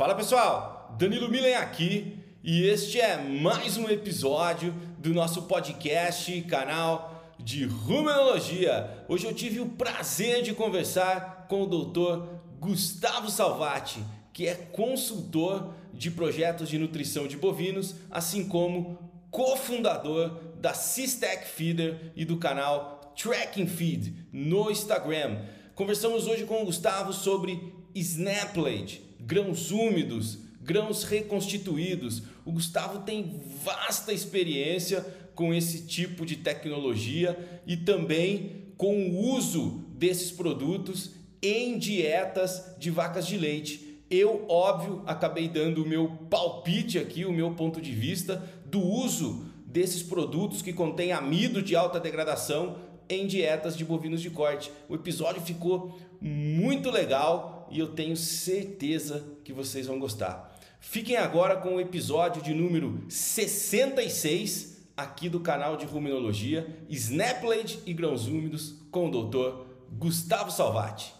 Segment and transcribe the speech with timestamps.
[0.00, 7.34] Fala pessoal, Danilo Milen aqui e este é mais um episódio do nosso podcast, canal
[7.38, 9.04] de Rumenologia.
[9.06, 14.02] Hoje eu tive o prazer de conversar com o doutor Gustavo Salvati,
[14.32, 18.98] que é consultor de projetos de nutrição de bovinos, assim como
[19.30, 25.42] cofundador da Sistec Feeder e do canal Tracking Feed no Instagram.
[25.74, 32.24] Conversamos hoje com o Gustavo sobre Snaplade, grãos úmidos, grãos reconstituídos.
[32.44, 35.06] O Gustavo tem vasta experiência
[35.36, 42.90] com esse tipo de tecnologia e também com o uso desses produtos em dietas de
[42.90, 44.02] vacas de leite.
[44.10, 49.46] Eu, óbvio, acabei dando o meu palpite aqui, o meu ponto de vista do uso
[49.64, 52.78] desses produtos que contêm amido de alta degradação
[53.08, 54.72] em dietas de bovinos de corte.
[54.88, 60.58] O episódio ficou muito legal e eu tenho certeza que vocês vão gostar.
[60.80, 67.92] Fiquem agora com o episódio de número 66 aqui do canal de Ruminologia, Snaplade e
[67.92, 71.14] Grãos Úmidos com o doutor Gustavo Salvati.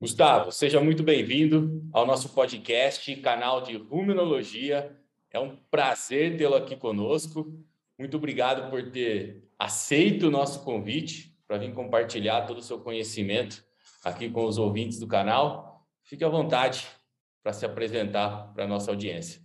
[0.00, 4.94] Gustavo, seja muito bem-vindo ao nosso podcast, canal de Ruminologia.
[5.30, 7.52] É um prazer tê-lo aqui conosco.
[7.98, 13.65] Muito obrigado por ter aceito o nosso convite para vir compartilhar todo o seu conhecimento
[14.06, 15.84] aqui com os ouvintes do canal.
[16.04, 16.88] Fique à vontade
[17.42, 19.42] para se apresentar para a nossa audiência.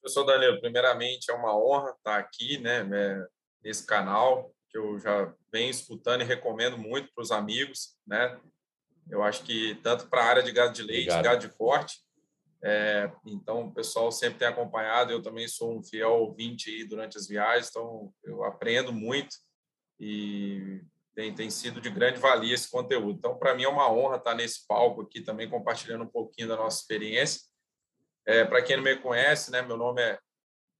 [0.00, 3.26] Professor Danilo, primeiramente é uma honra estar aqui né, né,
[3.60, 7.98] nesse canal, que eu já venho escutando e recomendo muito para os amigos.
[8.06, 8.40] Né?
[9.10, 11.24] Eu acho que tanto para a área de gado de leite, Obrigado.
[11.24, 11.98] gado de corte,
[12.62, 15.10] é, então o pessoal sempre tem acompanhado.
[15.10, 19.34] Eu também sou um fiel ouvinte aí durante as viagens, então eu aprendo muito
[19.98, 20.80] e
[21.18, 23.18] tem, tem sido de grande valia esse conteúdo.
[23.18, 26.54] Então, para mim é uma honra estar nesse palco aqui também compartilhando um pouquinho da
[26.54, 27.40] nossa experiência.
[28.24, 30.16] É, para quem não me conhece, né, meu nome é,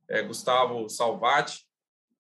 [0.09, 1.67] é Gustavo Salvati.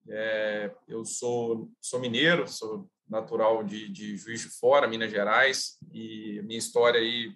[0.08, 6.42] É, eu sou, sou mineiro, sou natural de, de Juiz de Fora, Minas Gerais, e
[6.42, 7.32] minha história aí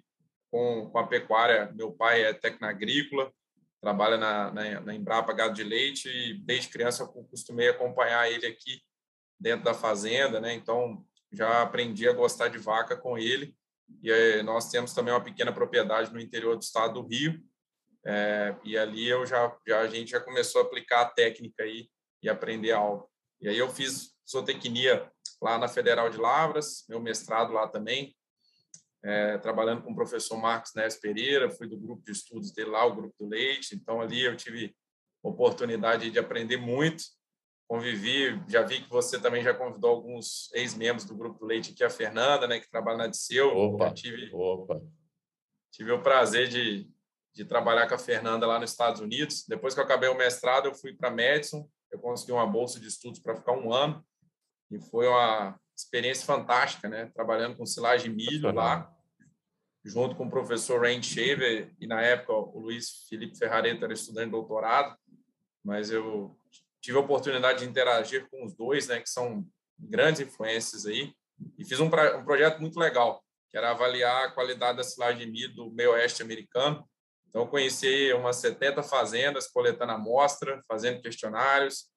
[0.51, 3.31] com, com a pecuária, meu pai é técnico agrícola,
[3.79, 8.45] trabalha na, na, na Embrapa Gado de Leite, e desde criança eu costumei acompanhar ele
[8.45, 8.81] aqui
[9.43, 10.53] dentro da fazenda, né?
[10.53, 13.53] Então já aprendi a gostar de vaca com ele.
[14.01, 17.43] E aí, nós temos também uma pequena propriedade no interior do estado do Rio.
[18.05, 21.89] É, e ali eu já, já a gente já começou a aplicar a técnica aí
[22.21, 23.09] e aprender algo.
[23.41, 25.11] E aí eu fiz zootecnia
[25.41, 28.15] lá na Federal de Lavras, meu mestrado lá também,
[29.03, 32.85] é, trabalhando com o professor Marcos Neves Pereira, fui do grupo de estudos dele lá,
[32.85, 33.75] o grupo do leite.
[33.75, 34.73] Então ali eu tive
[35.21, 37.03] oportunidade de aprender muito
[37.67, 41.83] convivi, já vi que você também já convidou alguns ex-membros do Grupo do Leite aqui,
[41.83, 43.55] a Fernanda, né, que trabalha na Diceu.
[43.55, 44.81] Opa, tive, opa.
[45.71, 46.87] Tive o prazer de,
[47.33, 49.45] de trabalhar com a Fernanda lá nos Estados Unidos.
[49.47, 52.87] Depois que eu acabei o mestrado, eu fui para Madison, eu consegui uma bolsa de
[52.87, 54.05] estudos para ficar um ano,
[54.69, 58.91] e foi uma experiência fantástica, né, trabalhando com silagem de milho lá,
[59.83, 64.25] junto com o professor Randy Shaver, e na época o Luiz Felipe Ferrareta era estudante
[64.25, 64.97] de doutorado,
[65.63, 66.37] mas eu
[66.83, 69.47] tive a oportunidade de interagir com os dois, né, que são
[69.79, 71.13] grandes influências aí,
[71.57, 75.25] e fiz um, pra, um projeto muito legal, que era avaliar a qualidade da silagem
[75.25, 76.87] de milho do meio oeste americano.
[77.29, 81.89] Então, conheci umas 70 fazendas, coletando amostra, fazendo questionários,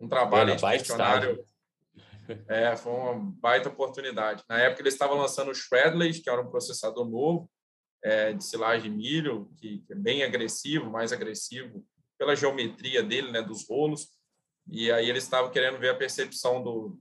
[0.00, 1.46] um trabalho de questionário.
[2.48, 4.42] É, foi uma baita oportunidade.
[4.48, 7.48] Na época, eles estavam lançando o Shredley, que era um processador novo
[8.02, 11.84] é, de silagem de milho, que, que é bem agressivo, mais agressivo
[12.18, 14.08] pela geometria dele, né, dos rolos.
[14.66, 16.98] E aí eles estavam querendo ver a percepção do,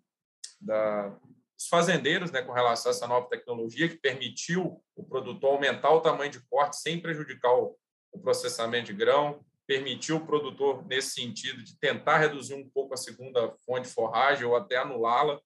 [0.60, 5.92] da, dos fazendeiros né, com relação a essa nova tecnologia que permitiu o produtor aumentar
[5.92, 7.78] o tamanho de corte sem prejudicar o,
[8.12, 12.98] o processamento de grão, permitiu o produtor, nesse sentido, de tentar reduzir um pouco a
[12.98, 15.40] segunda fonte de forragem ou até anulá-la.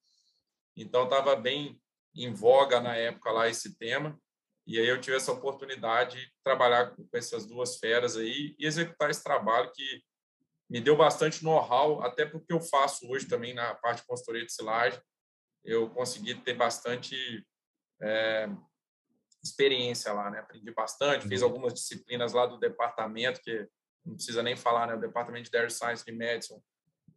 [0.75, 1.79] Então, estava bem
[2.15, 4.19] em voga na época lá esse tema.
[4.65, 9.09] E aí eu tive essa oportunidade de trabalhar com essas duas feras aí e executar
[9.09, 10.03] esse trabalho que
[10.69, 14.51] me deu bastante know-how, até porque eu faço hoje também na parte de consultoria de
[14.51, 15.01] silagem,
[15.63, 17.45] eu consegui ter bastante
[18.01, 18.49] é,
[19.43, 20.39] experiência lá, né?
[20.39, 21.47] Aprendi bastante, fiz uhum.
[21.47, 23.67] algumas disciplinas lá do departamento, que
[24.05, 24.95] não precisa nem falar, né?
[24.95, 26.61] O departamento de Dairy Science de Madison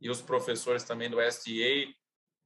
[0.01, 1.93] e os professores também do SDA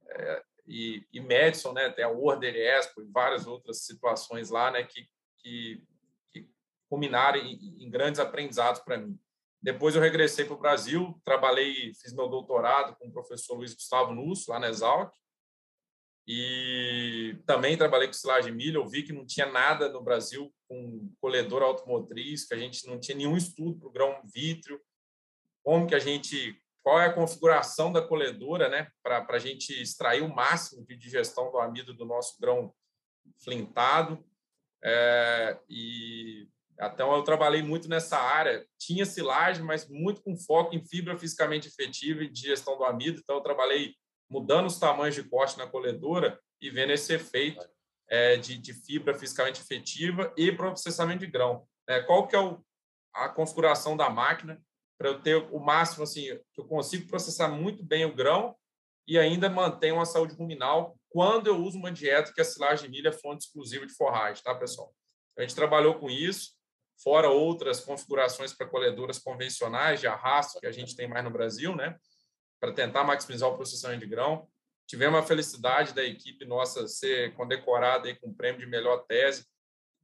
[0.07, 1.89] é, e, e Madison, né?
[1.89, 4.83] Tem a Order Expo e várias outras situações lá, né?
[4.83, 5.07] Que,
[5.39, 5.83] que,
[6.31, 6.49] que
[6.89, 9.19] culminaram em, em grandes aprendizados para mim.
[9.65, 14.13] Depois eu regressei para o Brasil, trabalhei, fiz meu doutorado com o professor Luiz Gustavo
[14.13, 15.11] Nusso, lá na Exalc.
[16.27, 18.81] E também trabalhei com silagem de milho.
[18.81, 22.99] Eu vi que não tinha nada no Brasil com colhedor automotriz, que a gente não
[22.99, 24.79] tinha nenhum estudo para o grão vítreo.
[25.63, 30.21] Como que a gente, qual é a configuração da colhedora, né, para a gente extrair
[30.21, 32.71] o máximo de digestão do amido do nosso grão
[33.43, 34.23] flintado.
[34.83, 36.47] É, e
[36.79, 38.65] então eu trabalhei muito nessa área.
[38.77, 43.19] Tinha silagem, mas muito com foco em fibra fisicamente efetiva e digestão do amido.
[43.21, 43.93] Então eu trabalhei
[44.29, 47.65] mudando os tamanhos de corte na colhedora e vendo esse efeito
[48.09, 51.67] é, de, de, fibra fisicamente efetiva e processamento de grão.
[51.87, 52.59] É, qual que é o,
[53.13, 54.61] a configuração da máquina
[54.97, 58.55] para eu ter o máximo assim que eu consigo processar muito bem o grão
[59.07, 62.91] e ainda manter uma saúde ruminal quando eu uso uma dieta que a silagem de
[62.91, 64.93] milho é fonte exclusiva de forragem, tá, pessoal?
[65.37, 66.54] A gente trabalhou com isso,
[67.01, 71.75] fora outras configurações para colhedoras convencionais de arrasto que a gente tem mais no Brasil,
[71.75, 71.97] né?
[72.59, 74.47] para tentar maximizar o processamento de grão.
[74.87, 79.45] Tivemos a felicidade da equipe nossa ser condecorada aí com o prêmio de melhor tese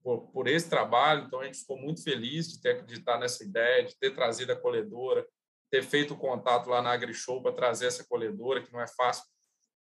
[0.03, 3.83] por, por esse trabalho, então a gente ficou muito feliz de ter acreditado nessa ideia,
[3.83, 5.27] de ter trazido a colhedora,
[5.69, 9.23] ter feito o contato lá na AgriShow para trazer essa colhedora, que não é fácil.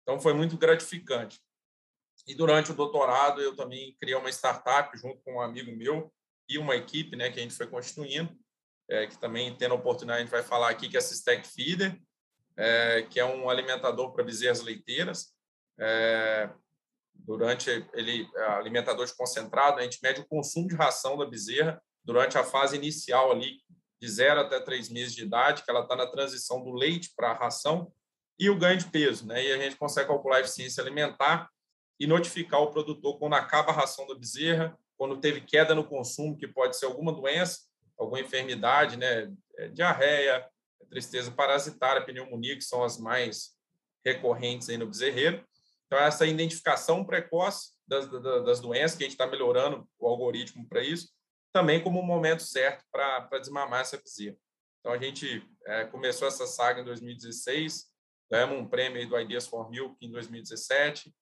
[0.02, 1.40] Então foi muito gratificante.
[2.26, 6.12] E durante o doutorado eu também criei uma startup junto com um amigo meu
[6.48, 8.34] e uma equipe, né, que a gente foi constituindo,
[8.88, 11.46] é, que também tendo a oportunidade a gente vai falar aqui que é a Sistec
[11.46, 12.00] Feeder,
[12.56, 15.34] é, que é um alimentador para bezerras leiteiras.
[15.78, 16.50] É,
[17.14, 21.80] durante ele é, alimentador de concentrado, a gente mede o consumo de ração da bezerra
[22.04, 23.60] durante a fase inicial ali,
[24.00, 27.30] de zero até três meses de idade, que ela está na transição do leite para
[27.30, 27.92] a ração,
[28.38, 29.26] e o ganho de peso.
[29.26, 29.44] Né?
[29.44, 31.50] E a gente consegue calcular a eficiência alimentar
[32.00, 36.36] e notificar o produtor quando acaba a ração da bezerra, quando teve queda no consumo,
[36.36, 37.60] que pode ser alguma doença,
[37.96, 39.32] alguma enfermidade, né?
[39.56, 40.46] É, diarreia,
[40.90, 43.56] tristeza parasitária, pneumonia, que são as mais
[44.04, 45.44] recorrentes aí no bezerreiro.
[45.86, 50.82] Então, essa identificação precoce das, das doenças, que a gente está melhorando o algoritmo para
[50.82, 51.08] isso,
[51.52, 54.36] também como um momento certo para desmamar essa bezerra.
[54.80, 57.86] Então, a gente é, começou essa saga em 2016,
[58.30, 61.12] ganhamos um prêmio do Ideas for Milk em 2017,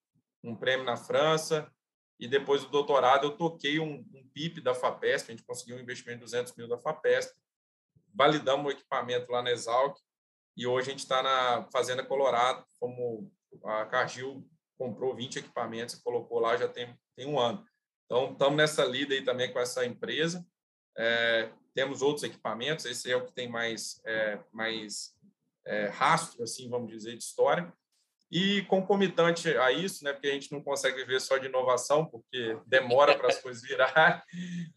[0.42, 1.70] um prêmio na França,
[2.18, 5.80] e depois do doutorado eu toquei um, um PIP da FAPESP, a gente conseguiu um
[5.80, 7.34] investimento de 200 mil da FAPESP,
[8.14, 9.98] validamos o equipamento lá na Exalc
[10.56, 13.30] e hoje a gente está na Fazenda Colorado, como
[13.64, 14.48] a Cargill
[14.78, 17.64] comprou 20 equipamentos e colocou lá já tem, tem um ano.
[18.04, 20.46] Então, estamos nessa lida aí também com essa empresa.
[20.96, 25.14] É, temos outros equipamentos, esse é o que tem mais, é, mais
[25.66, 27.70] é, rastro, assim, vamos dizer, de história.
[28.30, 32.58] E concomitante a isso, né, porque a gente não consegue viver só de inovação, porque
[32.66, 34.24] demora para as coisas virar,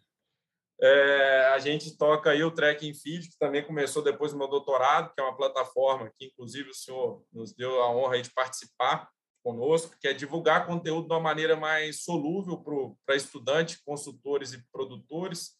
[0.81, 5.13] é, a gente toca aí o Tracking Feed, que também começou depois do meu doutorado,
[5.13, 9.09] que é uma plataforma que, inclusive, o senhor nos deu a honra de participar
[9.43, 12.63] conosco, que é divulgar conteúdo de uma maneira mais solúvel
[13.05, 15.55] para estudantes, consultores e produtores,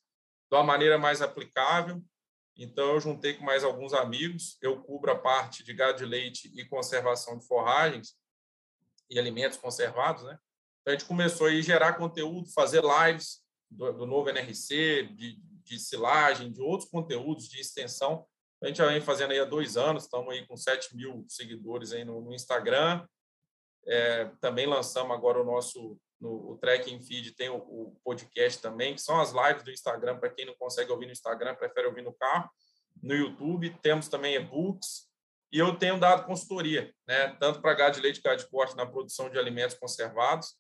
[0.52, 2.02] de uma maneira mais aplicável.
[2.62, 6.52] Então, eu juntei com mais alguns amigos, eu cubro a parte de gado de leite
[6.54, 8.18] e conservação de forragens
[9.10, 10.38] e alimentos conservados, né?
[10.82, 13.42] Então, a gente começou a gerar conteúdo, fazer lives,
[13.72, 18.28] do, do novo NRC, de, de silagem, de outros conteúdos de extensão.
[18.62, 21.94] A gente já vem fazendo aí há dois anos, estamos aí com 7 mil seguidores
[21.94, 23.08] aí no, no Instagram.
[23.88, 28.96] É, também lançamos agora o nosso no o Tracking Feed, tem o, o, podcast também,
[28.96, 32.02] que são as lives do Instagram, para quem não consegue ouvir no Instagram, prefere ouvir
[32.02, 32.50] no carro.
[33.02, 35.08] No YouTube, temos também e-books,
[35.52, 38.86] e eu tenho dado consultoria, né, tanto para gado de leite gado de corte na
[38.86, 40.56] produção de alimentos conservados,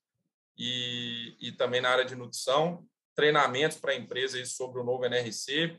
[0.58, 2.86] e, e também na área de nutrição
[3.20, 5.78] treinamentos para empresas sobre o novo NRC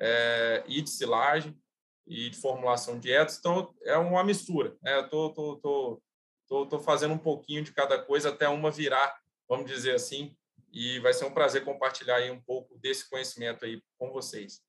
[0.00, 1.56] é, e de silagem
[2.04, 3.38] e de formulação de dietas.
[3.38, 4.76] Então, é uma mistura.
[4.82, 4.96] Né?
[4.96, 6.02] Eu estou tô, tô,
[6.48, 9.19] tô, tô, fazendo um pouquinho de cada coisa até uma virar,
[9.50, 10.32] vamos dizer assim,
[10.72, 14.62] e vai ser um prazer compartilhar aí um pouco desse conhecimento aí com vocês.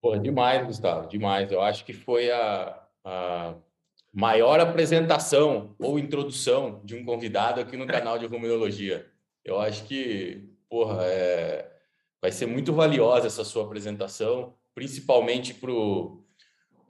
[0.00, 1.52] Pô, demais, Gustavo, demais.
[1.52, 3.54] Eu acho que foi a, a
[4.10, 9.06] maior apresentação ou introdução de um convidado aqui no canal de Ruminologia.
[9.44, 11.70] Eu acho que porra, é,
[12.20, 15.70] vai ser muito valiosa essa sua apresentação, principalmente para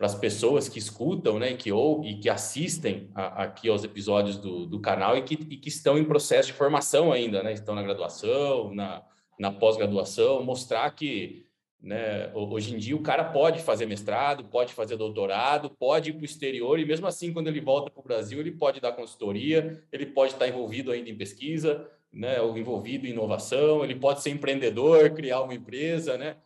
[0.06, 4.66] as pessoas que escutam, né, que ou e que assistem a, aqui aos episódios do,
[4.66, 7.82] do canal e que, e que estão em processo de formação ainda, né, estão na
[7.82, 9.02] graduação, na,
[9.38, 11.46] na pós-graduação, mostrar que
[11.80, 16.22] né, hoje em dia o cara pode fazer mestrado, pode fazer doutorado, pode ir para
[16.22, 19.82] o exterior e mesmo assim quando ele volta para o Brasil ele pode dar consultoria,
[19.90, 24.30] ele pode estar envolvido ainda em pesquisa, né, o envolvido em inovação, ele pode ser
[24.30, 26.36] empreendedor, criar uma empresa, né?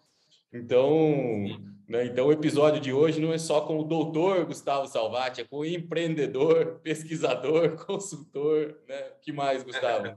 [0.52, 1.44] Então,
[1.88, 2.06] Né?
[2.06, 5.58] Então, o episódio de hoje não é só com o doutor Gustavo Salvati, é com
[5.58, 8.80] o empreendedor, pesquisador, consultor.
[8.88, 9.02] Né?
[9.22, 10.08] que mais, Gustavo?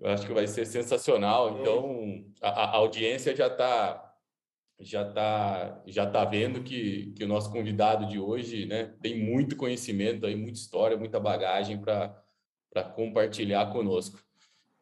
[0.00, 1.58] Eu acho que vai ser sensacional.
[1.58, 4.02] Então, a, a audiência já está
[4.78, 9.56] já tá, já tá vendo que, que o nosso convidado de hoje né, tem muito
[9.56, 14.18] conhecimento, aí, muita história, muita bagagem para compartilhar conosco.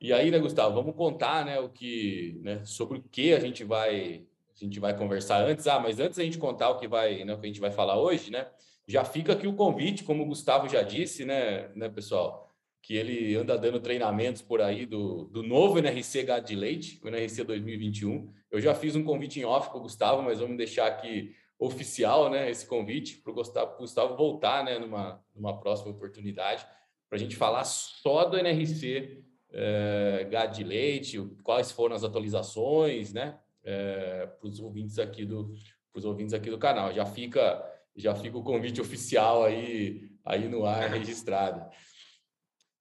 [0.01, 3.63] E aí, né, Gustavo, vamos contar né, o que, né, sobre o que a gente
[3.63, 4.27] vai
[4.61, 5.67] a gente vai conversar antes.
[5.67, 7.71] Ah, mas antes a gente contar o que vai, né, o que a gente vai
[7.71, 8.47] falar hoje, né?
[8.87, 12.45] Já fica aqui o convite, como o Gustavo já disse, né, né, pessoal?
[12.85, 17.09] que ele anda dando treinamentos por aí do, do novo NRC Gado de Leite, o
[17.09, 18.31] NRC 2021.
[18.51, 22.29] Eu já fiz um convite em off para o Gustavo, mas vamos deixar aqui oficial
[22.29, 26.67] né, esse convite para o Gustavo, Gustavo voltar né, numa, numa próxima oportunidade
[27.09, 33.15] para a gente falar só do NRC é, Gado de Leite, quais foram as atualizações
[33.15, 35.53] né, é, para os ouvintes aqui do
[35.93, 36.93] para ouvintes aqui do canal.
[36.93, 37.65] Já fica
[37.97, 41.69] já fica o convite oficial aí aí no ar registrado.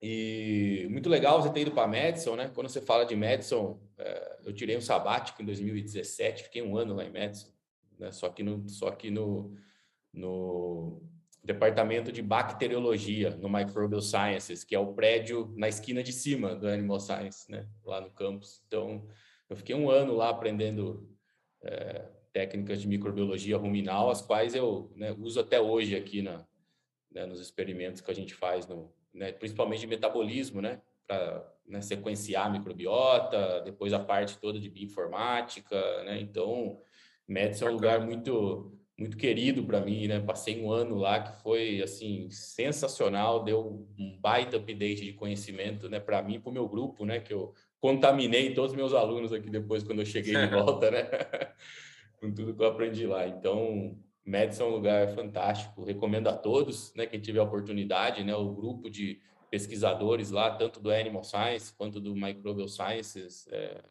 [0.01, 2.51] E muito legal você ter ido para Madison, né?
[2.53, 6.93] Quando você fala de Madison, é, eu tirei um sabático em 2017, fiquei um ano
[6.93, 7.49] lá em Madison,
[7.97, 8.11] né?
[8.11, 9.55] Só que no, só que no,
[10.11, 11.01] no
[11.41, 16.67] departamento de bacteriologia, no Microbial Sciences, que é o prédio na esquina de cima do
[16.67, 17.65] Animal Science, né?
[17.85, 18.61] Lá no campus.
[18.67, 19.07] Então,
[19.49, 21.09] eu fiquei um ano lá aprendendo
[21.61, 26.45] é, técnicas de microbiologia ruminal, as quais eu né, uso até hoje aqui na,
[27.11, 31.81] né, nos experimentos que a gente faz no né, principalmente de metabolismo, né, para né,
[31.81, 36.81] sequenciar a microbiota, depois a parte toda de bioinformática, né, então
[37.27, 41.41] Médici é um lugar muito muito querido para mim, né, passei um ano lá que
[41.41, 46.67] foi assim sensacional, deu um baita update de conhecimento, né, para mim, para o meu
[46.67, 50.47] grupo, né, que eu contaminei todos os meus alunos aqui depois quando eu cheguei de
[50.55, 51.03] volta, né,
[52.17, 56.93] com tudo que eu aprendi lá, então Madison é um lugar fantástico, recomendo a todos,
[56.95, 59.19] né, quem tiver a oportunidade, né, o grupo de
[59.51, 63.83] pesquisadores lá, tanto do Animal Science quanto do Microbial Sciences, é,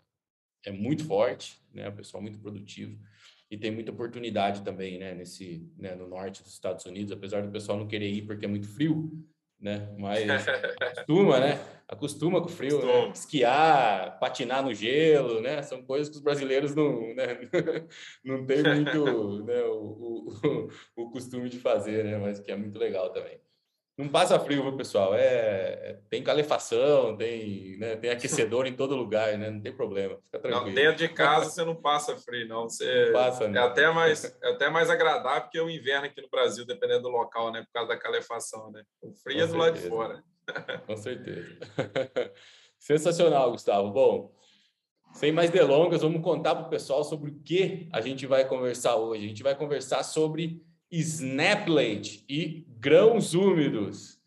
[0.64, 2.99] é muito forte, né, o pessoal muito produtivo
[3.50, 7.52] e tem muita oportunidade também, né, nesse, né, no norte dos Estados Unidos, apesar do
[7.52, 9.12] pessoal não querer ir porque é muito frio,
[9.62, 9.88] né?
[9.97, 10.28] Mas
[10.83, 11.61] acostuma, né?
[11.87, 13.11] Acostuma com o frio, né?
[13.14, 15.62] esquiar, patinar no gelo, né?
[15.62, 17.38] São coisas que os brasileiros não, né?
[18.25, 19.62] não têm muito né?
[19.62, 22.19] o, o, o, costume de fazer, né?
[22.19, 23.38] Mas que é muito legal também.
[23.96, 25.14] Não passa frio, viu, pessoal?
[25.14, 29.50] É, é, tem calefação, tem, né, tem aquecedor em todo lugar, né?
[29.50, 30.66] Não tem problema, fica tranquilo.
[30.66, 32.70] Não, dentro de casa você não passa frio, não.
[32.70, 33.61] Você não passa, né?
[33.61, 37.08] É até mais, é até mais agradável que o inverno aqui no Brasil, dependendo do
[37.11, 37.62] local, né?
[37.62, 38.82] Por causa da calefação, né?
[39.02, 39.58] O frio Com é do certeza.
[39.58, 40.25] lado de fora.
[40.87, 41.58] Com certeza.
[42.80, 43.90] Sensacional, Gustavo.
[43.90, 44.34] Bom,
[45.12, 48.96] sem mais delongas, vamos contar para o pessoal sobre o que a gente vai conversar
[48.96, 49.25] hoje.
[49.25, 54.21] A gente vai conversar sobre Snaplate e grãos úmidos.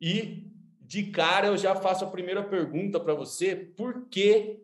[0.00, 0.50] E
[0.80, 4.62] de cara eu já faço a primeira pergunta para você: por que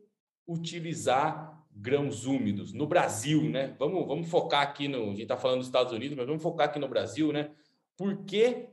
[0.49, 3.77] utilizar grãos úmidos no Brasil, né?
[3.79, 5.03] Vamos, vamos focar aqui no.
[5.03, 7.51] A gente está falando dos Estados Unidos, mas vamos focar aqui no Brasil, né?
[7.97, 8.69] Por que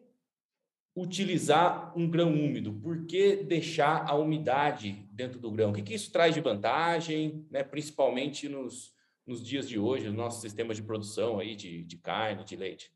[0.95, 2.73] utilizar um grão úmido?
[2.73, 5.71] Por que deixar a umidade dentro do grão?
[5.71, 7.63] O que, que isso traz de vantagem, né?
[7.63, 8.93] principalmente nos,
[9.25, 12.91] nos dias de hoje, no nosso sistema de produção aí de, de carne, de leite?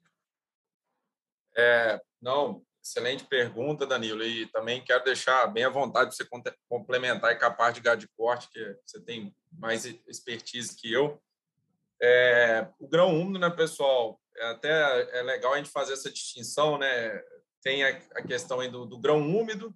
[1.57, 4.24] É, não, excelente pergunta, Danilo.
[4.24, 6.27] E também quero deixar bem à vontade de você
[6.69, 11.21] complementar com a parte de gado de corte, que você tem mais expertise que eu.
[12.01, 14.19] É, o grão úmido, né, pessoal?
[14.38, 17.21] É até é legal a gente fazer essa distinção, né?
[17.62, 19.74] Tem a, a questão aí do, do grão úmido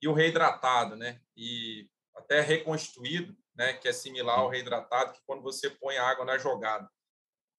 [0.00, 1.20] e o reidratado, né?
[1.36, 6.36] E até reconstituído né, que é similar ao reidratado, que quando você põe água na
[6.38, 6.88] jogada.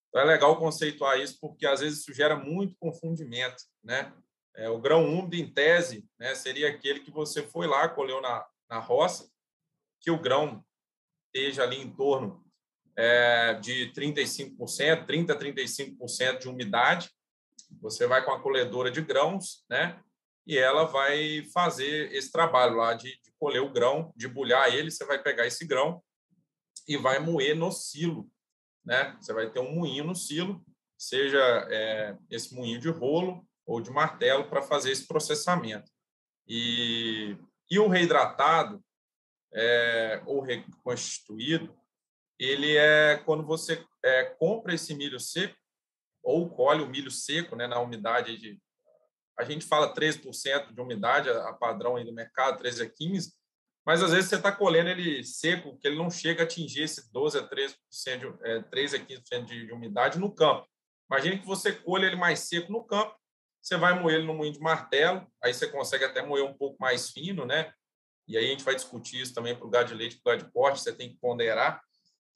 [0.09, 3.63] Então é legal conceituar isso, porque às vezes isso gera muito confundimento.
[3.83, 4.13] Né?
[4.55, 8.45] É, o grão úmido, em tese, né, seria aquele que você foi lá, colheu na,
[8.69, 9.29] na roça,
[9.99, 10.63] que o grão
[11.27, 12.43] esteja ali em torno
[12.95, 17.11] é, de 35%, 30% a 35% de umidade.
[17.81, 20.01] Você vai com a colhedora de grãos, né?
[20.47, 24.89] E ela vai fazer esse trabalho lá de, de colher o grão, de bulhar ele,
[24.89, 26.01] você vai pegar esse grão
[26.87, 28.29] e vai moer no silo,
[28.87, 29.17] né?
[29.19, 30.65] Você vai ter um moinho no silo,
[30.97, 31.39] seja
[31.69, 35.91] é, esse moinho de rolo ou de martelo para fazer esse processamento.
[36.47, 37.37] E,
[37.69, 38.81] e o reidratado
[39.53, 41.77] é, ou reconstituído,
[42.39, 45.57] ele é quando você é, compra esse milho seco
[46.23, 48.57] ou colhe o milho seco, né, na umidade de
[49.37, 53.33] a gente fala 13% de umidade, a padrão aí do mercado, 13 a 15,
[53.87, 57.09] mas às vezes você está colhendo ele seco, que ele não chega a atingir esse
[57.09, 57.73] 12 a 13%,
[58.19, 60.67] de, é, 3 a 15% de, de umidade no campo.
[61.09, 63.15] Imagine que você colhe ele mais seco no campo,
[63.61, 66.75] você vai moer ele no moinho de martelo, aí você consegue até moer um pouco
[66.81, 67.71] mais fino, né?
[68.27, 70.35] E aí a gente vai discutir isso também para o gado de leite, para o
[70.35, 71.81] gado de corte, você tem que ponderar.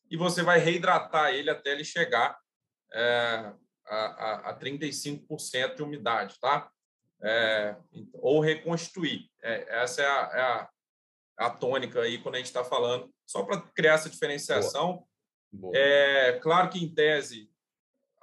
[0.10, 2.39] E você vai reidratar ele até ele chegar
[2.93, 3.53] é,
[3.88, 6.72] a, a, a 35% de umidade, tá?
[7.22, 7.75] É,
[8.13, 9.29] ou reconstituir.
[9.43, 10.70] É, essa é a, é a,
[11.46, 15.06] a, tônica aí quando a gente está falando, só para criar essa diferenciação.
[15.52, 15.72] Boa.
[15.72, 15.74] Boa.
[15.76, 17.50] É claro que, em tese,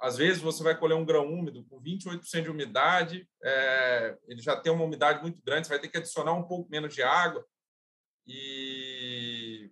[0.01, 4.55] às vezes você vai colher um grão úmido com 28% de umidade, é, ele já
[4.55, 7.45] tem uma umidade muito grande, você vai ter que adicionar um pouco menos de água
[8.25, 9.69] e,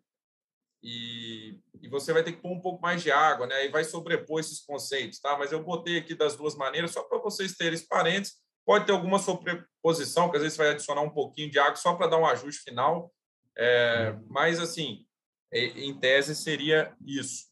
[0.83, 3.65] e, e você vai ter que pôr um pouco mais de água, né?
[3.65, 5.37] E vai sobrepor esses conceitos, tá?
[5.37, 8.35] Mas eu botei aqui das duas maneiras só para vocês terem parentes
[8.67, 12.07] Pode ter alguma sobreposição, que às vezes vai adicionar um pouquinho de água só para
[12.07, 13.09] dar um ajuste final.
[13.57, 15.05] É, mas, assim,
[15.51, 17.47] em tese seria isso.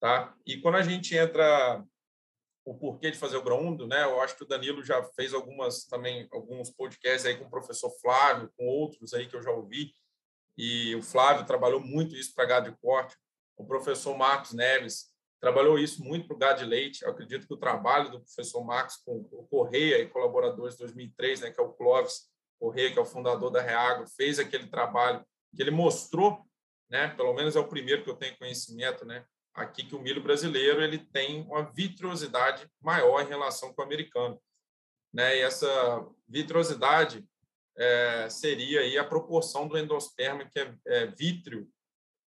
[0.00, 0.34] Tá?
[0.46, 1.84] E quando a gente entra
[2.64, 4.04] o porquê de fazer o úmido, né?
[4.04, 7.90] Eu acho que o Danilo já fez algumas também alguns podcasts aí com o professor
[8.00, 9.92] Flávio, com outros aí que eu já ouvi.
[10.56, 13.16] E o Flávio trabalhou muito isso para gado de corte.
[13.56, 17.02] O professor Marcos Neves trabalhou isso muito para o gado de leite.
[17.02, 21.40] Eu acredito que o trabalho do professor Marcos com o Correia e colaboradores de 2003,
[21.40, 22.30] né, que é o Clóvis
[22.60, 26.44] Correia, que é o fundador da Reagro, fez aquele trabalho que ele mostrou,
[26.90, 30.22] né, pelo menos é o primeiro que eu tenho conhecimento, né, aqui que o milho
[30.22, 34.40] brasileiro ele tem uma vitrosidade maior em relação com o americano,
[35.12, 35.36] né?
[35.36, 35.68] E essa
[36.26, 37.24] vitrosidade
[37.76, 41.68] é, seria aí a proporção do endosperma que é, é vítreo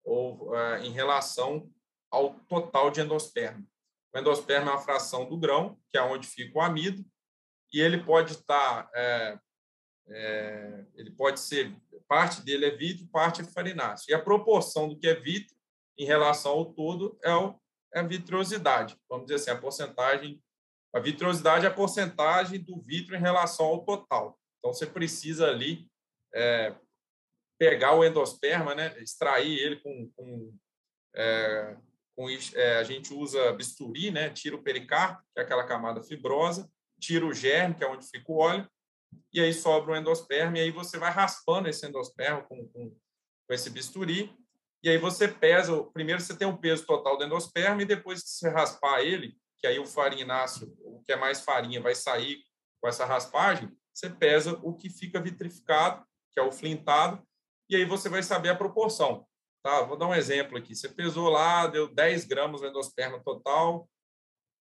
[0.03, 1.69] ou é, em relação
[2.11, 3.65] ao total de endosperma.
[4.13, 7.03] O endosperma é uma fração do grão, que é onde fica o amido,
[7.73, 9.39] e ele pode estar, é,
[10.07, 11.75] é, ele pode ser,
[12.07, 14.11] parte dele é vítreo, parte é farináceo.
[14.11, 15.55] E a proporção do que é vítreo
[15.97, 17.59] em relação ao todo é, o,
[17.93, 18.97] é a vitrosidade.
[19.09, 20.41] Vamos dizer assim, a porcentagem,
[20.93, 24.39] a vitrosidade é a porcentagem do vítreo em relação ao total.
[24.59, 25.87] Então, você precisa ali
[26.33, 26.75] é,
[27.57, 30.57] pegar o endosperma, né, extrair ele com, com
[31.15, 31.77] é,
[32.15, 34.29] com é, a gente usa bisturi, né?
[34.29, 38.31] Tira o pericarpo, que é aquela camada fibrosa, tira o germe, que é onde fica
[38.31, 38.67] o óleo,
[39.33, 43.53] e aí sobra o endosperma, e aí você vai raspando esse endosperma com, com, com
[43.53, 44.33] esse bisturi,
[44.83, 48.29] e aí você pesa, primeiro você tem o peso total do endosperma, e depois que
[48.29, 52.43] você raspar ele, que aí o farináceo, o que é mais farinha, vai sair
[52.81, 57.25] com essa raspagem, você pesa o que fica vitrificado, que é o flintado,
[57.69, 59.25] e aí você vai saber a proporção.
[59.63, 60.75] Tá, vou dar um exemplo aqui.
[60.75, 63.89] Você pesou lá, deu 10 gramas de endosperma total,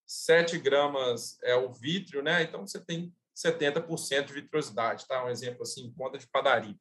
[0.06, 2.42] 7 gramas é o vítreo, né?
[2.42, 5.24] Então você tem 70% de vitrosidade, tá?
[5.24, 6.76] Um exemplo assim, conta de padaria.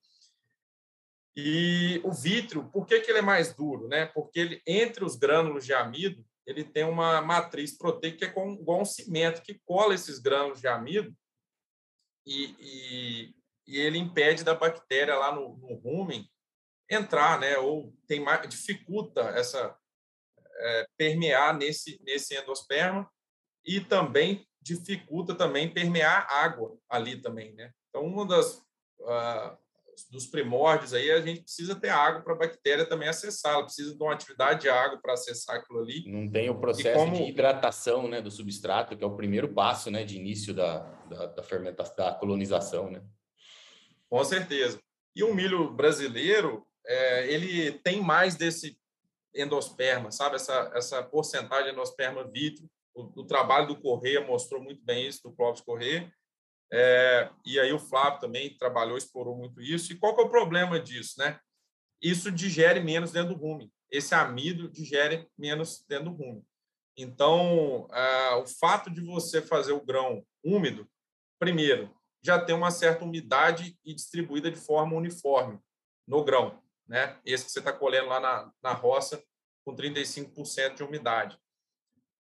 [1.35, 4.05] E o vítreo, por que, que ele é mais duro, né?
[4.05, 8.51] Porque ele, entre os grânulos de amido, ele tem uma matriz proteica que é com,
[8.53, 11.15] igual um cimento que cola esses grânulos de amido
[12.25, 13.35] e, e,
[13.67, 16.29] e ele impede da bactéria lá no, no rumen
[16.89, 17.57] entrar, né?
[17.57, 19.75] Ou tem mais, dificulta essa
[20.55, 23.09] é, permear nesse nesse endosperma
[23.65, 27.71] e também dificulta também permear água ali também, né?
[27.89, 28.55] Então, uma das
[29.01, 29.57] uh,
[30.09, 33.95] dos primórdios aí, a gente precisa ter água para a bactéria também acessar, ela precisa
[33.95, 36.03] de uma atividade de água para acessar aquilo ali.
[36.07, 37.15] Não tem o processo como...
[37.15, 41.25] de hidratação né, do substrato, que é o primeiro passo né, de início da, da,
[41.27, 43.03] da fermentação, da colonização, né?
[44.09, 44.79] Com certeza.
[45.15, 48.77] E o milho brasileiro, é, ele tem mais desse
[49.35, 50.35] endosperma, sabe?
[50.35, 52.69] Essa, essa porcentagem de endosperma vítreo.
[52.93, 56.11] O, o trabalho do Correia mostrou muito bem isso, do Clóvis Correia.
[56.71, 59.91] É, e aí o Flávio também trabalhou, explorou muito isso.
[59.91, 61.39] E qual que é o problema disso, né?
[62.01, 63.71] Isso digere menos dentro do rumen.
[63.91, 66.45] Esse amido digere menos dentro do rumen.
[66.97, 70.87] Então, é, o fato de você fazer o grão úmido,
[71.39, 75.59] primeiro, já tem uma certa umidade e distribuída de forma uniforme
[76.07, 77.17] no grão né?
[77.25, 79.23] Esse que você está colhendo lá na, na roça
[79.65, 81.37] com 35% de umidade.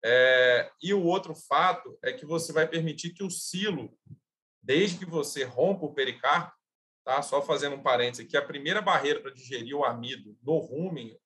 [0.03, 3.95] É, e o outro fato é que você vai permitir que o silo,
[4.61, 6.53] desde que você rompa o pericarpo,
[7.05, 7.21] tá?
[7.21, 11.17] Só fazendo um parênteses aqui, a primeira barreira para digerir o amido no rumen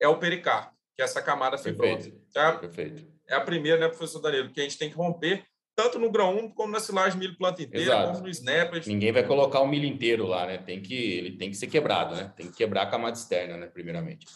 [0.00, 2.10] é o pericarpo, que é essa camada fibrosa.
[2.10, 2.32] Perfeito.
[2.32, 2.52] Tá?
[2.58, 3.20] Perfeito.
[3.28, 6.36] É a primeira, né, professor Danilo, que a gente tem que romper tanto no grão
[6.36, 8.12] úmido como na silagem milho planta inteira, Exato.
[8.12, 8.82] como no snapper.
[8.86, 10.58] Ninguém vai colocar o milho inteiro lá, né?
[10.58, 12.32] Tem que, ele tem que ser quebrado, né?
[12.36, 13.66] Tem que quebrar a camada externa, né?
[13.66, 14.26] Primeiramente.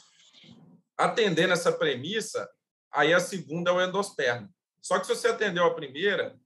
[0.96, 2.48] Atendendo essa premissa,
[2.94, 4.48] aí a segunda é o endosperma.
[4.80, 6.38] Só que se você atendeu a primeira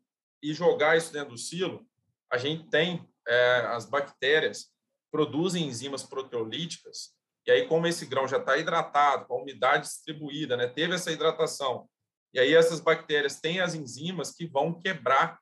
[0.43, 1.87] e jogar isso dentro do silo,
[2.31, 4.71] a gente tem é, as bactérias
[5.11, 10.57] produzem enzimas proteolíticas, e aí como esse grão já está hidratado, com a umidade distribuída,
[10.57, 11.89] né, teve essa hidratação,
[12.33, 15.39] e aí essas bactérias têm as enzimas que vão quebrar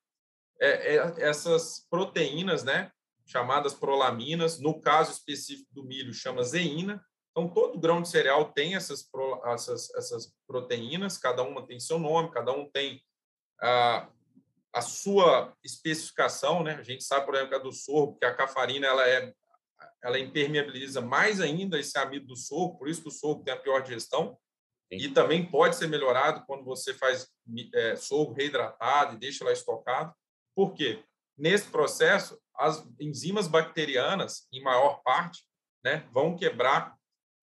[0.61, 2.90] é, é, essas proteínas, né,
[3.27, 7.05] chamadas prolaminas, no caso específico do milho chama zeína,
[7.37, 9.07] então, todo grão de cereal tem essas,
[9.44, 13.05] essas, essas proteínas, cada uma tem seu nome, cada um tem
[13.61, 14.09] a,
[14.72, 16.77] a sua especificação, né?
[16.77, 19.35] A gente sabe, por exemplo, que a do sorgo, que a cafarina ela é
[20.03, 23.59] ela impermeabiliza mais ainda esse amido do sorgo, por isso que o sorgo tem a
[23.59, 24.38] pior digestão.
[24.90, 24.99] Sim.
[24.99, 27.29] E também pode ser melhorado quando você faz
[27.75, 30.14] é, sorgo reidratado e deixa lá estocado.
[30.55, 31.05] Por quê?
[31.37, 35.42] Nesse processo, as enzimas bacterianas, em maior parte,
[35.85, 36.96] né, vão quebrar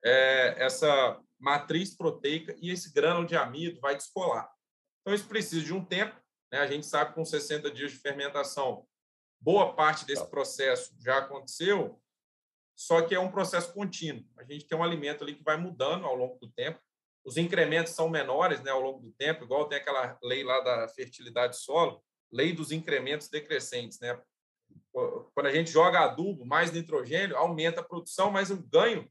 [0.03, 4.51] é, essa matriz proteica e esse grânulo de amido vai descolar.
[5.01, 6.15] Então, isso precisa de um tempo.
[6.51, 6.59] Né?
[6.59, 8.85] A gente sabe que com 60 dias de fermentação,
[9.41, 10.29] boa parte desse tá.
[10.29, 11.99] processo já aconteceu,
[12.75, 14.25] só que é um processo contínuo.
[14.37, 16.79] A gente tem um alimento ali que vai mudando ao longo do tempo.
[17.25, 20.87] Os incrementos são menores né, ao longo do tempo, igual tem aquela lei lá da
[20.89, 23.99] fertilidade solo, lei dos incrementos decrescentes.
[23.99, 24.19] Né?
[24.91, 29.09] Quando a gente joga adubo, mais nitrogênio, aumenta a produção, mas o ganho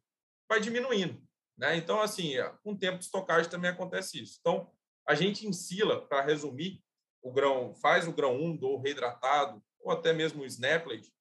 [0.49, 1.23] vai diminuindo.
[1.57, 1.77] Né?
[1.77, 4.39] Então, assim, com o tempo de estocagem também acontece isso.
[4.41, 4.71] Então,
[5.07, 6.83] a gente ensila, para resumir,
[7.23, 11.13] o grão, faz o grão úmido ou reidratado, ou até mesmo o snapled,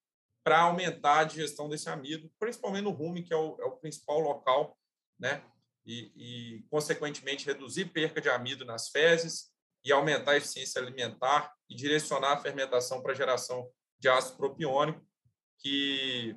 [0.43, 4.19] para aumentar a digestão desse amido, principalmente no rume, que é o, é o principal
[4.19, 4.77] local,
[5.19, 5.43] né?
[5.85, 9.51] E, e, consequentemente, reduzir perca de amido nas fezes
[9.83, 15.03] e aumentar a eficiência alimentar e direcionar a fermentação para a geração de ácido propiônico,
[15.59, 16.35] que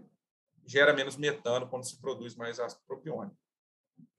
[0.67, 3.37] gera menos metano quando se produz mais ácido propiônico.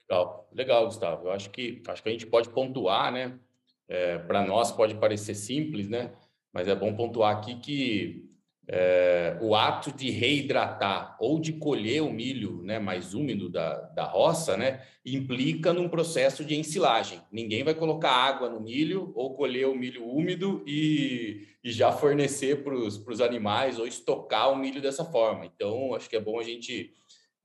[0.10, 1.28] Legal, legal, Gustavo.
[1.28, 3.40] Eu acho que acho que a gente pode pontuar, né?
[3.88, 6.16] É, Para nós pode parecer simples, né?
[6.54, 8.25] Mas é bom pontuar aqui que
[8.68, 14.06] é, o ato de reidratar ou de colher o milho né, mais úmido da, da
[14.06, 17.22] roça né, implica num processo de ensilagem.
[17.32, 22.64] Ninguém vai colocar água no milho ou colher o milho úmido e, e já fornecer
[22.64, 25.46] para os animais ou estocar o milho dessa forma.
[25.46, 26.92] Então, acho que é bom a gente,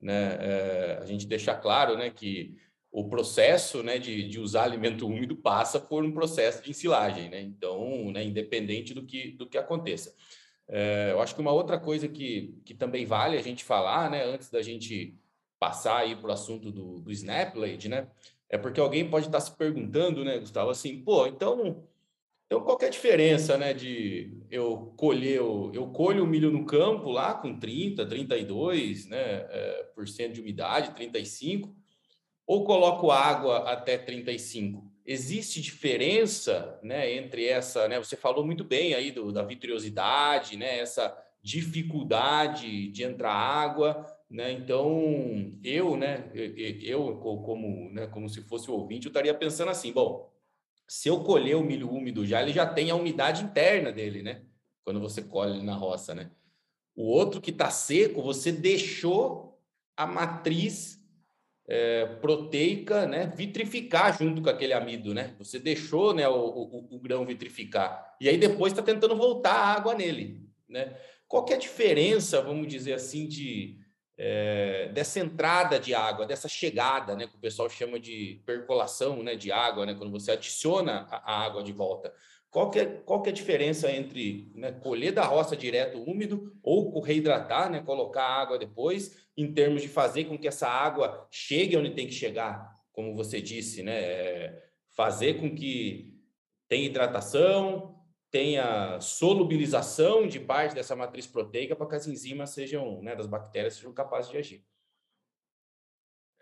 [0.01, 2.55] né, é, a gente deixar claro né, que
[2.91, 7.29] o processo né, de, de usar alimento úmido passa por um processo de ensilagem.
[7.29, 7.41] Né?
[7.41, 10.13] Então, né, independente do que, do que aconteça.
[10.73, 14.23] É, eu acho que uma outra coisa que, que também vale a gente falar, né,
[14.23, 15.19] antes da gente
[15.59, 18.07] passar aí para o assunto do, do Snapblade, né,
[18.49, 21.85] é porque alguém pode estar se perguntando, né, Gustavo, assim, pô, então,
[22.45, 27.11] então qual é a diferença, né, de eu colher, eu colho o milho no campo
[27.11, 31.75] lá com 30, 32, né, é, por cento de umidade, 35,
[32.47, 34.89] ou coloco água até 35?
[35.05, 40.79] Existe diferença né, entre essa, né, você falou muito bem aí do, da vitriosidade, né,
[40.79, 48.69] essa dificuldade de entrar água, né, então eu, né, eu como, né, como se fosse
[48.69, 50.31] o ouvinte, eu estaria pensando assim, bom,
[50.87, 54.43] se eu colher o milho úmido já, ele já tem a umidade interna dele, né,
[54.83, 56.31] quando você colhe na roça, né.
[56.95, 59.59] O outro que está seco, você deixou
[59.95, 61.00] a matriz
[61.73, 65.33] é, proteica né, vitrificar junto com aquele amido, né?
[65.39, 68.13] Você deixou né, o, o, o grão vitrificar.
[68.19, 70.41] E aí depois está tentando voltar a água nele.
[70.67, 70.93] Né?
[71.29, 73.79] Qual é a diferença, vamos dizer assim, de,
[74.17, 79.35] é, dessa entrada de água, dessa chegada, né, que o pessoal chama de percolação né,
[79.35, 82.13] de água, né, quando você adiciona a, a água de volta?
[82.49, 86.53] Qual que é, qual que é a diferença entre né, colher da roça direto úmido
[86.61, 91.77] ou reidratar, né, colocar água depois, em termos de fazer com que essa água chegue
[91.77, 96.13] onde tem que chegar, como você disse, né, é, fazer com que
[96.67, 103.15] tenha hidratação, tenha solubilização de parte dessa matriz proteica para que as enzimas sejam, né,
[103.15, 104.65] das bactérias sejam capazes de agir.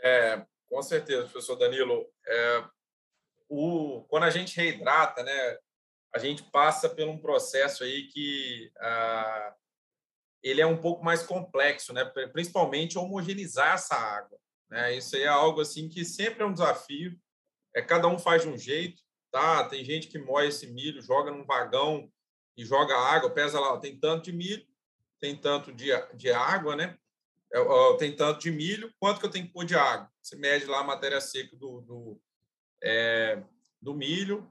[0.02, 2.08] É, com certeza, professor Danilo.
[2.28, 2.64] É,
[3.50, 5.58] o, quando a gente reidrata, né,
[6.14, 9.56] a gente passa por um processo aí que ah,
[10.42, 12.06] ele é um pouco mais complexo, né?
[12.32, 14.40] principalmente homogeneizar essa água.
[14.70, 14.96] Né?
[14.96, 17.20] Isso é algo assim que sempre é um desafio.
[17.76, 19.02] É, cada um faz de um jeito.
[19.32, 19.68] Tá?
[19.68, 22.12] Tem gente que moe esse milho, joga num vagão
[22.58, 24.66] e joga água, pesa lá, tem tanto de milho,
[25.20, 26.98] tem tanto de, de água, né?
[27.54, 30.12] É, tem tanto de milho, quanto que eu tenho que pôr de água?
[30.22, 32.22] Você mede lá a matéria seca do, do,
[32.84, 33.42] é,
[33.82, 34.50] do milho,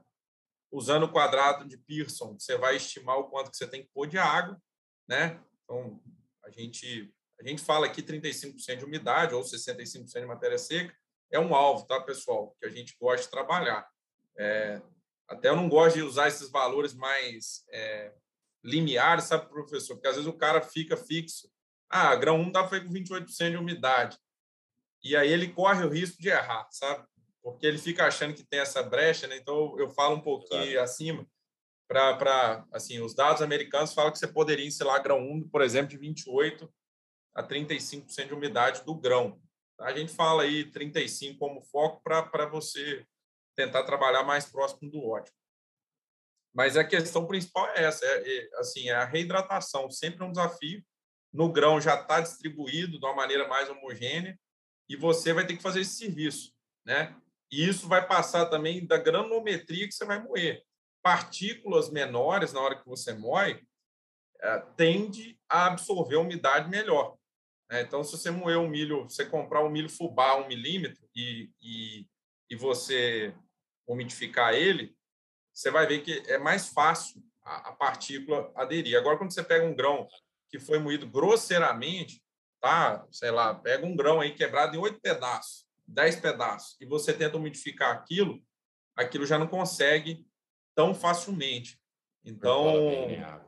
[0.71, 4.07] usando o quadrado de Pearson, você vai estimar o quanto que você tem que pôr
[4.07, 4.59] de água,
[5.07, 5.41] né?
[5.69, 6.01] Então,
[6.43, 10.91] a gente, a gente fala aqui 35% de umidade ou 65% de matéria seca,
[11.31, 12.55] é um alvo, tá, pessoal?
[12.59, 13.87] Que a gente gosta de trabalhar.
[14.35, 14.81] É,
[15.27, 18.11] até eu não gosto de usar esses valores mais é,
[18.63, 19.93] limiares, sabe, professor?
[19.93, 21.47] Porque às vezes o cara fica fixo
[21.87, 24.17] Ah, grão 1 dá para com 28% de umidade.
[25.03, 27.07] E aí ele corre o risco de errar, sabe?
[27.43, 29.37] Porque ele fica achando que tem essa brecha, né?
[29.37, 30.81] Então eu falo um pouquinho claro.
[30.81, 31.27] acima
[31.89, 35.97] para assim, os dados americanos falam que você poderia ensilar grão 1, por exemplo, de
[35.97, 36.71] 28
[37.35, 39.41] a 35% de umidade do grão.
[39.79, 43.03] A gente fala aí 35 como foco para você
[43.55, 45.35] tentar trabalhar mais próximo do ótimo.
[46.53, 50.83] Mas a questão principal é essa, é, é assim, é a reidratação, sempre um desafio.
[51.33, 54.37] No grão já está distribuído de uma maneira mais homogênea
[54.87, 56.51] e você vai ter que fazer esse serviço,
[56.85, 57.15] né?
[57.51, 60.63] E isso vai passar também da granometria que você vai moer.
[61.01, 63.61] Partículas menores na hora que você moe
[64.41, 67.17] é, tende a absorver umidade melhor.
[67.69, 67.81] Né?
[67.81, 72.07] Então, se você moer um milho, você comprar um milho fubá um milímetro e, e,
[72.49, 73.33] e você
[73.87, 74.95] umidificar ele,
[75.53, 78.97] você vai ver que é mais fácil a, a partícula aderir.
[78.97, 80.07] Agora, quando você pega um grão
[80.49, 82.21] que foi moído grosseiramente,
[82.59, 83.05] tá?
[83.11, 87.37] Sei lá, pega um grão aí quebrado em oito pedaços, dez pedaços, e você tenta
[87.37, 88.41] umidificar aquilo,
[88.95, 90.25] aquilo já não consegue
[90.79, 91.77] tão facilmente.
[92.23, 93.43] Então, né?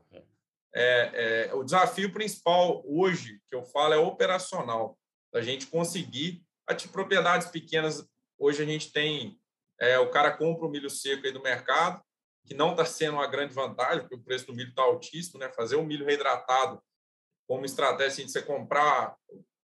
[0.75, 4.99] é, é, o desafio principal hoje que eu falo é operacional,
[5.31, 8.05] da gente conseguir a propriedades pequenas.
[8.37, 9.39] Hoje a gente tem
[9.79, 12.03] é, o cara compra o milho seco aí do mercado,
[12.45, 15.49] que não está sendo uma grande vantagem, porque o preço do milho está altíssimo, né?
[15.53, 16.83] Fazer o milho reidratado
[17.47, 19.15] como estratégia assim, de você comprar.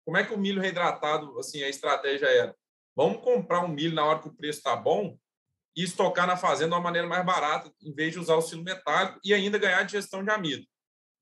[0.05, 2.57] Como é que o milho reidratado, assim, a estratégia era?
[2.97, 5.17] Vamos comprar um milho na hora que o preço está bom
[5.77, 8.63] e estocar na fazenda de uma maneira mais barata, em vez de usar o silo
[8.63, 10.67] metálico e ainda ganhar de gestão de amido.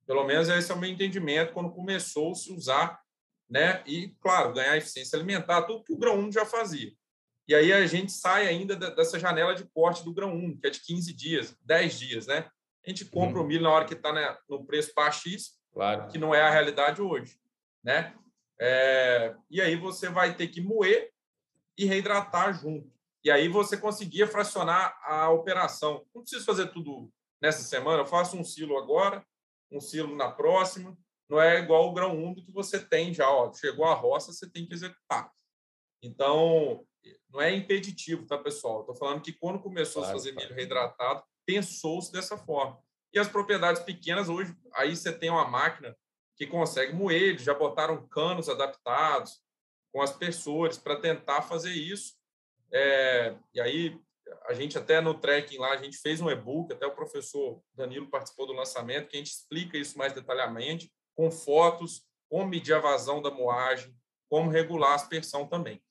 [0.06, 3.00] Pelo menos esse é o meu entendimento quando começou a se usar,
[3.48, 3.82] né?
[3.86, 6.92] E, claro, ganhar eficiência alimentar, tudo que o grão 1 já fazia.
[7.46, 10.70] E aí a gente sai ainda dessa janela de corte do grão 1, que é
[10.70, 12.48] de 15 dias, 10 dias, né?
[12.84, 13.44] A gente compra uhum.
[13.44, 16.08] o milho na hora que está né, no preço baixíssimo, claro.
[16.08, 17.36] que não é a realidade hoje,
[17.82, 18.14] né?
[18.60, 21.10] É, e aí você vai ter que moer
[21.76, 22.90] e reidratar junto.
[23.24, 26.06] E aí você conseguia fracionar a operação.
[26.14, 29.24] Não preciso fazer tudo nessa semana, eu faço um silo agora,
[29.70, 30.96] um silo na próxima.
[31.28, 34.50] Não é igual o grão úmido que você tem já, ó, chegou a roça, você
[34.50, 35.30] tem que executar.
[36.02, 36.84] Então,
[37.30, 38.80] não é impeditivo, tá, pessoal?
[38.80, 42.82] Estou falando que quando começou claro, a fazer milho reidratado, pensou-se dessa forma.
[43.12, 45.96] E as propriedades pequenas, hoje, aí você tem uma máquina
[46.36, 49.40] que consegue moer, já botaram canos adaptados
[49.92, 52.14] com aspersores para tentar fazer isso.
[52.72, 54.00] É, e aí,
[54.46, 58.08] a gente até no trekking lá, a gente fez um e-book, até o professor Danilo
[58.08, 62.78] participou do lançamento, que a gente explica isso mais detalhadamente, com fotos, como medir a
[62.78, 63.94] vazão da moagem,
[64.28, 65.82] como regular a aspersão também.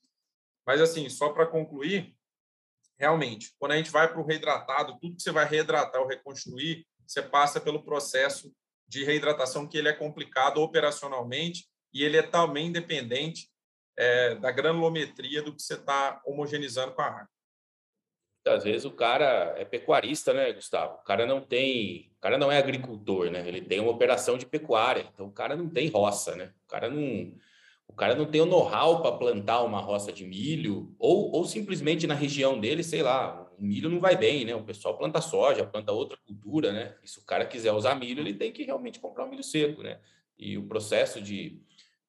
[0.65, 2.15] Mas, assim, só para concluir,
[2.97, 6.85] realmente, quando a gente vai para o reidratado, tudo que você vai reidratar ou reconstruir,
[7.05, 8.53] você passa pelo processo
[8.87, 13.49] de reidratação que ele é complicado operacionalmente e ele é também dependente
[13.99, 17.29] é, da granulometria do que você está homogeneizando com a água.
[18.47, 20.95] Às vezes o cara é pecuarista, né, Gustavo?
[20.95, 23.45] O cara não tem, o cara não é agricultor, né?
[23.45, 26.53] Ele tem uma operação de pecuária, então o cara não tem roça, né?
[26.65, 27.33] O cara não,
[27.89, 32.07] o cara não tem o know-how para plantar uma roça de milho, ou, ou simplesmente
[32.07, 34.55] na região dele, sei lá, o milho não vai bem, né?
[34.55, 36.95] O pessoal planta soja, planta outra cultura, né?
[37.03, 39.83] E se o cara quiser usar milho, ele tem que realmente comprar um milho seco,
[39.83, 39.99] né?
[40.37, 41.61] E o processo de,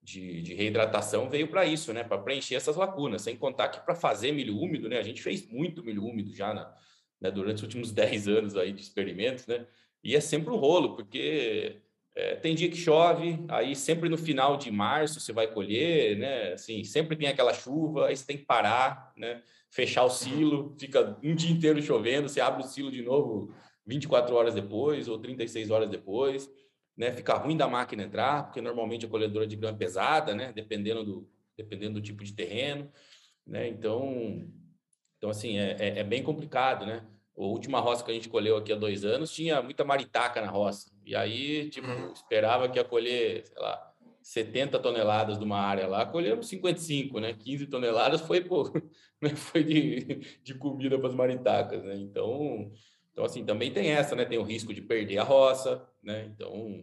[0.03, 2.03] de, de reidratação veio para isso, né?
[2.03, 4.99] Para preencher essas lacunas, sem contar que para fazer milho úmido, né?
[4.99, 6.75] A gente fez muito milho úmido já na,
[7.21, 7.31] né?
[7.31, 9.67] durante os últimos 10 anos aí de experimentos, né?
[10.03, 11.83] E é sempre um rolo, porque
[12.15, 16.53] é, tem dia que chove, aí sempre no final de março você vai colher, né?
[16.55, 19.43] Assim, sempre tem aquela chuva, aí você tem que parar, né?
[19.71, 23.55] Fechar o silo, fica um dia inteiro chovendo, você abre o silo de novo
[23.87, 26.51] 24 horas depois ou 36 horas depois,
[27.01, 27.13] né?
[27.13, 30.53] Fica ruim da máquina entrar, porque normalmente a colhedora de grão é pesada, né?
[30.53, 32.93] Dependendo do, dependendo do tipo de terreno,
[33.47, 33.67] né?
[33.69, 34.47] Então,
[35.17, 37.03] então assim, é, é, é bem complicado, né?
[37.35, 40.51] A última roça que a gente colheu aqui há dois anos tinha muita maritaca na
[40.51, 40.91] roça.
[41.03, 42.13] E aí, tipo, uhum.
[42.13, 47.33] esperava que ia colher, sei lá, 70 toneladas de uma área lá, colhemos 55, né?
[47.33, 48.71] 15 toneladas foi, pô,
[49.23, 49.31] né?
[49.37, 51.95] foi de, de comida para as maritacas, né?
[51.97, 52.71] Então,
[53.21, 54.25] então, assim, também tem essa, né?
[54.25, 56.25] Tem o risco de perder a roça, né?
[56.25, 56.83] Então,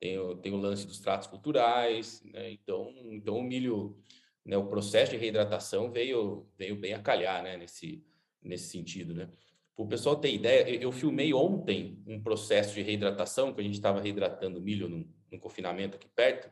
[0.00, 2.50] tem o, tem o lance dos tratos culturais, né?
[2.50, 3.96] Então, então o milho,
[4.44, 4.56] né?
[4.56, 7.56] O processo de reidratação veio, veio bem a calhar, né?
[7.56, 8.04] Nesse,
[8.42, 9.28] nesse sentido, né?
[9.76, 14.00] o pessoal ter ideia, eu filmei ontem um processo de reidratação, que a gente estava
[14.00, 16.50] reidratando milho no, no, confinamento aqui perto.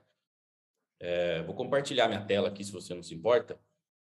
[1.00, 3.58] É, vou compartilhar minha tela aqui, se você não se importa,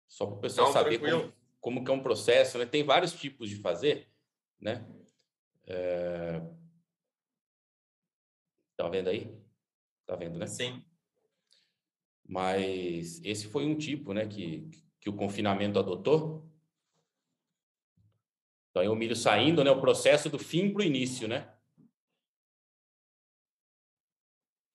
[0.09, 2.59] só para o pessoal não, saber como, como, que é um processo.
[2.59, 2.67] Né?
[2.67, 4.09] Tem vários tipos de fazer,
[4.61, 4.85] né?
[5.67, 6.41] É...
[8.77, 9.35] Tá vendo aí?
[10.07, 10.47] Tá vendo, né?
[10.47, 10.85] Sim.
[12.27, 14.69] Mas esse foi um tipo, né, que,
[15.01, 16.49] que o confinamento adotou.
[18.71, 21.55] Então, é o milho saindo, né, o processo do fim para o início, né?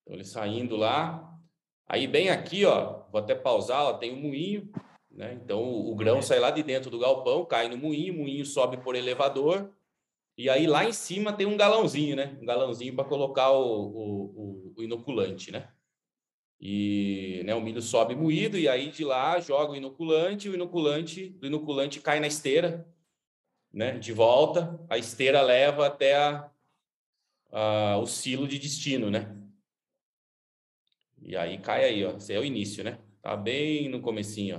[0.01, 1.37] Então, ele saindo lá.
[1.85, 4.71] Aí, bem aqui, ó, vou até pausar, ó, tem um moinho,
[5.11, 5.33] né?
[5.33, 8.45] Então, o, o grão sai lá de dentro do galpão, cai no moinho, o moinho
[8.45, 9.73] sobe por elevador,
[10.39, 12.37] e aí lá em cima tem um galãozinho, né?
[12.41, 15.69] Um galãozinho para colocar o, o, o, inoculante, né?
[16.61, 21.37] E né, o milho sobe moído, e aí de lá joga o inoculante, o inoculante,
[21.41, 22.89] o inoculante cai na esteira,
[23.69, 23.99] né?
[23.99, 26.49] De volta, a esteira leva até a,
[27.51, 29.37] a, o silo de destino, né?
[31.21, 32.15] E aí cai aí, ó.
[32.15, 32.97] Esse é o início, né?
[33.21, 34.55] Tá bem no comecinho,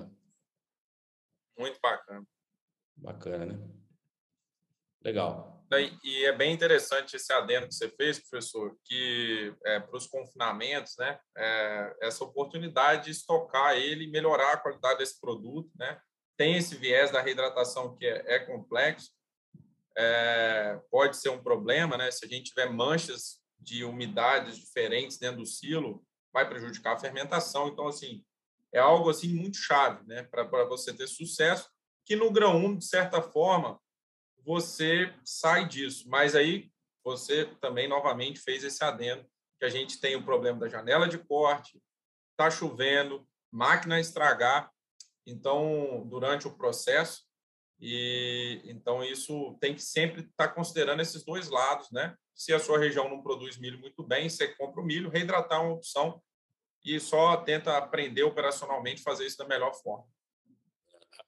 [1.57, 1.61] ó.
[1.62, 2.27] Muito bacana.
[2.97, 3.69] Bacana, né?
[5.03, 5.60] Legal.
[6.02, 10.96] E é bem interessante esse adendo que você fez, professor, que é, para os confinamentos,
[10.98, 16.00] né, é, essa oportunidade de estocar ele melhorar a qualidade desse produto, né,
[16.37, 19.11] tem esse viés da reidratação que é, é complexo,
[19.96, 25.38] é, pode ser um problema, né, se a gente tiver manchas de umidades diferentes dentro
[25.38, 27.68] do silo, vai prejudicar a fermentação.
[27.68, 28.24] Então, assim,
[28.72, 31.68] é algo assim muito chave, né, para você ter sucesso,
[32.04, 33.78] que no grão 1, de certa forma,
[34.44, 36.09] você sai disso.
[36.09, 36.70] Mas aí
[37.05, 39.24] você também novamente fez esse adendo
[39.59, 41.81] que a gente tem o problema da janela de corte,
[42.31, 44.70] está chovendo, máquina estragar,
[45.26, 47.24] então durante o processo
[47.79, 52.14] e então isso tem que sempre estar tá considerando esses dois lados, né?
[52.35, 55.62] Se a sua região não produz milho muito bem, você compra o milho, reidratar é
[55.62, 56.22] uma opção
[56.85, 60.07] e só tenta aprender operacionalmente fazer isso da melhor forma.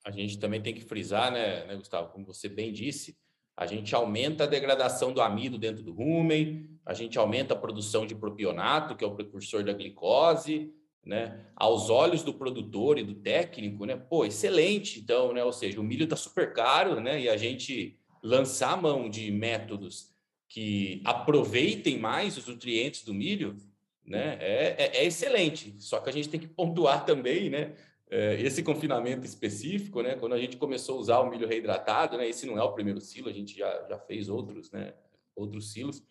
[0.05, 3.17] A gente também tem que frisar, né, né, Gustavo, como você bem disse,
[3.57, 8.07] a gente aumenta a degradação do amido dentro do rumen, a gente aumenta a produção
[8.07, 10.73] de propionato, que é o precursor da glicose,
[11.05, 11.47] né?
[11.55, 13.97] Aos olhos do produtor e do técnico, né?
[13.97, 15.45] Pô, excelente, então, né?
[15.45, 17.21] Ou seja, o milho está super caro, né?
[17.21, 20.13] E a gente lançar a mão de métodos
[20.49, 23.57] que aproveitem mais os nutrientes do milho,
[24.05, 24.39] né?
[24.41, 25.75] É, é, é, excelente.
[25.79, 27.75] Só que a gente tem que pontuar também, né?
[28.15, 30.17] É, esse confinamento específico, né?
[30.17, 32.29] Quando a gente começou a usar o milho reidratado, né?
[32.29, 34.93] Esse não é o primeiro silo, a gente já, já fez outros, né?
[35.35, 36.03] Outros silos.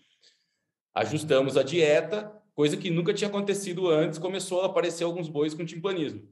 [0.95, 5.63] Ajustamos a dieta, coisa que nunca tinha acontecido antes, começou a aparecer alguns bois com
[5.63, 6.27] timpanismo.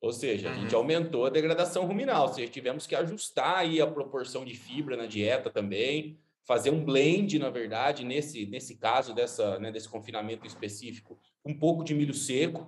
[0.00, 0.80] Ou seja, a gente uhum.
[0.80, 5.04] aumentou a degradação ruminal, ou seja, tivemos que ajustar aí a proporção de fibra na
[5.04, 11.18] dieta também, fazer um blend, na verdade, nesse, nesse caso dessa, né, desse confinamento específico,
[11.44, 12.66] um pouco de milho seco,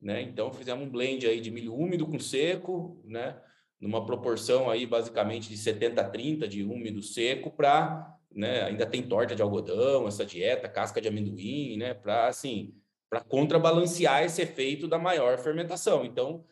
[0.00, 0.22] né?
[0.22, 3.36] Então fizemos um blend aí de milho úmido com seco, né?
[3.80, 9.34] Numa proporção aí basicamente de 70 30 de úmido seco para, né, ainda tem torta
[9.34, 12.74] de algodão, essa dieta, casca de amendoim, né, para assim,
[13.10, 16.04] para contrabalancear esse efeito da maior fermentação.
[16.04, 16.44] Então,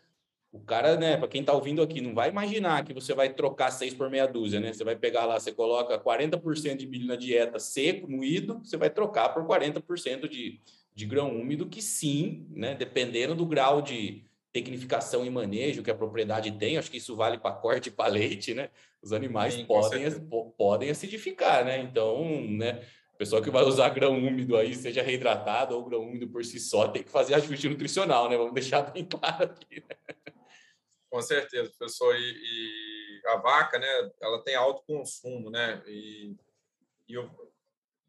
[0.52, 3.70] o cara, né, para quem está ouvindo aqui, não vai imaginar que você vai trocar
[3.70, 4.72] seis por meia dúzia, né?
[4.72, 8.90] Você vai pegar lá, você coloca 40% de milho na dieta seco, moído, você vai
[8.90, 10.60] trocar por 40% de,
[10.94, 15.94] de grão úmido, que sim, né, dependendo do grau de tecnificação e manejo que a
[15.94, 18.68] propriedade tem, acho que isso vale para corte e para leite, né?
[19.02, 20.04] Os animais sim, podem,
[20.56, 21.78] podem acidificar, né?
[21.78, 26.28] Então, né, o pessoal que vai usar grão úmido aí, seja reidratado ou grão úmido
[26.28, 28.36] por si só, tem que fazer ajuste nutricional, né?
[28.36, 29.96] Vamos deixar bem claro aqui, né?
[31.10, 32.14] Com certeza, professor.
[32.14, 35.82] E, e, a vaca, né, ela tem alto consumo, né?
[35.86, 36.34] E,
[37.08, 37.30] e eu,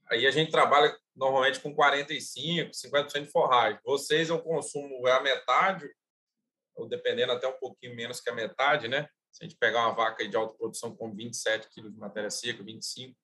[0.10, 3.80] aí a gente trabalha normalmente com 45, 50% de forragem.
[3.84, 5.89] Vocês, o consumo a metade,
[6.76, 9.08] ou dependendo até um pouquinho menos que a metade, né?
[9.32, 12.63] Se a gente pegar uma vaca de alta produção com 27 quilos de matéria seca,
[12.63, 13.15] 25,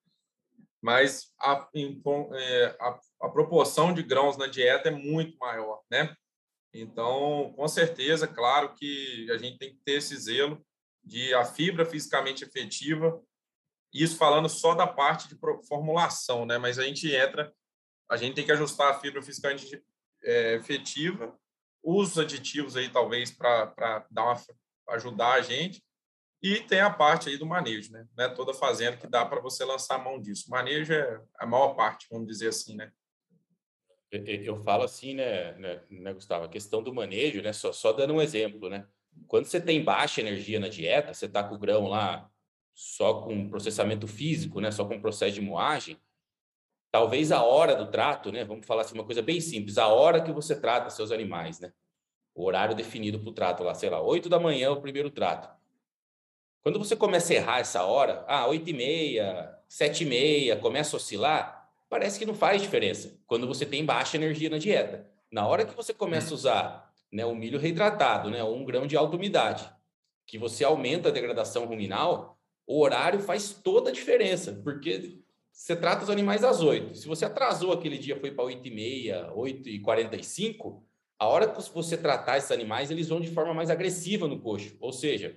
[0.82, 1.70] mas a,
[2.34, 6.16] é, a, a proporção de grãos na dieta é muito maior, né?
[6.74, 10.64] Então, com certeza, claro que a gente tem que ter esse zelo
[11.04, 13.22] de a fibra fisicamente efetiva,
[13.92, 16.58] isso falando só da parte de formulação, né?
[16.58, 17.52] Mas a gente entra,
[18.10, 19.82] a gente tem que ajustar a fibra fisicamente
[20.24, 21.38] é, efetiva,
[21.84, 24.42] os aditivos aí talvez para dar uma,
[24.90, 25.84] ajudar a gente,
[26.42, 28.08] e tem a parte aí do manejo, né?
[28.18, 30.50] É toda fazenda que dá para você lançar a mão disso.
[30.50, 32.92] Manejo é a maior parte, vamos dizer assim, né?
[34.12, 36.46] Eu falo assim, né, né, né, Gustavo?
[36.46, 37.54] A questão do manejo, né?
[37.54, 38.88] Só, só dando um exemplo, né?
[39.28, 42.30] Quando você tem baixa energia na dieta, você está com o grão lá
[42.74, 44.72] só com processamento físico, né?
[44.72, 46.00] Só com processo de moagem.
[46.92, 48.44] Talvez a hora do trato, né?
[48.44, 49.78] Vamos falar assim, uma coisa bem simples.
[49.78, 51.72] A hora que você trata seus animais, né?
[52.34, 55.10] O horário definido para o trato lá, sei lá, 8 da manhã é o primeiro
[55.10, 55.50] trato.
[56.62, 60.96] Quando você começa a errar essa hora, ah, 8 e meia, 7 e meia, começa
[60.96, 65.08] a oscilar, parece que não faz diferença quando você tem baixa energia na dieta.
[65.32, 68.98] Na hora que você começa a usar né, o milho reidratado, né, um grão de
[68.98, 69.70] alta umidade,
[70.26, 75.20] que você aumenta a degradação ruminal, o horário faz toda a diferença, porque
[75.60, 76.96] você trata os animais às 8.
[76.96, 80.82] Se você atrasou aquele dia, foi para 8 e meia, 8 e 45,
[81.20, 84.78] a hora que você tratar esses animais, eles vão de forma mais agressiva no coxo.
[84.80, 85.36] Ou seja,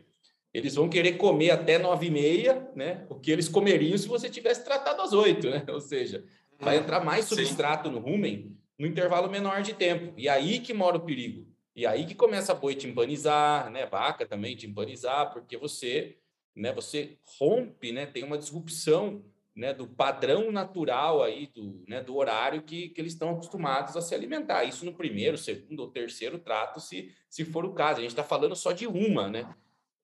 [0.54, 3.04] eles vão querer comer até 9 e meia, né?
[3.10, 5.64] O que eles comeriam se você tivesse tratado às 8, né?
[5.68, 6.24] Ou seja,
[6.56, 10.14] vai entrar mais substrato no rumen no intervalo menor de tempo.
[10.16, 11.48] E aí que mora o perigo.
[11.74, 13.86] E aí que começa a boi timpanizar, né?
[13.86, 16.16] Vaca também timpanizar, porque você,
[16.54, 16.72] né?
[16.72, 18.06] Você rompe, né?
[18.06, 19.24] Tem uma disrupção
[19.54, 24.00] né, do padrão natural aí do, né, do horário que, que eles estão acostumados a
[24.00, 24.64] se alimentar.
[24.64, 27.98] Isso no primeiro, segundo ou terceiro trato, se, se for o caso.
[27.98, 29.54] A gente está falando só de uma, né,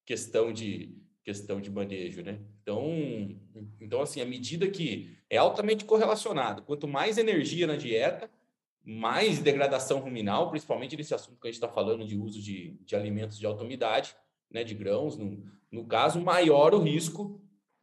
[0.05, 2.40] questão de questão de manejo, né?
[2.62, 3.38] Então,
[3.78, 8.30] então assim, à medida que é altamente correlacionado, quanto mais energia na dieta,
[8.82, 12.96] mais degradação ruminal, principalmente nesse assunto que a gente está falando de uso de, de
[12.96, 14.16] alimentos de alta umidade,
[14.51, 17.38] né, de grãos, no, no caso, maior o risco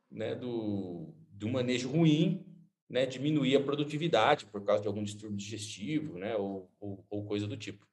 [0.09, 2.45] né, do, do manejo ruim,
[2.89, 7.47] né, diminuir a produtividade por causa de algum distúrbio digestivo, né, ou, ou, ou coisa
[7.47, 7.85] do tipo.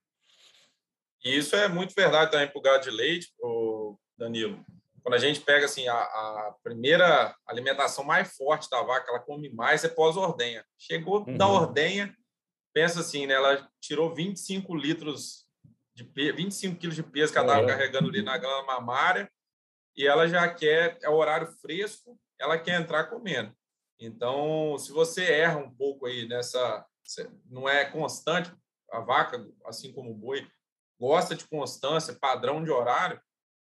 [1.24, 4.64] E isso é muito verdade também para o gado de leite, o Danilo.
[5.03, 9.49] Quando a gente pega assim a, a, primeira alimentação mais forte da vaca, ela come
[9.49, 10.64] mais é pós-ordenha.
[10.78, 11.36] Chegou uhum.
[11.36, 12.16] da ordenha,
[12.72, 13.34] pensa assim, né?
[13.34, 15.45] Ela tirou 25 litros
[15.95, 17.68] de 25 quilos de peso que ela estava uhum.
[17.68, 19.30] carregando ali na glândula mamária
[19.97, 23.55] e ela já quer é o horário fresco ela quer entrar comendo.
[24.01, 26.84] Então, se você erra um pouco aí nessa,
[27.47, 28.53] não é constante,
[28.90, 30.45] a vaca, assim como o boi,
[30.99, 33.20] gosta de constância, padrão de horário.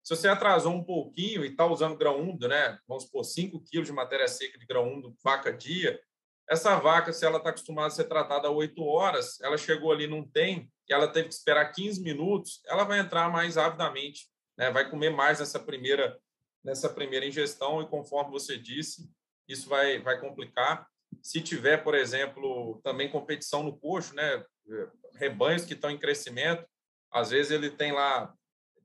[0.04, 2.78] Se você atrasou um pouquinho e está usando grão úmido, né?
[2.86, 6.00] Vamos supor, 5 quilos de matéria seca de grão úmido vaca dia,
[6.48, 10.06] essa vaca, se ela está acostumada a ser tratada a 8 horas, ela chegou ali,
[10.06, 14.70] não tem, e ela teve que esperar 15 minutos, ela vai entrar mais rapidamente, né?
[14.70, 16.20] vai comer mais nessa primeira
[16.66, 19.10] nessa primeira ingestão e conforme você disse,
[19.48, 20.88] isso vai, vai complicar.
[21.22, 24.44] Se tiver, por exemplo, também competição no coxo, né,
[25.14, 26.68] rebanhos que estão em crescimento,
[27.12, 28.34] às vezes ele tem lá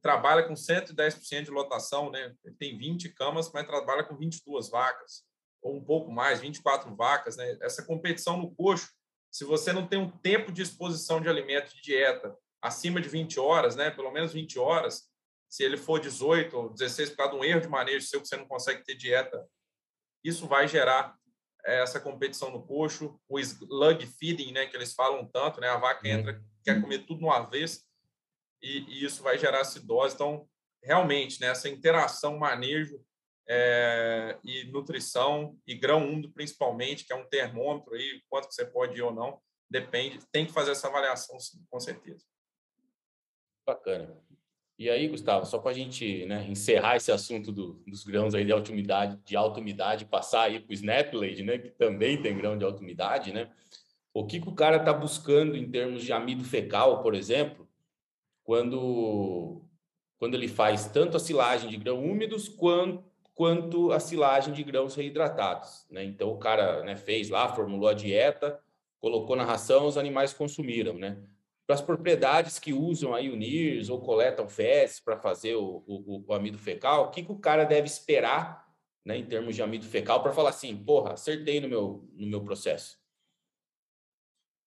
[0.02, 2.34] trabalha com 110% de lotação, né?
[2.42, 5.24] Ele tem 20 camas, mas trabalha com 22 vacas
[5.62, 7.58] ou um pouco mais, 24 vacas, né?
[7.60, 8.88] Essa competição no coxo,
[9.30, 13.38] se você não tem um tempo de exposição de alimento de dieta acima de 20
[13.38, 15.09] horas, né, pelo menos 20 horas,
[15.50, 18.28] se ele for 18 ou 16 por causa de um erro de manejo seu que
[18.28, 19.44] você não consegue ter dieta,
[20.22, 21.16] isso vai gerar
[21.64, 25.76] eh, essa competição no coxo, o slug feeding, né, que eles falam tanto, né, a
[25.76, 26.14] vaca uhum.
[26.14, 27.82] entra, quer comer tudo no avesso,
[28.62, 30.14] e, e isso vai gerar acidose.
[30.14, 30.48] Então,
[30.82, 33.04] realmente, né, essa interação, manejo
[33.48, 38.64] é, e nutrição, e grão úmido principalmente, que é um termômetro aí, quanto que você
[38.64, 42.24] pode ir ou não, depende, tem que fazer essa avaliação, sim, com certeza.
[43.66, 44.16] Bacana.
[44.80, 48.46] E aí, Gustavo, só para a gente né, encerrar esse assunto do, dos grãos aí
[48.46, 52.34] de alta umidade, de alta umidade, passar aí para o Snapblade, né, que também tem
[52.34, 53.50] grão de alta umidade, né?
[54.14, 57.68] O que, que o cara está buscando em termos de amido fecal, por exemplo,
[58.42, 59.60] quando,
[60.18, 63.04] quando ele faz tanto a silagem de grãos úmidos quanto,
[63.34, 66.04] quanto a silagem de grãos reidratados, né?
[66.04, 68.58] Então o cara né, fez lá, formulou a dieta,
[68.98, 71.18] colocou na ração, os animais consumiram, né?
[71.70, 76.24] Para as propriedades que usam aí o NIRS ou coletam fezes para fazer o, o,
[76.26, 78.66] o, amido fecal, o que, que o cara deve esperar
[79.06, 82.42] né, em termos de amido fecal para falar assim, porra, acertei no meu, no meu
[82.42, 82.98] processo?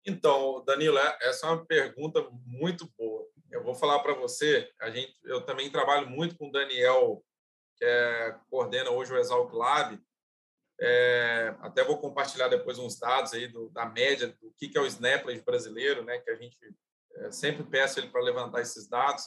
[0.04, 3.28] Então, Danilo, é, essa é uma pergunta muito boa.
[3.52, 7.24] Eu vou falar para você, a gente, eu também trabalho muito com o Daniel,
[7.76, 10.02] que é, coordena hoje o Exalc Lab,
[10.82, 14.82] é, até vou compartilhar depois uns dados aí do, da média do que, que é
[14.82, 16.58] o Snaplage brasileiro, né, que a gente
[17.32, 19.26] sempre peço ele para levantar esses dados.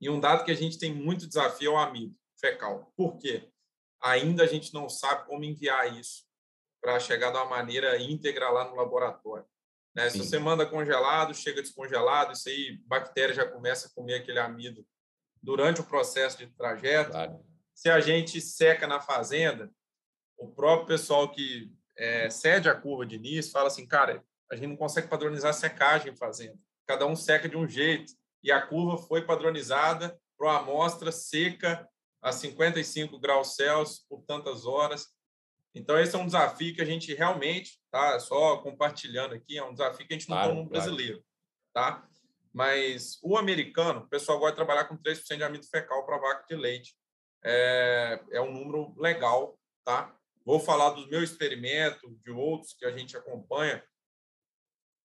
[0.00, 2.92] E um dado que a gente tem muito desafio é o amido fecal.
[2.96, 3.50] Por quê?
[4.02, 6.24] Ainda a gente não sabe como enviar isso
[6.80, 9.44] para chegar de uma maneira íntegra lá no laboratório.
[9.94, 10.08] Né?
[10.08, 14.86] Se você manda congelado, chega descongelado, isso aí, bactéria já começa a comer aquele amido
[15.42, 17.10] durante o processo de trajeto.
[17.10, 17.44] Claro.
[17.74, 19.70] Se a gente seca na fazenda,
[20.38, 24.68] o próprio pessoal que é, cede a curva de início fala assim, cara, a gente
[24.68, 26.58] não consegue padronizar secagem em fazenda
[26.90, 28.12] cada um seca de um jeito.
[28.42, 31.88] E a curva foi padronizada para uma amostra seca
[32.20, 35.06] a 55 graus Celsius por tantas horas.
[35.72, 38.18] Então, esse é um desafio que a gente realmente, tá?
[38.18, 41.24] Só compartilhando aqui, é um desafio que a gente não claro, tem no brasileiro,
[41.72, 42.04] tá?
[42.52, 46.44] Mas o americano, o pessoal gosta de trabalhar com 3% de amido fecal para vaca
[46.48, 46.96] de leite.
[47.44, 50.12] É, é um número legal, tá?
[50.44, 53.80] Vou falar do meu experimento, de outros que a gente acompanha.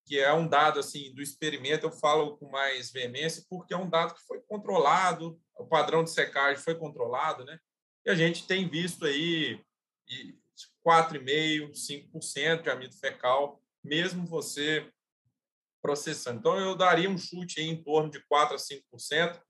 [0.06, 3.90] Que é um dado assim do experimento, eu falo com mais veemência, porque é um
[3.90, 7.58] dado que foi controlado, o padrão de secagem foi controlado, né?
[8.04, 9.60] E a gente tem visto aí
[10.86, 14.88] 4,5%, 5% de amido fecal, mesmo você
[15.82, 16.38] processando.
[16.38, 19.42] Então, eu daria um chute em torno de 4% a 5%,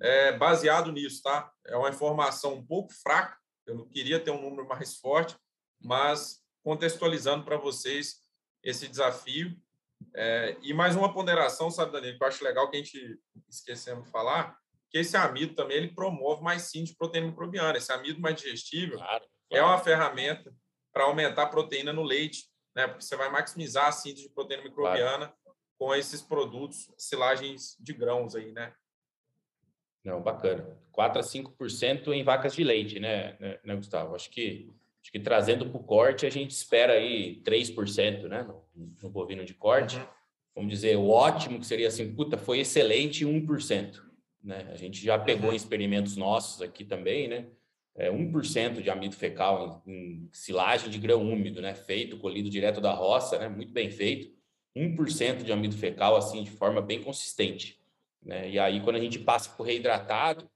[0.00, 1.52] é, baseado nisso, tá?
[1.64, 5.36] É uma informação um pouco fraca, eu não queria ter um número mais forte,
[5.80, 8.20] mas contextualizando para vocês
[8.62, 9.56] esse desafio.
[10.14, 14.04] É, e mais uma ponderação, sabe, Danilo, que eu acho legal que a gente esquecemos
[14.04, 14.56] de falar,
[14.90, 17.78] que esse amido também ele promove mais sim de proteína microbiana.
[17.78, 19.28] Esse amido mais digestível claro, claro.
[19.50, 20.54] é uma ferramenta
[20.92, 22.44] para aumentar a proteína no leite,
[22.76, 22.86] né?
[22.86, 25.58] Porque você vai maximizar a síntese de proteína microbiana claro.
[25.78, 28.74] com esses produtos, silagens de grãos aí, né?
[30.04, 30.78] Não, bacana.
[30.90, 34.14] 4 a 5% em vacas de leite, né, né, né Gustavo?
[34.14, 34.70] Acho que
[35.02, 38.64] acho que trazendo para o corte a gente espera aí 3%, né, no,
[39.02, 39.98] no bovino de corte.
[39.98, 40.06] Uhum.
[40.54, 44.00] Vamos dizer, o ótimo que seria assim, puta, foi excelente 1%.
[44.42, 44.68] Né?
[44.70, 45.56] A gente já pegou uhum.
[45.56, 47.46] experimentos nossos aqui também, né?
[47.94, 51.74] É, 1% de amido fecal em, em, silagem de grão úmido, né?
[51.74, 53.48] Feito, colhido direto da roça, né?
[53.48, 54.34] Muito bem feito.
[54.74, 57.78] 1% de amido fecal, assim, de forma bem consistente.
[58.22, 58.50] Né?
[58.50, 60.48] E aí, quando a gente passa por reidratado,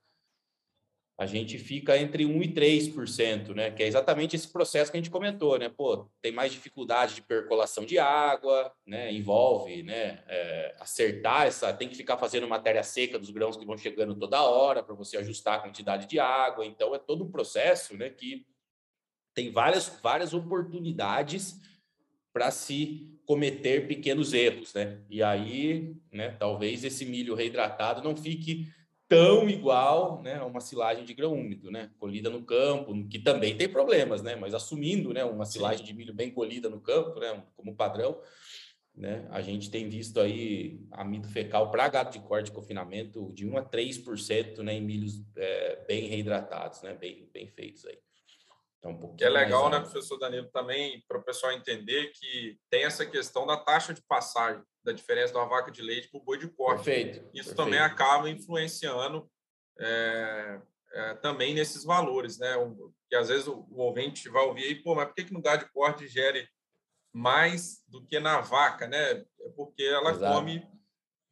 [1.19, 3.71] a gente fica entre 1 e 3%, né?
[3.71, 5.71] Que é exatamente esse processo que a gente comentou, né?
[5.71, 9.11] Pô, tem mais dificuldade de percolação de água, né?
[9.11, 10.23] Envolve, né?
[10.29, 14.43] É, acertar essa, tem que ficar fazendo matéria seca dos grãos que vão chegando toda
[14.43, 16.67] hora para você ajustar a quantidade de água.
[16.67, 18.11] Então é todo um processo, né?
[18.11, 18.47] Que
[19.33, 21.59] tem várias várias oportunidades
[22.31, 25.01] para se cometer pequenos erros, né?
[25.09, 26.37] E aí, né?
[26.39, 28.71] Talvez esse milho reidratado não fique
[29.09, 33.57] tão igual né, a uma silagem de grão úmido, né, colhida no campo, que também
[33.57, 37.45] tem problemas, né, mas assumindo né, uma silagem de milho bem colhida no campo, né,
[37.57, 38.21] como padrão,
[38.95, 43.47] né, a gente tem visto aí amido fecal para gado de corte e confinamento de
[43.47, 47.99] 1 a 3% né, em milhos é, bem reidratados, né, bem, bem feitos aí.
[48.79, 52.85] Então, um que é legal, né, professor Danilo, também para o pessoal entender que tem
[52.85, 56.39] essa questão da taxa de passagem da diferença da vaca de leite para o boi
[56.39, 56.85] de corte.
[56.85, 57.19] Perfeito.
[57.35, 57.57] Isso perfeito.
[57.57, 59.29] também acaba influenciando
[59.79, 60.61] é,
[60.93, 62.55] é, também nesses valores, né?
[63.09, 65.43] Que às vezes o, o ouvinte vai ouvir aí, pô, mas por que, que no
[65.43, 66.49] gado de corte gere
[67.13, 69.25] mais do que na vaca, né?
[69.41, 70.33] É porque ela Exato.
[70.33, 70.65] come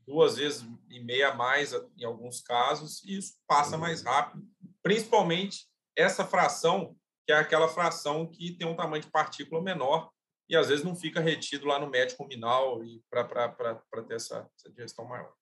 [0.04, 3.82] duas vezes e meia mais em alguns casos e isso passa uhum.
[3.82, 4.44] mais rápido,
[4.82, 10.10] principalmente essa fração que é aquela fração que tem um tamanho de partícula menor
[10.48, 12.80] e às vezes não fica retido lá no médio ruminal
[13.10, 15.32] para ter essa, essa digestão maior.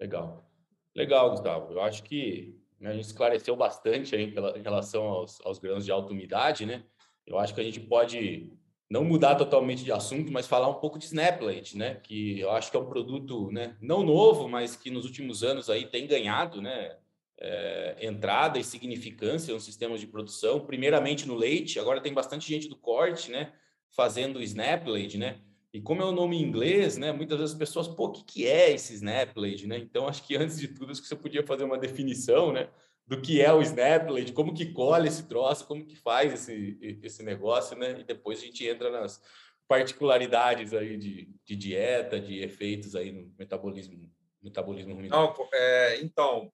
[0.00, 0.48] Legal.
[0.94, 1.72] Legal, Gustavo.
[1.72, 5.84] Eu acho que né, a gente esclareceu bastante aí pela, em relação aos, aos grãos
[5.84, 6.84] de alta umidade, né?
[7.26, 8.52] Eu acho que a gente pode
[8.90, 11.96] não mudar totalmente de assunto, mas falar um pouco de Snaplate, né?
[11.96, 13.76] Que eu acho que é um produto, né?
[13.80, 16.96] Não novo, mas que nos últimos anos aí tem ganhado, né?
[17.40, 20.64] É, entrada e significância nos sistemas de produção.
[20.64, 23.52] Primeiramente no leite, agora tem bastante gente do corte, né?
[23.90, 25.40] Fazendo o Snaplade, né?
[25.72, 27.12] E como é o nome em inglês, né?
[27.12, 29.78] Muitas vezes as pessoas, pô, o que, que é esse Snaplade, né?
[29.78, 32.70] Então, acho que antes de tudo, acho que você podia fazer uma definição, né?
[33.06, 37.22] Do que é o Snaplade, como que colhe esse troço, como que faz esse, esse
[37.22, 38.00] negócio, né?
[38.00, 39.22] E depois a gente entra nas
[39.66, 44.10] particularidades aí de, de dieta, de efeitos aí no metabolismo,
[44.42, 45.34] metabolismo ruminal.
[45.38, 46.50] Não, é, então,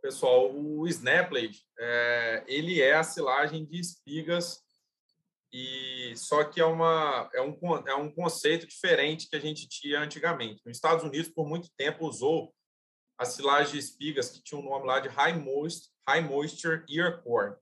[0.00, 4.63] pessoal, o Snaplade, é, ele é a silagem de espigas
[5.56, 10.00] e só que é uma é um é um conceito diferente que a gente tinha
[10.00, 10.60] antigamente.
[10.66, 12.52] Nos Estados Unidos por muito tempo usou
[13.16, 17.22] a silagem de espigas que tinha um nome lá de high moisture, high moisture ear
[17.22, 17.54] corn.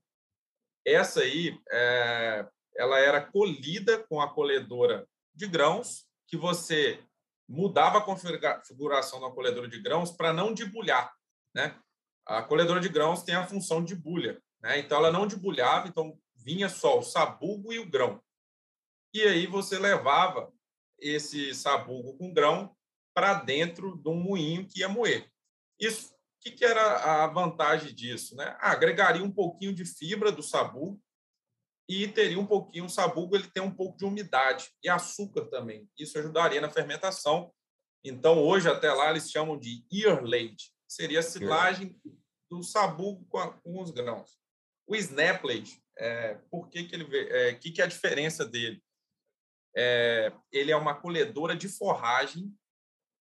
[0.83, 6.99] Essa aí é, ela era colhida com a colhedora de grãos que você
[7.47, 11.13] mudava a configuração da colhedora de grãos para não debulhar,
[11.53, 11.79] né?
[12.25, 14.79] A colhedora de grãos tem a função de bulha, né?
[14.79, 18.21] Então ela não debulhava, então vinha só o sabugo e o grão.
[19.13, 20.51] E aí você levava
[20.99, 22.75] esse sabugo com grão
[23.13, 25.31] para dentro de um moinho que ia moer.
[25.79, 28.35] Isso, o que, que era a vantagem disso?
[28.35, 28.55] Né?
[28.59, 31.01] Ah, agregaria um pouquinho de fibra do sabugo
[31.87, 35.89] e teria um pouquinho, o sabugo ele tem um pouco de umidade e açúcar também.
[35.97, 37.53] Isso ajudaria na fermentação.
[38.03, 40.73] Então, hoje, até lá, eles chamam de ear late.
[40.87, 41.99] Seria a silagem
[42.49, 44.42] do sabugo com, a, com os grãos.
[44.87, 48.83] O snaplage é, por que, que ele é, que, que é a diferença dele?
[49.75, 52.53] É, ele é uma colhedora de forragem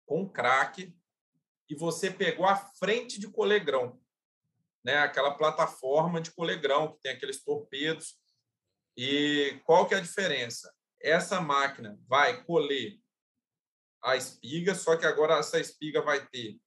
[0.06, 0.94] com crack
[1.68, 4.00] e você pegou a frente de colher grão,
[4.84, 4.98] né?
[4.98, 8.18] Aquela plataforma de colher grão que tem aqueles torpedos.
[8.96, 10.74] E qual que é a diferença?
[11.00, 12.98] Essa máquina vai colher
[14.02, 16.58] a espiga, só que agora essa espiga vai ter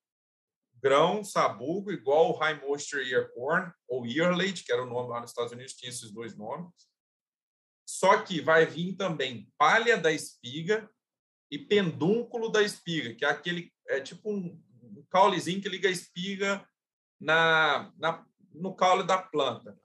[0.82, 5.22] grão, sabugo, igual o High Moisture Ear Corn, ou Earlate, que era o nome lá
[5.22, 6.72] nos Estados Unidos, tinha esses dois nomes.
[7.86, 10.90] Só que vai vir também palha da espiga
[11.52, 15.92] e pendúnculo da espiga, que é aquele, é tipo um, um caulezinho que liga a
[15.92, 16.66] espiga
[17.20, 19.78] na, na, no caule da planta.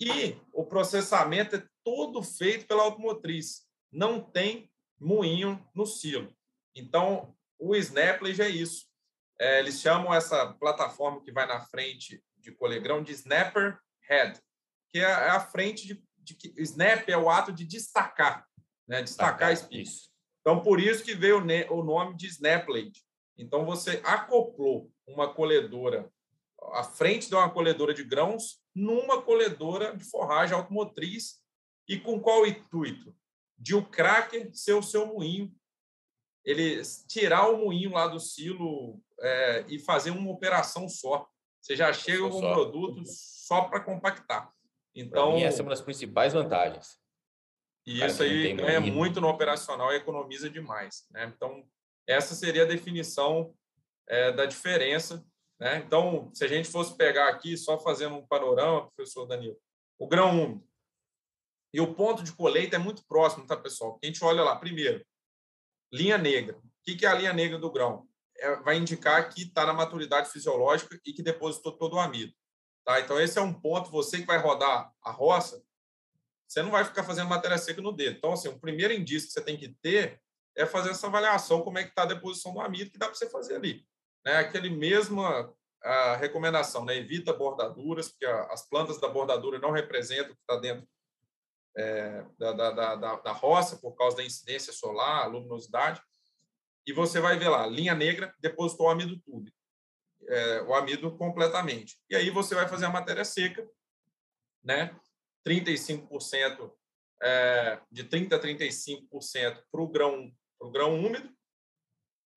[0.00, 3.66] E o processamento é todo feito pela automotriz.
[3.90, 6.32] Não tem moinho no silo.
[6.74, 8.91] Então, o Snaplage é isso.
[9.42, 13.76] É, eles chamam essa plataforma que vai na frente de colegrão de snapper
[14.08, 14.40] head,
[14.88, 18.46] que é, é a frente de, de que snap é o ato de destacar,
[18.86, 19.02] né?
[19.02, 19.90] Destacar a espiga.
[20.40, 21.38] Então por isso que veio
[21.70, 23.02] o nome de snaplade.
[23.36, 26.08] Então você acoplou uma colhedora
[26.74, 31.42] à frente de uma colhedora de grãos numa colhedora de forragem automotriz
[31.88, 33.12] e com qual intuito?
[33.58, 35.52] De o cracker ser o seu moinho
[36.44, 41.28] ele tirar o moinho lá do silo é, e fazer uma operação só.
[41.60, 44.52] Você já chega com um produto só para compactar.
[44.94, 46.98] Então, essa é uma das principais vantagens.
[47.86, 51.06] E isso aí ganha muito no operacional e economiza demais.
[51.10, 51.32] Né?
[51.34, 51.64] Então,
[52.06, 53.54] essa seria a definição
[54.08, 55.24] é, da diferença.
[55.58, 55.82] Né?
[55.86, 59.56] Então, se a gente fosse pegar aqui, só fazendo um panorama, professor Danilo,
[59.98, 60.64] o grão úmido
[61.72, 63.98] e o ponto de colheita é muito próximo, tá, pessoal?
[64.02, 65.04] A gente olha lá, primeiro,
[65.92, 66.56] linha negra.
[66.56, 68.08] O que é a linha negra do grão?
[68.38, 72.32] É, vai indicar que está na maturidade fisiológica e que depositou todo o amido.
[72.84, 73.00] Tá?
[73.00, 73.90] Então, esse é um ponto.
[73.90, 75.62] Você que vai rodar a roça,
[76.48, 78.16] você não vai ficar fazendo matéria seca no dedo.
[78.16, 80.20] Então, assim, o primeiro indício que você tem que ter
[80.56, 83.14] é fazer essa avaliação, como é que está a deposição do amido, que dá para
[83.14, 83.86] você fazer ali.
[84.24, 84.36] Né?
[84.36, 86.96] Aquele mesma a recomendação, né?
[86.96, 90.86] evita bordaduras, porque as plantas da bordadura não representam o que está dentro
[91.76, 96.00] é, da, da, da, da roça por causa da incidência solar, luminosidade,
[96.86, 99.52] e você vai ver lá, linha negra, depositou o amido tudo,
[100.28, 101.98] é, o amido completamente.
[102.10, 103.66] E aí você vai fazer a matéria seca,
[104.62, 104.98] né?
[105.46, 106.72] 35%,
[107.22, 111.32] é, de 30% a 35% para o grão, pro grão úmido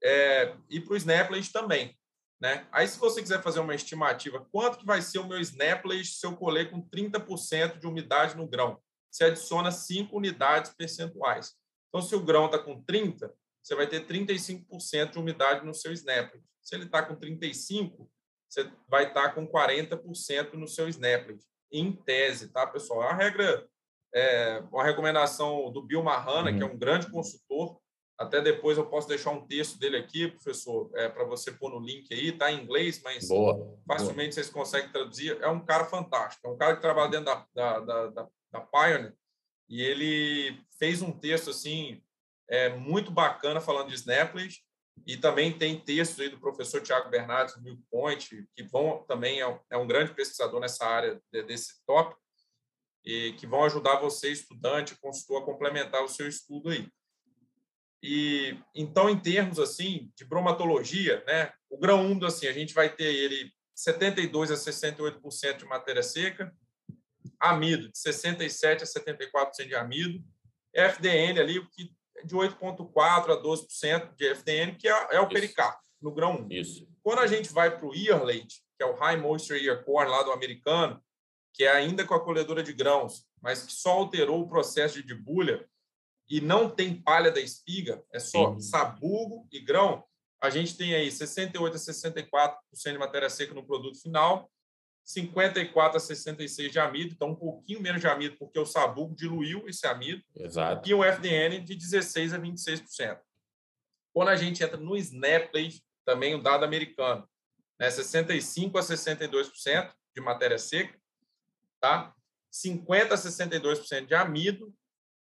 [0.04, 1.98] é, e para o snaplage também.
[2.40, 2.68] Né?
[2.72, 6.26] Aí, se você quiser fazer uma estimativa, quanto que vai ser o meu snaplage se
[6.26, 8.82] eu colher com 30% de umidade no grão?
[9.16, 11.54] Você adiciona 5 unidades percentuais.
[11.88, 15.94] Então, se o grão está com 30, você vai ter 35% de umidade no seu
[15.94, 16.44] snaplet.
[16.62, 18.12] Se ele está com 35,
[18.50, 21.40] você vai estar tá com 40% no seu snaplet,
[21.72, 23.04] em tese, tá, pessoal?
[23.04, 23.66] É a regra,
[24.14, 26.58] é uma recomendação do Bill Marrana, uhum.
[26.58, 27.80] que é um grande consultor.
[28.18, 31.80] Até depois eu posso deixar um texto dele aqui, professor, é, para você pôr no
[31.80, 34.34] link aí, tá em inglês, mas boa, facilmente boa.
[34.34, 35.38] vocês conseguem traduzir.
[35.42, 38.62] É um cara fantástico, é um cara que trabalha dentro da, da, da, da da
[38.62, 39.14] Pioneer,
[39.68, 42.02] e ele fez um texto assim
[42.48, 44.62] é muito bacana falando de Snapless
[45.06, 49.40] e também tem textos aí do professor Tiago Bernardes do Milk Point, que vão também
[49.40, 52.22] é um, é um grande pesquisador nessa área de, desse tópico
[53.04, 56.88] e que vão ajudar você estudante, consultor a complementar o seu estudo aí.
[58.02, 62.94] E então em termos assim de bromatologia, né, o grão úmido assim, a gente vai
[62.94, 66.56] ter ele 72 a 68% de matéria seca,
[67.40, 70.24] amido, de 67% a 74% de amido,
[70.74, 71.92] FDN ali, que
[72.24, 76.52] de 8,4% a 12% de FDN, que é, é o pericarpo, no grão 1.
[76.52, 76.88] Isso.
[77.04, 80.24] Quando a gente vai para o Earlate, que é o High Moisture Ear Corn lá
[80.24, 81.02] do americano,
[81.54, 85.08] que é ainda com a colhedora de grãos, mas que só alterou o processo de
[85.08, 85.66] debulha
[86.30, 88.62] e não tem palha da espiga, é só Sim.
[88.62, 90.04] sabugo e grão,
[90.42, 94.52] a gente tem aí 68 a 64% de matéria seca no produto final
[95.06, 99.68] 54 a 66 de amido, então um pouquinho menos de amido, porque o sabugo diluiu
[99.70, 100.24] esse amido.
[100.36, 100.90] Exato.
[100.90, 103.20] E o FDN de 16 a 26%.
[104.12, 107.30] Quando a gente entra no Snapley, também o dado americano,
[107.80, 111.00] né, 65 a 62% de matéria seca,
[111.80, 112.16] tá?
[112.50, 114.74] 50 a 62% de amido,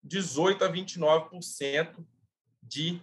[0.04, 2.04] 18 a 29%
[2.64, 3.00] de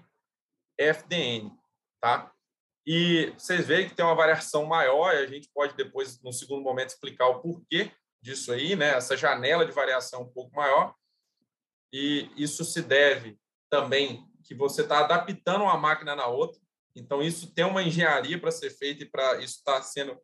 [0.76, 1.52] FDN,
[2.00, 2.33] tá?
[2.86, 6.62] E vocês veem que tem uma variação maior, e a gente pode depois, no segundo
[6.62, 7.90] momento, explicar o porquê
[8.22, 8.90] disso aí, né?
[8.90, 10.94] essa janela de variação um pouco maior.
[11.92, 13.38] E isso se deve
[13.70, 16.60] também que você está adaptando uma máquina na outra.
[16.94, 20.20] Então, isso tem uma engenharia para ser feita e para isso estar tá sendo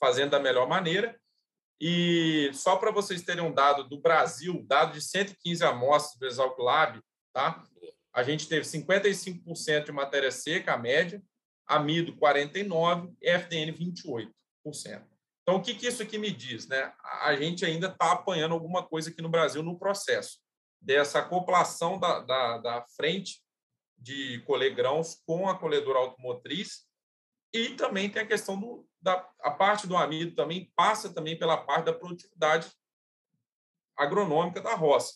[0.00, 1.18] fazendo da melhor maneira.
[1.80, 6.58] E só para vocês terem um dado do Brasil, dado de 115 amostras do Exalc
[6.58, 7.00] Lab,
[7.32, 7.62] tá?
[8.12, 11.22] a gente teve 55% de matéria seca, a média,
[11.74, 14.32] amido 49%, FDN 28%.
[15.42, 16.68] Então, o que, que isso aqui me diz?
[16.68, 16.92] Né?
[17.22, 20.38] A gente ainda está apanhando alguma coisa aqui no Brasil no processo
[20.80, 23.42] dessa acoplação da, da, da frente
[23.98, 26.88] de colher grãos com a colhedora automotriz
[27.52, 31.56] e também tem a questão do, da a parte do amido também passa também pela
[31.56, 32.72] parte da produtividade
[33.96, 35.14] agronômica da roça,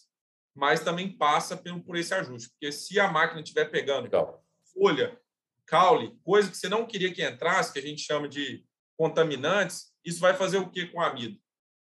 [0.55, 4.45] mas também passa por, por esse ajuste, porque se a máquina estiver pegando Legal.
[4.73, 5.21] folha,
[5.67, 8.65] caule, coisa que você não queria que entrasse, que a gente chama de
[8.97, 11.39] contaminantes, isso vai fazer o que com o amido?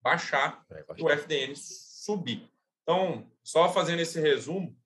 [0.03, 1.05] Baixar, baixar.
[1.05, 2.49] o FDN subir.
[2.83, 4.77] Então, só fazendo esse resumo,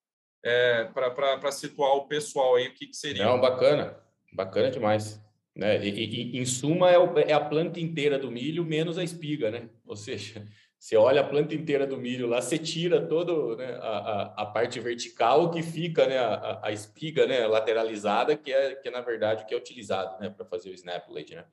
[0.45, 3.25] é, para situar o pessoal aí, o que, que seria.
[3.25, 3.97] Não, bacana,
[4.33, 5.21] bacana demais.
[5.57, 5.85] Né?
[5.87, 9.51] E, e, em suma, é, o, é, a planta inteira do milho menos a espiga,
[9.51, 9.69] né?
[9.87, 10.47] Ou seja,
[10.85, 14.79] você olha a planta inteira do milho lá, você tira toda né, a, a, parte
[14.79, 19.45] vertical que fica, né, a, a, espiga né, lateralizada, que é, que é, na verdade,
[19.45, 21.37] o que é utilizado né, para fazer o snap blade.
[21.37, 21.47] Né?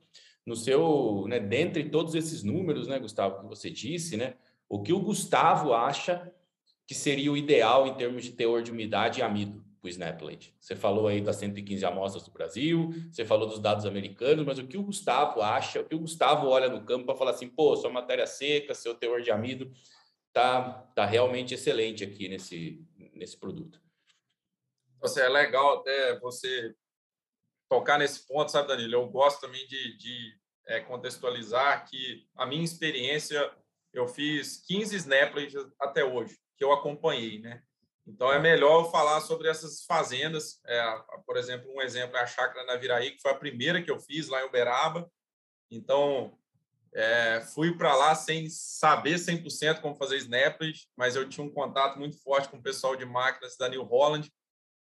[0.44, 4.34] No seu, né, dentre todos esses números, né, Gustavo, que você disse, né,
[4.68, 6.30] o que o Gustavo acha
[6.86, 10.54] que seria o ideal em termos de teor de umidade e amido o Snaplate.
[10.60, 14.66] Você falou aí das 115 amostras do Brasil, você falou dos dados americanos, mas o
[14.66, 17.74] que o Gustavo acha, o que o Gustavo olha no campo para falar assim, pô,
[17.76, 19.72] sua matéria seca, seu teor de amido
[20.32, 22.80] tá, tá realmente excelente aqui nesse,
[23.12, 23.80] nesse produto.
[25.00, 26.74] Você é legal até você
[27.68, 28.94] tocar nesse ponto, sabe, Danilo?
[28.94, 33.50] Eu gosto também de, de é, contextualizar que a minha experiência,
[33.92, 37.62] eu fiz 15 Snaplates até hoje que eu acompanhei, né?
[38.06, 40.60] Então é melhor eu falar sobre essas fazendas.
[40.66, 40.82] É,
[41.24, 44.00] por exemplo, um exemplo é a chácara na Viraí, que foi a primeira que eu
[44.00, 45.10] fiz lá em Uberaba.
[45.70, 46.36] Então
[46.94, 51.98] é, fui para lá sem saber 100% como fazer snappers, mas eu tinha um contato
[51.98, 54.30] muito forte com o pessoal de máquinas da New Holland.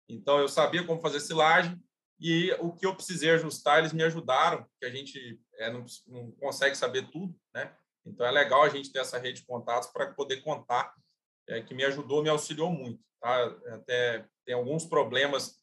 [0.09, 1.79] Então eu sabia como fazer silagem
[2.19, 6.31] e o que eu precisei ajustar, eles me ajudaram, que a gente é, não, não
[6.33, 7.75] consegue saber tudo, né?
[8.05, 10.93] Então é legal a gente ter essa rede de contatos para poder contar
[11.47, 12.99] é, que me ajudou, me auxiliou muito.
[13.21, 13.45] Tá?
[13.73, 15.61] Até tem alguns problemas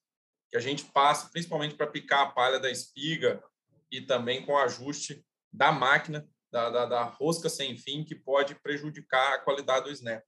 [0.51, 3.43] que a gente passa, principalmente para picar a palha da espiga
[3.91, 8.55] e também com o ajuste da máquina, da, da, da rosca sem fim, que pode
[8.55, 10.25] prejudicar a qualidade do snap.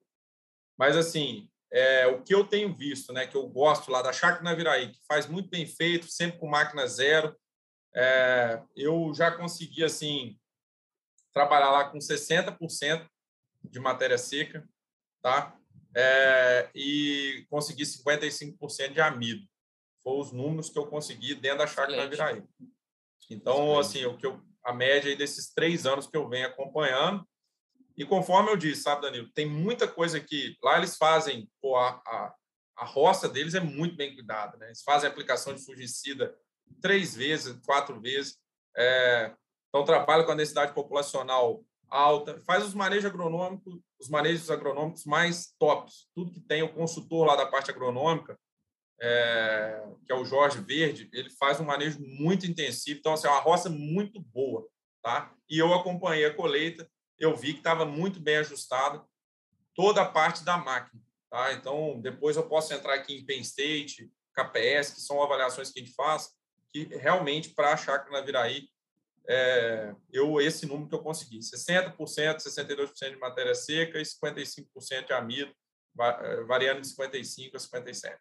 [0.77, 4.43] Mas, assim, é, o que eu tenho visto, né, que eu gosto lá da Chácara
[4.43, 7.35] Naviraí, que faz muito bem feito, sempre com máquina zero,
[7.95, 10.39] é, eu já consegui, assim,
[11.33, 13.09] trabalhar lá com 60%
[13.63, 14.69] de matéria seca,
[15.23, 15.57] tá?
[15.95, 19.45] É, e consegui 55% de amido.
[20.03, 22.43] Foram os números que eu consegui dentro da chácara Viraí.
[23.29, 27.27] Então, assim, o que eu, a média desses três anos que eu venho acompanhando.
[27.97, 31.91] E conforme eu disse, sabe, Danilo, tem muita coisa que lá eles fazem, pô, a,
[32.07, 32.35] a,
[32.79, 34.67] a roça deles é muito bem cuidada, né?
[34.67, 36.35] Eles fazem aplicação de fungicida
[36.81, 38.39] três vezes, quatro vezes.
[38.77, 39.35] É,
[39.69, 45.53] então, trabalham com a densidade populacional alta, faz os manejos agronômicos, os manejos agronômicos mais
[45.59, 46.09] tops.
[46.15, 48.39] Tudo que tem o consultor lá da parte agronômica,
[49.01, 52.99] é, que é o Jorge Verde, ele faz um manejo muito intensivo.
[53.01, 54.67] Então, assim, é uma roça muito boa,
[55.03, 55.35] tá?
[55.49, 56.89] E eu acompanhei a colheita,
[57.19, 59.05] eu vi que estava muito bem ajustado
[59.75, 61.53] toda a parte da máquina, tá?
[61.53, 65.83] Então, depois eu posso entrar aqui em Penn State, KPS, que são avaliações que a
[65.83, 66.31] gente faz,
[66.73, 68.69] que realmente para a chácara na Viraí
[69.29, 75.13] é, eu esse número que eu consegui, 60%, 62% de matéria seca e 55% de
[75.13, 75.53] amido,
[76.01, 78.19] é, variando de 55 a 57.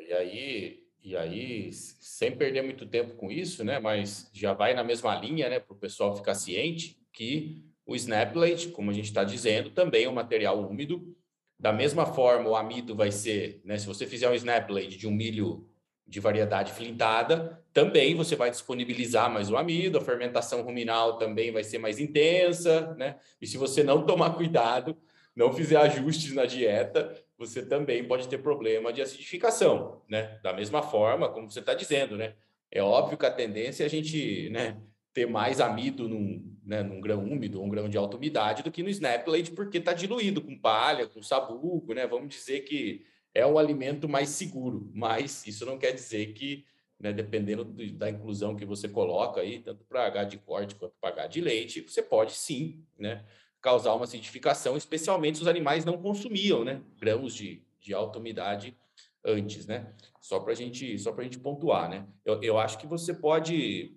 [0.00, 4.84] E aí, e aí, sem perder muito tempo com isso, né, mas já vai na
[4.84, 9.24] mesma linha, né, para o pessoal ficar ciente que o Snaplate, como a gente está
[9.24, 11.16] dizendo, também é um material úmido.
[11.58, 15.10] Da mesma forma, o amido vai ser, né, se você fizer um Snaplate de um
[15.10, 15.68] milho
[16.08, 21.62] de variedade flintada, também você vai disponibilizar mais o amido, a fermentação ruminal também vai
[21.62, 23.16] ser mais intensa, né?
[23.40, 24.96] E se você não tomar cuidado,
[25.36, 30.40] não fizer ajustes na dieta, você também pode ter problema de acidificação, né?
[30.42, 32.34] Da mesma forma, como você está dizendo, né?
[32.70, 34.80] É óbvio que a tendência é a gente, né,
[35.12, 38.82] ter mais amido num, né, num grão úmido, um grão de alta umidade, do que
[38.82, 42.06] no Snaplate, porque está diluído com palha, com sabugo, né?
[42.06, 43.04] Vamos dizer que
[43.38, 46.66] é um alimento mais seguro, mas isso não quer dizer que,
[46.98, 50.94] né, dependendo do, da inclusão que você coloca aí, tanto para H de corte quanto
[51.00, 53.24] para H de leite, você pode sim, né,
[53.60, 58.76] causar uma acidificação, especialmente se os animais não consumiam, né, grãos de, de alta umidade
[59.24, 59.94] antes, né?
[60.20, 62.06] Só para gente, só para gente pontuar, né?
[62.24, 63.96] Eu, eu acho que você pode,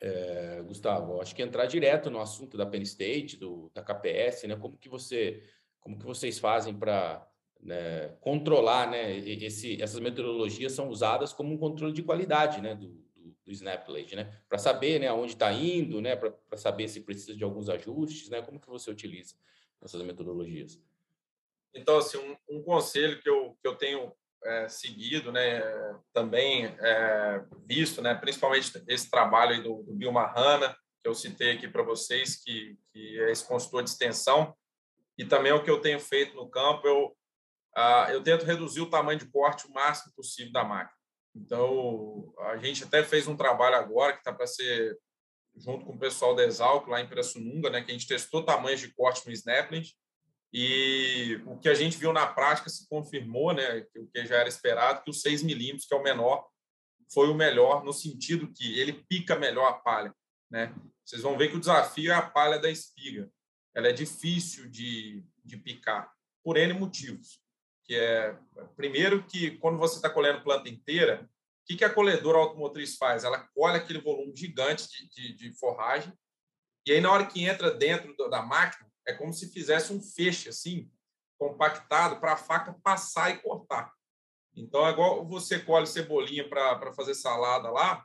[0.00, 4.56] é, Gustavo, acho que entrar direto no assunto da Penn State, do, da KPS, né?
[4.56, 5.42] Como que você,
[5.80, 7.26] como que vocês fazem para
[7.60, 12.88] né, controlar, né, esse, essas metodologias são usadas como um controle de qualidade, né, do,
[12.88, 17.44] do, do né, para saber, né, aonde está indo, né, para saber se precisa de
[17.44, 19.34] alguns ajustes, né, como que você utiliza
[19.82, 20.80] essas metodologias?
[21.74, 24.12] Então, assim, um, um conselho que eu, que eu tenho
[24.44, 25.60] é, seguido, né,
[26.12, 31.68] também é, visto, né, principalmente esse trabalho do, do Bill Mahana, que eu citei aqui
[31.68, 34.54] para vocês, que, que é esse consultor de extensão,
[35.16, 37.16] e também o que eu tenho feito no campo, eu,
[38.10, 40.96] eu tento reduzir o tamanho de corte o máximo possível da máquina.
[41.34, 44.98] Então, a gente até fez um trabalho agora que está para ser
[45.56, 48.80] junto com o pessoal da Exalc, lá em Pirassununga, né, que a gente testou tamanhos
[48.80, 49.84] de corte no Snapling,
[50.52, 54.48] e o que a gente viu na prática se confirmou, né, o que já era
[54.48, 56.46] esperado, que o 6 milímetros, que é o menor,
[57.12, 60.14] foi o melhor no sentido que ele pica melhor a palha.
[60.50, 60.74] Né?
[61.04, 63.30] Vocês vão ver que o desafio é a palha da espiga.
[63.74, 66.10] Ela é difícil de, de picar,
[66.42, 67.40] por N motivos.
[67.88, 68.38] Que é,
[68.76, 73.24] primeiro, que quando você está colhendo planta inteira, o que, que a colhedora automotriz faz?
[73.24, 76.12] Ela colhe aquele volume gigante de, de, de forragem,
[76.88, 80.48] e aí, na hora que entra dentro da máquina, é como se fizesse um feixe
[80.48, 80.90] assim,
[81.38, 83.92] compactado, para a faca passar e cortar.
[84.56, 88.02] Então, é igual você colhe cebolinha para fazer salada lá,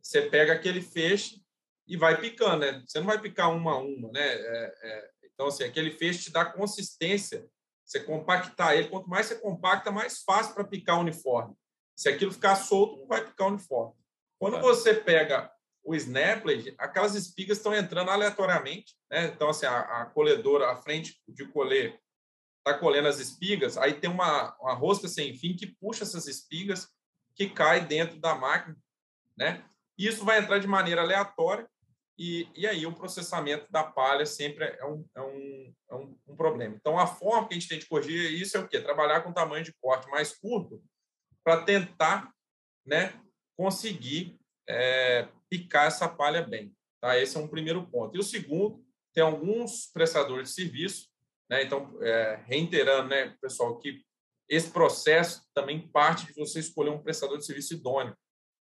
[0.00, 1.42] você pega aquele feixe
[1.86, 2.82] e vai picando, né?
[2.86, 4.26] Você não vai picar uma a uma, né?
[4.26, 7.46] É, é, então, assim, aquele feixe te dá consistência.
[7.92, 11.54] Você compactar ele, quanto mais você compacta, mais fácil para picar o uniforme.
[11.94, 13.92] Se aquilo ficar solto, não vai picar o uniforme.
[14.38, 15.52] Quando você pega
[15.84, 18.96] o Snapley, aquelas espigas estão entrando aleatoriamente.
[19.10, 19.26] Né?
[19.26, 22.00] Então, assim, a, a colhedora, a frente de colher,
[22.66, 26.88] está colhendo as espigas, aí tem uma, uma rosca sem fim que puxa essas espigas
[27.34, 28.74] que cai dentro da máquina.
[29.36, 29.62] Né?
[29.98, 31.68] Isso vai entrar de maneira aleatória
[32.18, 36.36] e, e aí o processamento da palha sempre é um, é, um, é um, um
[36.36, 36.74] problema.
[36.74, 38.80] Então, a forma que a gente tem de corrigir isso é o quê?
[38.80, 40.82] Trabalhar com tamanho de corte mais curto
[41.42, 42.32] para tentar
[42.86, 43.14] né,
[43.56, 44.38] conseguir
[44.68, 46.74] é, picar essa palha bem.
[47.00, 47.18] Tá?
[47.18, 48.16] Esse é um primeiro ponto.
[48.16, 51.08] E o segundo, tem alguns prestadores de serviço,
[51.50, 51.62] né?
[51.62, 54.04] então, é, reiterando, né, pessoal, que
[54.48, 58.16] esse processo também parte de você escolher um prestador de serviço idôneo.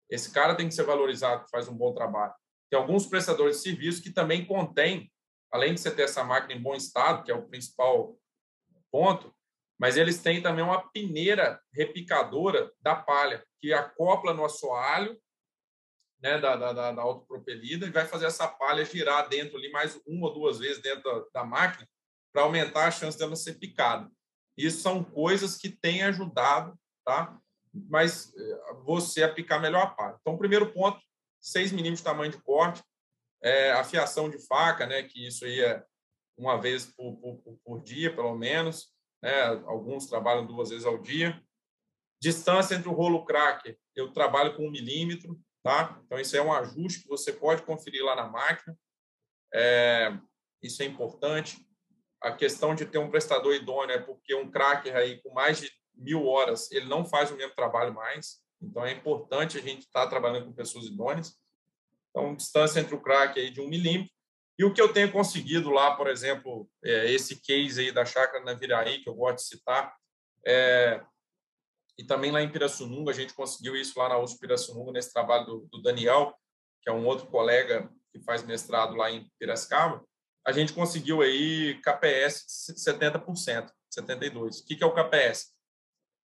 [0.09, 2.33] Esse cara tem que ser valorizado, faz um bom trabalho.
[2.71, 5.11] Tem alguns prestadores de serviço que também contêm,
[5.51, 8.17] além de você ter essa máquina em bom estado, que é o principal
[8.89, 9.35] ponto,
[9.77, 15.19] mas eles têm também uma peneira repicadora da palha, que acopla no assoalho
[16.21, 20.27] né, da, da, da autopropelida e vai fazer essa palha girar dentro ali mais uma
[20.27, 21.85] ou duas vezes dentro da, da máquina
[22.31, 24.09] para aumentar a chance dela ser picada.
[24.55, 27.37] Isso são coisas que têm ajudado, tá?
[27.73, 30.17] Mas eh, você a picar melhor a palha.
[30.21, 31.01] Então, primeiro ponto,
[31.41, 32.83] 6 milímetros de tamanho de corte,
[33.43, 35.83] é, afiação de faca, né, que isso aí é
[36.37, 41.41] uma vez por, por, por dia, pelo menos, né, alguns trabalham duas vezes ao dia.
[42.21, 45.99] Distância entre o rolo cracker, eu trabalho com um milímetro, tá?
[46.05, 48.77] Então, isso é um ajuste que você pode conferir lá na máquina.
[49.53, 50.15] É,
[50.61, 51.57] isso é importante.
[52.21, 55.71] A questão de ter um prestador idôneo é porque um cracker aí com mais de
[55.95, 58.39] mil horas, ele não faz o mesmo trabalho mais.
[58.61, 61.35] Então, é importante a gente estar tá trabalhando com pessoas idôneas.
[62.09, 64.11] Então, distância entre o crack aí de um milímetro.
[64.59, 68.43] E o que eu tenho conseguido lá, por exemplo, é esse case aí da chácara
[68.43, 69.95] na Viraí, que eu gosto de citar,
[70.45, 71.01] é,
[71.97, 75.45] e também lá em Pirassununga, a gente conseguiu isso lá na USP Pirassununga, nesse trabalho
[75.45, 76.33] do, do Daniel,
[76.81, 80.03] que é um outro colega que faz mestrado lá em Piracicaba,
[80.45, 84.61] a gente conseguiu aí KPS de 70%, 72%.
[84.61, 85.53] O que é o KPS?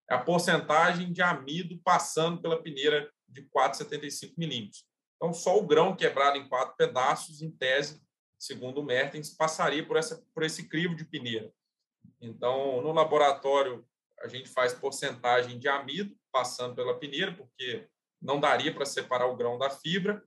[0.10, 4.86] É a porcentagem de amido passando pela peneira de 4,75 milímetros.
[5.16, 8.02] Então, só o grão quebrado em quatro pedaços, em tese,
[8.40, 11.52] segundo o Mertens, passaria por, essa, por esse crivo de peneira.
[12.22, 13.86] Então, no laboratório,
[14.22, 17.88] a gente faz porcentagem de amido passando pela peneira, porque
[18.22, 20.24] não daria para separar o grão da fibra,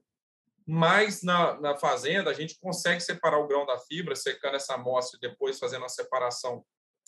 [0.65, 5.17] mas na, na fazenda a gente consegue separar o grão da fibra, secando essa amostra
[5.17, 6.65] e depois fazendo a separação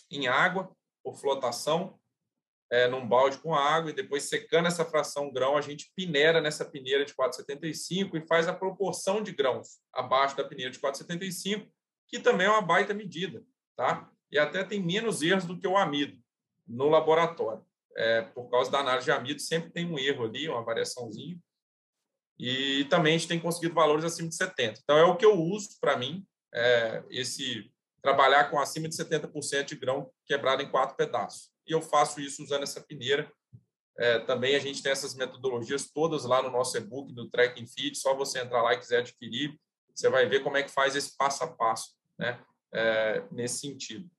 [0.09, 1.99] em água, por flotação,
[2.73, 6.65] é, num balde com água, e depois secando essa fração grão, a gente peneira nessa
[6.65, 11.69] peneira de 4,75 e faz a proporção de grãos abaixo da peneira de 4,75,
[12.07, 13.43] que também é uma baita medida,
[13.77, 14.09] tá?
[14.31, 16.17] E até tem menos erros do que o amido
[16.67, 17.63] no laboratório.
[17.95, 21.37] É, por causa da análise de amido, sempre tem um erro ali, uma variaçãozinha.
[22.39, 24.79] E também a gente tem conseguido valores acima de 70.
[24.81, 27.71] Então, é o que eu uso para mim, é, esse
[28.01, 31.52] trabalhar com acima de 70% de grão quebrado em quatro pedaços.
[31.67, 33.31] E eu faço isso usando essa peneira.
[33.97, 37.97] É, também a gente tem essas metodologias todas lá no nosso e-book do Tracking Feed.
[37.97, 39.59] Só você entrar lá e quiser adquirir,
[39.93, 42.43] você vai ver como é que faz esse passo a passo, né?
[42.73, 44.09] É, nesse sentido.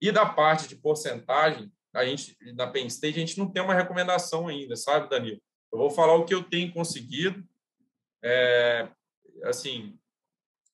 [0.00, 3.74] E da parte de porcentagem, a gente, na Penn State, a gente não tem uma
[3.74, 5.40] recomendação ainda, sabe, Danilo?
[5.72, 7.44] Eu vou falar o que eu tenho conseguido.
[8.22, 8.88] É,
[9.44, 9.98] assim,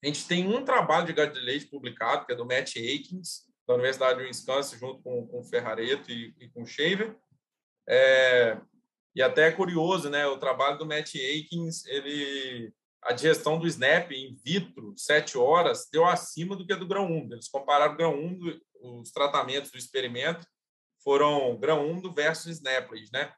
[0.03, 4.18] a gente tem um trabalho de leite publicado, que é do Matt Aikens, da Universidade
[4.18, 7.16] de Wisconsin, junto com, com o Ferrareto e, e com o Shaver.
[7.89, 8.61] É,
[9.14, 10.27] e até é curioso, né?
[10.27, 16.05] O trabalho do Matt Aikens, ele a digestão do SNAP in vitro, sete horas, deu
[16.05, 17.35] acima do que a do grão úmido.
[17.35, 20.47] Eles compararam o grão úmido, os tratamentos do experimento
[21.03, 23.33] foram grão úmido versus SNAP, né?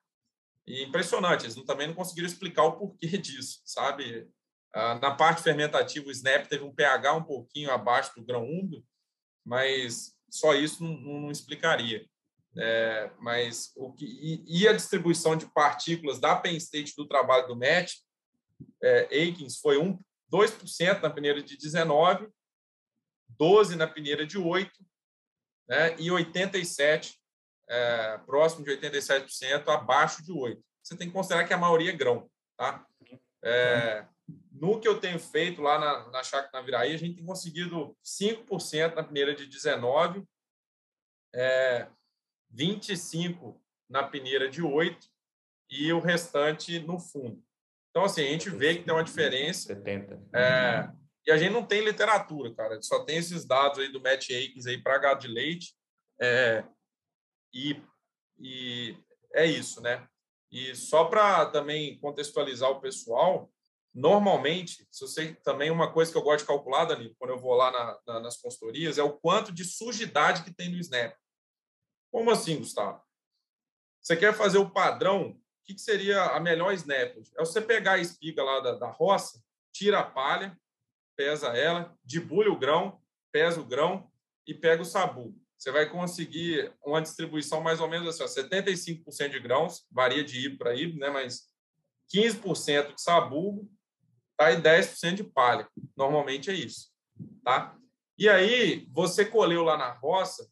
[0.67, 4.29] E impressionante, eles também não conseguiram explicar o porquê disso, sabe?
[4.75, 8.83] Ah, na parte fermentativa, o SNAP teve um pH um pouquinho abaixo do grão úmido,
[9.45, 12.07] mas só isso não, não explicaria.
[12.57, 17.47] É, mas o que e, e, a distribuição de partículas da Penn State do trabalho
[17.47, 18.03] do MET,
[18.83, 19.99] é, Aikens foi um,
[20.31, 22.29] 2% na peneira de 19,
[23.39, 24.71] 12 na peneira de 8,
[25.69, 27.19] né, e 87,
[27.69, 30.63] é, próximo de 87%, abaixo de 8.
[30.83, 32.85] Você tem que considerar que a maioria é grão, tá?
[33.43, 34.07] É,
[34.51, 38.95] no que eu tenho feito lá na, na Chácara Naviraí, a gente tem conseguido 5%
[38.95, 40.25] na peneira de 19,
[41.35, 41.89] é,
[42.51, 45.07] 25 na peneira de 8
[45.71, 47.43] e o restante no fundo.
[47.91, 49.75] Então, assim, a gente vê que tem uma diferença.
[49.75, 50.23] 70.
[50.35, 50.91] É,
[51.27, 52.81] e a gente não tem literatura, cara.
[52.83, 55.75] Só tem esses dados aí do Matt Akins aí para gado de leite.
[56.21, 56.65] É,
[57.53, 57.81] e,
[58.39, 58.97] e
[59.35, 60.07] é isso, né?
[60.51, 63.51] E só para também contextualizar o pessoal,
[63.95, 67.55] normalmente, se você também uma coisa que eu gosto de calcular, Danilo, quando eu vou
[67.55, 71.15] lá na, na, nas consultorias, é o quanto de sujidade que tem no Snap.
[72.11, 73.03] Como assim, Gustavo?
[74.03, 75.31] Você quer fazer o padrão?
[75.31, 77.17] O que, que seria a melhor snap?
[77.39, 79.41] É você pegar a espiga lá da, da roça,
[79.73, 80.59] tira a palha,
[81.17, 84.11] pesa ela, debulha o grão, pesa o grão
[84.47, 85.41] e pega o sabu.
[85.57, 90.39] Você vai conseguir uma distribuição mais ou menos assim, ó, 75% de grãos, varia de
[90.39, 91.09] híbrido para híbrido, né?
[91.09, 91.49] mas
[92.13, 93.71] 15% de sabugo
[94.37, 94.51] tá?
[94.53, 95.69] e 10% de palha.
[95.97, 96.91] Normalmente é isso.
[97.45, 97.77] Tá?
[98.19, 100.49] E aí, você colheu lá na roça,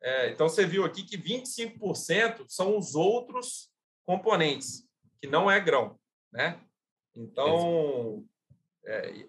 [0.00, 3.70] é, então, você viu aqui que 25% são os outros
[4.06, 4.84] componentes,
[5.20, 5.98] que não é grão.
[6.32, 6.60] Né?
[7.14, 8.24] Então,
[8.84, 9.26] é,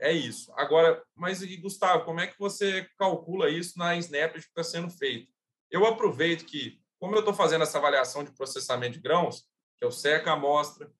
[0.00, 0.52] é isso.
[0.56, 5.32] Agora, mas, Gustavo, como é que você calcula isso na Snap que está sendo feito?
[5.70, 9.92] Eu aproveito que, como eu estou fazendo essa avaliação de processamento de grãos, que eu
[9.92, 10.92] seco a amostra,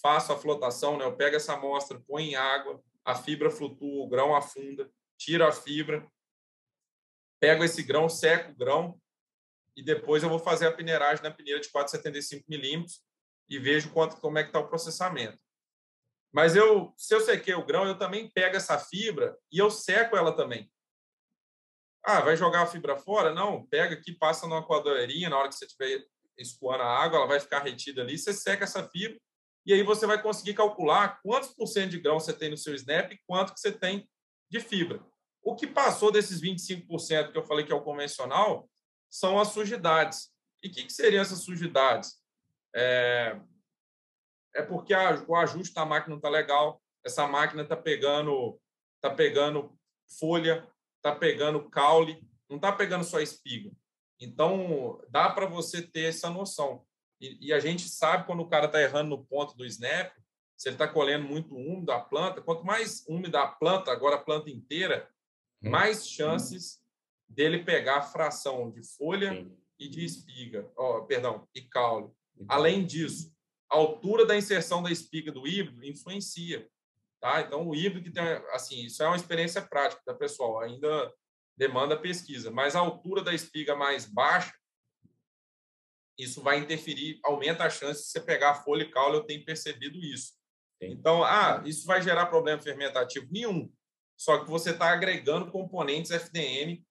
[0.00, 1.04] faço a flotação, né?
[1.04, 5.52] eu pego essa amostra, põe em água, a fibra flutua, o grão afunda, tiro a
[5.52, 6.06] fibra,
[7.40, 9.00] pego esse grão, seco o grão
[9.76, 13.02] e depois eu vou fazer a peneiragem na peneira de 4,75 milímetros
[13.48, 15.38] e vejo quanto, como é que está o processamento.
[16.32, 20.16] Mas eu, se eu sequei o grão, eu também pego essa fibra e eu seco
[20.16, 20.70] ela também.
[22.04, 23.32] Ah, vai jogar a fibra fora?
[23.32, 27.26] Não, pega aqui, passa numa coadoreirinha, na hora que você estiver escoando a água, ela
[27.26, 29.18] vai ficar retida ali, você seca essa fibra
[29.68, 32.74] e aí você vai conseguir calcular quantos por cento de grão você tem no seu
[32.74, 34.08] snap e quanto que você tem
[34.50, 35.04] de fibra.
[35.42, 38.66] O que passou desses 25% que eu falei que é o convencional
[39.10, 40.30] são as sujidades.
[40.62, 42.14] E o que, que, seriam essas sujidades?
[42.74, 43.38] É,
[44.54, 48.58] é porque a, o ajuste da máquina não está legal, essa máquina está pegando,
[49.02, 49.78] tá pegando
[50.18, 50.66] folha,
[50.96, 53.70] está pegando caule, não está pegando só espiga.
[54.18, 56.87] Então, dá para você ter essa noção.
[57.20, 60.12] E, e, a gente sabe quando o cara está errando no ponto do snap,
[60.56, 64.20] se ele está colhendo muito úmido a planta, quanto mais úmida a planta, agora a
[64.20, 65.08] planta inteira,
[65.62, 65.70] Hum.
[65.70, 66.80] mais chances
[67.28, 69.56] dele pegar a fração de folha Sim.
[69.78, 72.10] e de espiga, oh, perdão, e caule.
[72.48, 73.34] Além disso,
[73.70, 76.68] a altura da inserção da espiga do híbrido influencia,
[77.20, 77.40] tá?
[77.40, 80.60] Então o híbrido que tem, assim, isso é uma experiência prática, tá, pessoal?
[80.60, 81.12] Ainda
[81.56, 84.54] demanda pesquisa, mas a altura da espiga mais baixa
[86.18, 89.98] isso vai interferir, aumenta a chance de você pegar folha e caule, eu tenho percebido
[89.98, 90.32] isso.
[90.82, 90.90] Sim.
[90.90, 93.26] Então, ah, isso vai gerar problema fermentativo?
[93.30, 93.70] Nenhum
[94.18, 96.84] só que você está agregando componentes FDM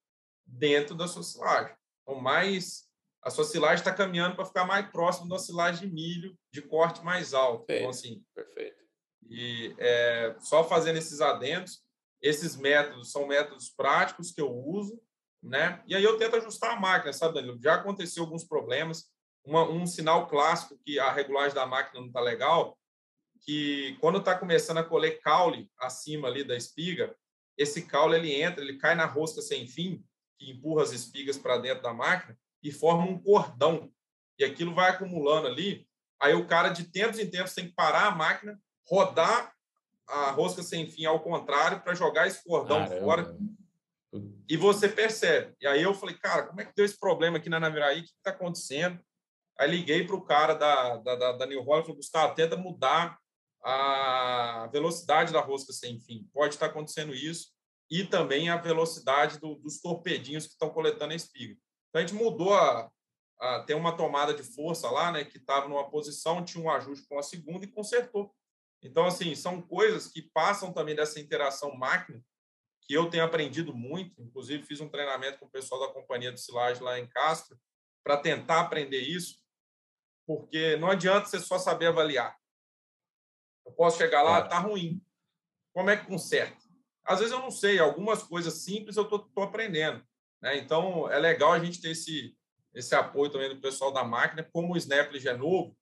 [0.45, 1.75] dentro da sua silagem.
[2.01, 2.88] Então, mais
[3.21, 7.03] a sua silagem está caminhando para ficar mais próximo da silagem de milho de corte
[7.03, 7.63] mais alto.
[7.63, 7.82] Então, Perfeito.
[7.82, 8.78] Então, assim, Perfeito.
[9.30, 11.84] E é, só fazendo esses adendos,
[12.21, 14.97] esses métodos são métodos práticos que eu uso,
[15.43, 15.84] né?
[15.86, 17.61] E aí eu tento ajustar a máquina, sabe, Danilo?
[17.61, 19.11] Já aconteceu alguns problemas.
[19.48, 22.78] Uma, um sinal clássico que a regulagem da máquina não está legal
[23.41, 27.16] que quando está começando a colher caule acima ali da espiga,
[27.58, 30.04] esse caule ele entra, ele cai na rosca sem fim,
[30.38, 33.89] que empurra as espigas para dentro da máquina e forma um cordão.
[34.38, 35.88] E aquilo vai acumulando ali.
[36.20, 39.54] Aí o cara, de tempos em tempos, tem que parar a máquina, rodar
[40.08, 43.02] a rosca sem fim ao contrário para jogar esse cordão Caramba.
[43.02, 43.38] fora.
[44.48, 45.56] E você percebe.
[45.60, 48.00] E aí eu falei, cara, como é que deu esse problema aqui na Naviraí?
[48.00, 49.00] O que está acontecendo?
[49.60, 52.55] Aí liguei para o cara da, da, da, da New Holland e falei, Gustavo, tenta
[52.55, 53.18] mudar
[53.64, 56.30] a velocidade da rosca sem fim.
[56.32, 57.49] Pode estar acontecendo isso.
[57.89, 61.58] E também a velocidade do, dos torpedinhos que estão coletando a espiga.
[61.89, 62.89] Então, a gente mudou a,
[63.39, 67.18] a uma tomada de força lá, né, que estava numa posição, tinha um ajuste com
[67.18, 68.34] a segunda e consertou.
[68.84, 72.22] Então, assim, são coisas que passam também dessa interação máquina,
[72.82, 74.22] que eu tenho aprendido muito.
[74.22, 77.58] Inclusive, fiz um treinamento com o pessoal da companhia de silagem lá em Castro,
[78.03, 79.39] para tentar aprender isso,
[80.28, 82.38] porque não adianta você só saber avaliar.
[83.65, 85.01] Eu posso chegar lá, está ruim.
[85.73, 86.67] Como é que conserta?
[87.05, 90.05] Às vezes eu não sei, algumas coisas simples eu estou aprendendo.
[90.41, 90.57] Né?
[90.57, 92.36] Então, é legal a gente ter esse,
[92.73, 94.43] esse apoio também do pessoal da máquina.
[94.51, 95.78] Como o Snapledge é novo,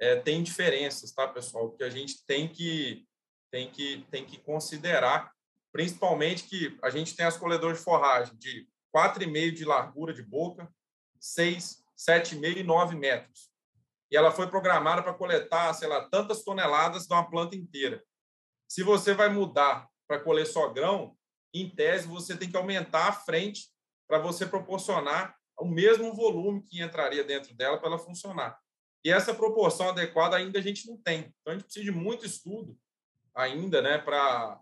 [0.00, 1.72] é, tem diferenças, tá, pessoal?
[1.72, 3.04] Que a gente tem que,
[3.50, 5.32] tem, que, tem que considerar,
[5.72, 10.72] principalmente que a gente tem as colhedoras de forragem de 4,5 de largura de boca,
[11.18, 13.47] 6, 7,5 e 9 metros.
[14.10, 18.02] E ela foi programada para coletar, sei lá, tantas toneladas de uma planta inteira.
[18.66, 21.16] Se você vai mudar para colher só grão,
[21.52, 23.68] em tese você tem que aumentar a frente
[24.06, 28.58] para você proporcionar o mesmo volume que entraria dentro dela para ela funcionar.
[29.04, 31.34] E essa proporção adequada ainda a gente não tem.
[31.40, 32.78] Então a gente precisa de muito estudo
[33.34, 34.60] ainda, né, para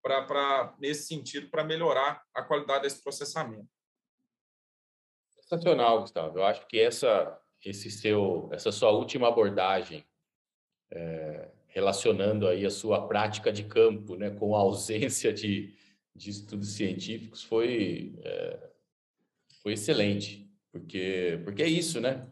[0.00, 3.68] para nesse sentido para melhorar a qualidade desse processamento.
[5.40, 6.38] Sensacional, Gustavo.
[6.38, 7.38] Eu acho que essa
[7.68, 10.04] esse seu essa sua última abordagem
[10.90, 15.74] é, relacionando aí a sua prática de campo, né, com a ausência de,
[16.14, 18.68] de estudos científicos foi é,
[19.62, 22.26] foi excelente, porque porque é isso, né?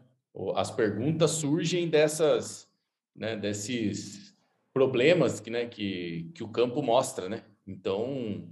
[0.55, 2.69] As perguntas surgem dessas,
[3.15, 4.35] né, desses
[4.71, 7.43] problemas que, né, que, que o campo mostra, né?
[7.65, 8.47] Então,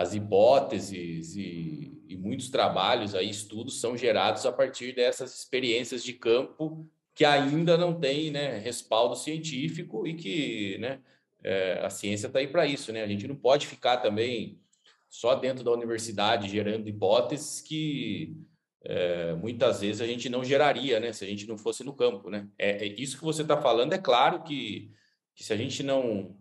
[0.00, 6.14] as hipóteses e, e muitos trabalhos aí, estudos são gerados a partir dessas experiências de
[6.14, 11.00] campo que ainda não tem né, respaldo científico e que né,
[11.44, 12.90] é, a ciência está aí para isso.
[12.90, 13.02] Né?
[13.02, 14.58] A gente não pode ficar também
[15.06, 18.34] só dentro da universidade gerando hipóteses que
[18.82, 21.12] é, muitas vezes a gente não geraria, né?
[21.12, 22.48] Se a gente não fosse no campo, né?
[22.56, 23.92] É, é isso que você está falando.
[23.92, 24.90] É claro que,
[25.34, 26.34] que se a gente não,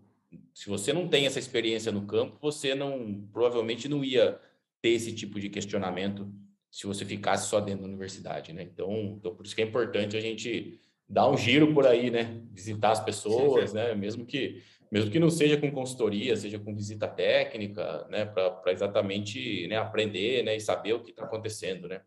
[0.53, 4.39] se você não tem essa experiência no campo, você não provavelmente não ia
[4.81, 6.31] ter esse tipo de questionamento
[6.71, 8.63] se você ficasse só dentro da universidade, né?
[8.63, 12.41] Então, então por isso que é importante a gente dar um giro por aí, né?
[12.51, 13.95] Visitar as pessoas, né?
[13.95, 14.61] Mesmo que
[14.91, 18.25] mesmo que não seja com consultoria, seja com visita técnica, né?
[18.25, 19.77] Para exatamente né?
[19.77, 20.55] aprender, né?
[20.55, 22.01] E saber o que está acontecendo, né?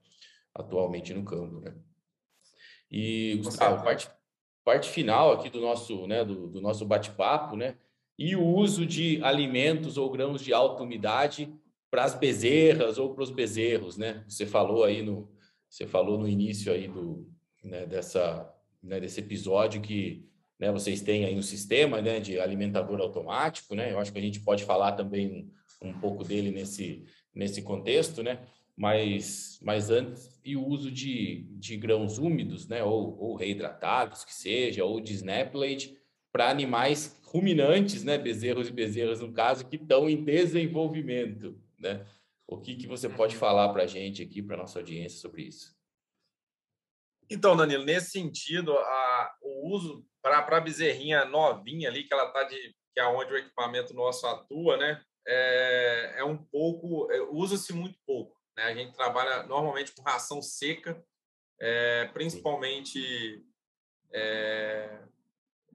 [0.54, 1.74] atualmente no campo, né?
[2.90, 4.10] E Gustavo, parte,
[4.62, 7.76] parte final aqui do nosso, né, do, do nosso bate-papo, né?
[8.18, 11.52] E o uso de alimentos ou grãos de alta umidade
[11.90, 14.24] para as bezerras ou para os bezerros, né?
[14.28, 15.30] Você falou aí no,
[15.68, 17.28] você falou no início aí do,
[17.62, 18.50] né, dessa,
[18.82, 20.26] né, desse episódio que
[20.58, 23.92] né, vocês têm aí um sistema né, de alimentador automático, né?
[23.92, 25.50] Eu acho que a gente pode falar também
[25.82, 27.04] um, pouco dele nesse,
[27.34, 28.40] nesse contexto, né?
[28.76, 34.34] mas, mas antes, e o uso de, de grãos úmidos, né, ou, ou reidratados, que
[34.34, 35.96] seja, ou de snaplate,
[36.32, 42.06] para animais ruminantes, né, bezerros e bezerras, no caso, que estão em desenvolvimento, né?
[42.46, 45.44] O que, que você pode falar para a gente aqui, para a nossa audiência, sobre
[45.44, 45.74] isso?
[47.30, 52.44] Então, Danilo, nesse sentido, a, o uso para a bezerrinha novinha ali, que ela está
[52.44, 55.02] de que é onde o equipamento nosso atua, né?
[55.26, 58.38] É, é um pouco, é, usa-se muito pouco.
[58.54, 58.64] Né?
[58.64, 61.02] A gente trabalha normalmente com ração seca,
[61.58, 63.42] é, principalmente
[64.12, 65.00] é,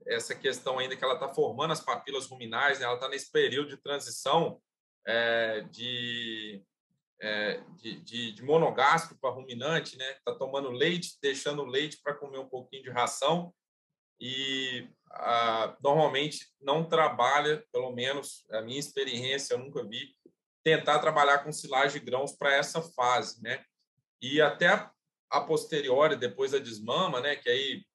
[0.07, 2.85] essa questão ainda que ela está formando as papilas ruminais, né?
[2.85, 4.61] ela está nesse período de transição
[5.05, 6.63] é, de,
[7.21, 10.11] é, de, de, de, monogástrico para ruminante, né?
[10.11, 13.53] Está tomando leite, deixando leite para comer um pouquinho de ração
[14.19, 20.15] e ah, normalmente não trabalha, pelo menos a minha experiência eu nunca vi,
[20.63, 23.63] tentar trabalhar com silagem de grãos para essa fase, né?
[24.21, 24.89] E até
[25.29, 27.35] a posteriori, depois da desmama, né?
[27.37, 27.85] Que aí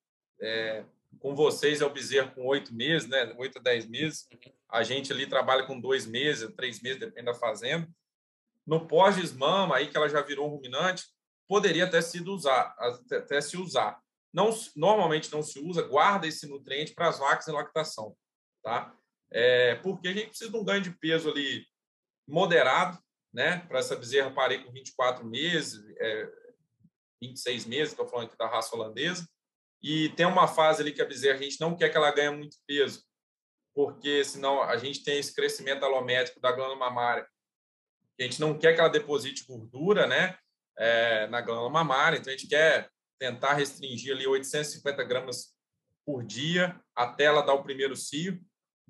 [0.41, 0.85] é,
[1.19, 3.35] com vocês é o bezerro com oito meses, né?
[3.39, 4.29] Oito a dez meses.
[4.69, 7.89] A gente ali trabalha com dois meses, três meses, depende da fazenda.
[8.67, 11.05] No pós-desmama, aí que ela já virou um ruminante,
[11.49, 12.75] poderia até, sido usar,
[13.11, 14.01] até se usar.
[14.33, 18.17] Não, normalmente não se usa, guarda esse nutriente para as vacas em lactação,
[18.63, 18.95] tá?
[19.31, 21.67] É, porque a gente precisa de um ganho de peso ali
[22.27, 22.99] moderado,
[23.33, 23.59] né?
[23.69, 26.31] Para essa bezerra parei com 24 meses, é,
[27.21, 29.29] 26 meses, estou falando aqui da raça holandesa.
[29.83, 32.31] E tem uma fase ali que a bezerra a gente não quer que ela ganhe
[32.31, 33.03] muito peso,
[33.75, 37.27] porque senão a gente tem esse crescimento alométrico da glândula mamária.
[38.21, 40.37] A gente não quer que ela deposite gordura, né?
[40.79, 42.89] É, na glândula mamária, então a gente quer
[43.19, 45.55] tentar restringir ali 850 gramas
[46.05, 48.41] por dia até ela dar o primeiro cio.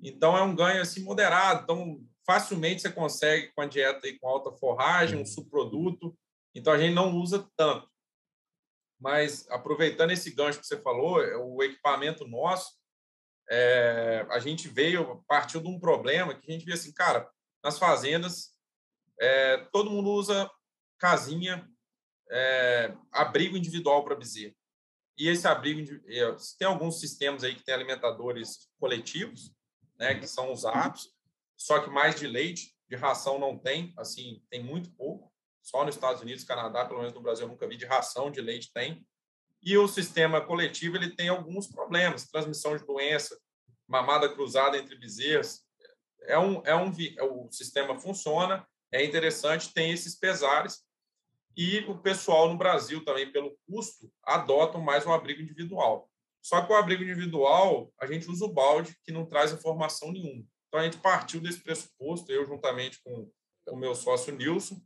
[0.01, 1.63] Então é um ganho assim moderado.
[1.63, 6.17] Então facilmente você consegue com a dieta e com alta forragem, um subproduto.
[6.55, 7.87] Então a gente não usa tanto.
[9.03, 12.71] Mas aproveitando esse gancho que você falou, é, o equipamento nosso,
[13.51, 17.29] é, a gente veio, partiu de um problema que a gente vê assim, cara,
[17.61, 18.57] nas fazendas,
[19.19, 20.49] é, todo mundo usa
[20.97, 21.69] casinha,
[22.31, 24.55] é, abrigo individual para bezerro.
[25.17, 26.01] E esse abrigo,
[26.57, 29.53] tem alguns sistemas aí que tem alimentadores coletivos,
[29.99, 31.13] né, que são usados,
[31.57, 35.32] só que mais de leite, de ração não tem, assim, tem muito pouco.
[35.63, 38.41] Só nos Estados Unidos, Canadá, pelo menos no Brasil, eu nunca vi de ração de
[38.41, 39.07] leite tem.
[39.63, 43.39] E o sistema coletivo ele tem alguns problemas, transmissão de doença,
[43.87, 45.61] mamada cruzada entre bezerros.
[46.23, 46.91] É um, é um,
[47.21, 50.83] o sistema funciona, é interessante, tem esses pesares.
[51.55, 56.09] E o pessoal no Brasil também, pelo custo, adotam mais um abrigo individual.
[56.41, 60.43] Só que o abrigo individual, a gente usa o balde, que não traz informação nenhuma.
[60.67, 63.31] Então, a gente partiu desse pressuposto, eu juntamente com
[63.69, 64.81] o meu sócio Nilson,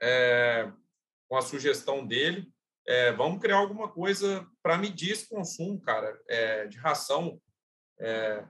[0.00, 0.70] é,
[1.28, 2.52] com a sugestão dele,
[2.86, 7.40] é, vamos criar alguma coisa para medir esse consumo, cara, é, de ração
[7.98, 8.44] é,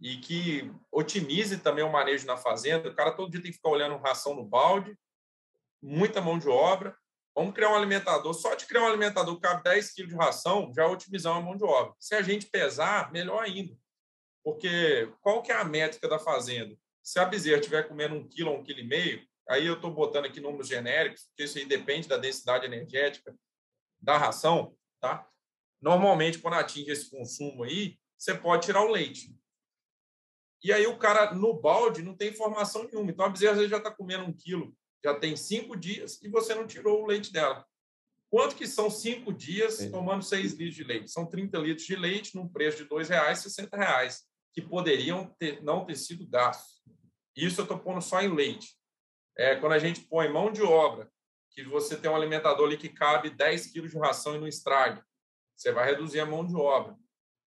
[0.00, 2.90] e que otimize também o manejo na fazenda.
[2.90, 4.96] O cara todo dia tem que ficar olhando ração no balde,
[5.80, 6.96] muita mão de obra.
[7.34, 8.34] Vamos criar um alimentador.
[8.34, 11.56] Só de criar um alimentador que cabe 10 quilos de ração, já otimizar a mão
[11.56, 11.94] de obra.
[11.98, 13.74] Se a gente pesar, melhor ainda.
[14.44, 16.76] Porque qual que é a métrica da fazenda?
[17.02, 20.24] Se a bezerra estiver comendo um quilo um quilo e meio, aí eu estou botando
[20.24, 23.34] aqui números genéricos, porque isso aí depende da densidade energética
[24.00, 25.28] da ração, tá?
[25.80, 29.36] Normalmente, quando atinge esse consumo aí, você pode tirar o leite.
[30.62, 33.10] E aí o cara, no balde, não tem informação nenhuma.
[33.10, 34.74] Então, a bezerra às vezes já está comendo um quilo,
[35.04, 37.66] já tem cinco dias, e você não tirou o leite dela.
[38.30, 41.10] Quanto que são cinco dias tomando seis litros de leite?
[41.10, 44.22] São 30 litros de leite num preço de R$ 2,00, R$ reais
[44.54, 46.82] que poderiam ter, não ter sido gastos.
[47.36, 48.74] Isso eu estou pondo só em leite.
[49.36, 51.10] É, quando a gente põe mão de obra,
[51.50, 55.02] que você tem um alimentador ali que cabe 10 quilos de ração e não estrague,
[55.56, 56.96] você vai reduzir a mão de obra.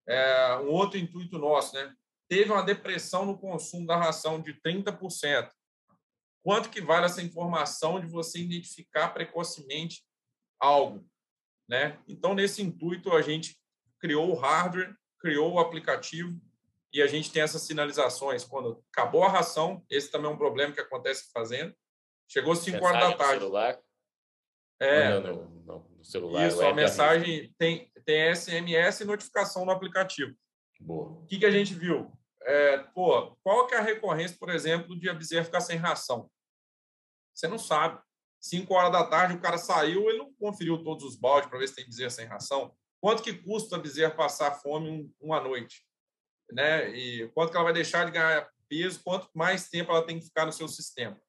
[0.07, 1.93] É, um outro intuito nosso, né?
[2.27, 5.49] Teve uma depressão no consumo da ração de 30%.
[6.43, 10.03] Quanto que vale essa informação de você identificar precocemente
[10.59, 11.07] algo,
[11.67, 11.99] né?
[12.07, 13.57] Então, nesse intuito, a gente
[13.99, 16.39] criou o hardware, criou o aplicativo
[16.95, 18.45] e a gente tem essas sinalizações.
[18.45, 21.75] Quando acabou a ração, esse também é um problema que acontece fazendo.
[22.25, 23.39] Chegou 5 horas da tarde.
[23.39, 23.79] Celular?
[24.79, 25.19] É.
[25.19, 26.47] Não, não, no celular.
[26.47, 30.33] Isso, a mensagem tem, tem SMS e notificação no aplicativo.
[30.79, 31.19] Boa.
[31.19, 32.13] O que, que a gente viu?
[32.43, 36.31] É, pô, qual que é a recorrência, por exemplo, de a bezerra ficar sem ração?
[37.33, 38.01] Você não sabe.
[38.39, 41.67] 5 horas da tarde, o cara saiu, ele não conferiu todos os baldes para ver
[41.67, 42.73] se tem bezerra sem ração.
[43.01, 45.84] Quanto que custa a bezerra passar fome um, uma noite?
[46.51, 46.89] Né?
[46.95, 50.25] E quanto que ela vai deixar de ganhar peso, quanto mais tempo ela tem que
[50.25, 51.19] ficar no seu sistema.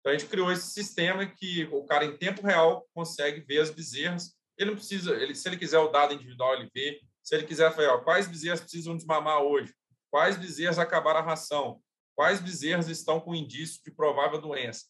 [0.00, 3.70] Então a gente criou esse sistema que o cara em tempo real consegue ver as
[3.70, 4.34] bezerras.
[4.58, 7.00] Ele não precisa, ele, se ele quiser o dado individual ele vê.
[7.22, 9.74] Se ele quiser, falar, ó, quais bezerras precisam desmamar hoje?
[10.10, 11.82] Quais bezerras acabaram a ração?
[12.14, 14.84] Quais bezerras estão com indício de provável doença?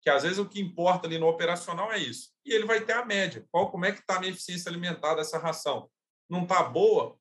[0.00, 2.30] Que às vezes o que importa ali no operacional é isso.
[2.44, 3.46] E ele vai ter a média.
[3.50, 5.90] Qual, como é que está a minha eficiência alimentar dessa ração?
[6.28, 7.18] Não está boa?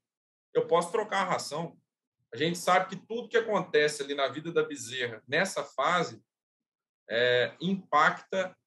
[0.54, 1.78] Eu posso trocar a ração.
[2.34, 6.20] A gente sabe que tudo que acontece ali na vida da bezerra nessa fase
[7.08, 8.58] é, impacta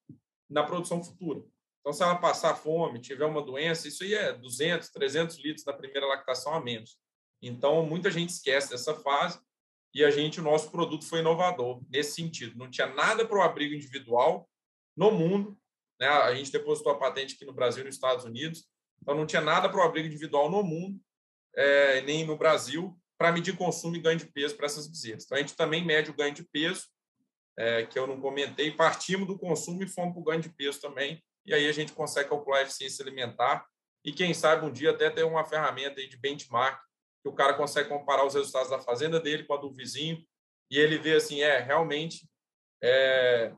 [0.48, 1.44] na produção futura.
[1.80, 5.72] Então, se ela passar fome, tiver uma doença, isso aí é 200, 300 litros na
[5.72, 6.96] primeira lactação a menos.
[7.42, 9.40] Então, muita gente esquece dessa fase
[9.92, 12.56] e a gente, o nosso produto foi inovador nesse sentido.
[12.56, 14.48] Não tinha nada para o abrigo individual
[14.96, 15.58] no mundo.
[16.00, 16.06] Né?
[16.06, 18.64] A gente depositou a patente aqui no Brasil e nos Estados Unidos.
[19.02, 21.00] Então, não tinha nada para o abrigo individual no mundo,
[21.56, 25.24] é, nem no Brasil para medir consumo e ganho de peso para essas bezerras.
[25.24, 26.84] Então, a gente também mede o ganho de peso,
[27.58, 30.80] é, que eu não comentei, partimos do consumo e fomos para o ganho de peso
[30.80, 33.66] também, e aí a gente consegue calcular a eficiência alimentar
[34.04, 36.80] e, quem sabe, um dia até ter uma ferramenta aí de benchmark
[37.22, 40.24] que o cara consegue comparar os resultados da fazenda dele com a do vizinho
[40.70, 42.28] e ele vê assim, é, realmente
[42.82, 43.52] é,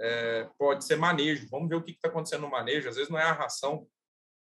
[0.00, 1.46] é, pode ser manejo.
[1.48, 2.88] Vamos ver o que está acontecendo no manejo.
[2.88, 3.86] Às vezes não é a ração,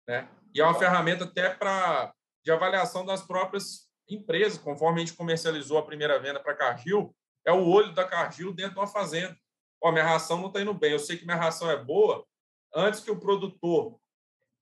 [0.06, 0.28] né?
[0.54, 2.12] E é uma ferramenta até para
[2.44, 7.14] de avaliação das próprias empresa, conforme a gente comercializou a primeira venda para a Cargill,
[7.44, 9.36] é o olho da Cargill dentro de uma fazenda.
[9.82, 12.26] Ó, minha ração não está indo bem, eu sei que minha ração é boa,
[12.74, 13.98] antes que o produtor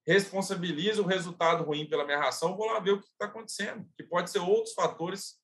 [0.06, 4.04] responsabilize o resultado ruim pela minha ração, vou lá ver o que está acontecendo, que
[4.04, 5.40] pode ser outros fatores,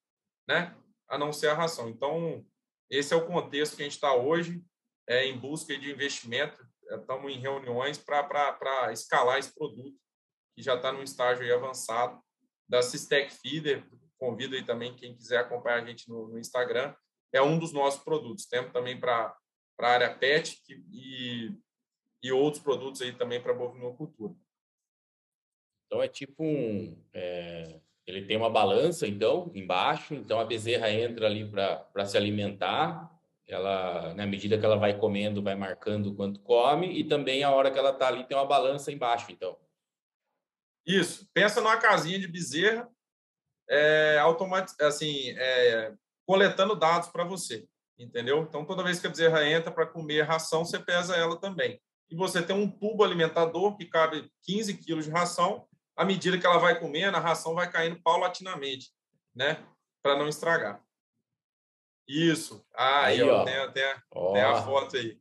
[0.46, 0.76] né,
[1.08, 1.88] a não ser a ração.
[1.88, 2.44] Então,
[2.88, 4.62] esse é o contexto que a gente está hoje,
[5.08, 9.96] é, em busca de investimento, estamos em reuniões para escalar esse produto,
[10.54, 12.22] que já está num estágio avançado,
[12.72, 13.84] da Sistec Feeder,
[14.18, 16.94] convido aí também quem quiser acompanhar a gente no, no Instagram,
[17.30, 18.46] é um dos nossos produtos.
[18.46, 19.36] Temos também para
[19.78, 21.54] a área PET que, e,
[22.22, 24.34] e outros produtos aí também para bovinocultura.
[25.84, 26.96] Então é tipo um.
[27.12, 33.12] É, ele tem uma balança, então, embaixo, então a bezerra entra ali para se alimentar.
[33.46, 37.70] Ela, na medida que ela vai comendo, vai marcando quanto come, e também a hora
[37.70, 39.58] que ela está ali tem uma balança embaixo, então.
[40.86, 41.28] Isso.
[41.32, 42.88] Pensa numa casinha de bezerra,
[43.68, 44.18] é,
[44.80, 45.94] assim, é,
[46.26, 47.66] coletando dados para você,
[47.98, 48.42] entendeu?
[48.42, 51.80] Então, toda vez que a bezerra entra para comer ração, você pesa ela também.
[52.10, 55.66] E você tem um tubo alimentador que cabe 15 quilos de ração.
[55.96, 58.90] À medida que ela vai comendo, a ração vai caindo paulatinamente,
[59.34, 59.64] né?
[60.02, 60.82] Para não estragar.
[62.06, 62.66] Isso.
[62.74, 65.18] Ah, aí, aí ó, Tem, tem, a, tem a foto aí.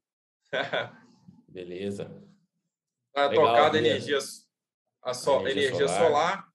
[1.47, 2.11] Beleza.
[3.13, 4.19] Tá tocada energia,
[5.03, 6.07] a so, energia, energia solar.
[6.07, 6.47] solar.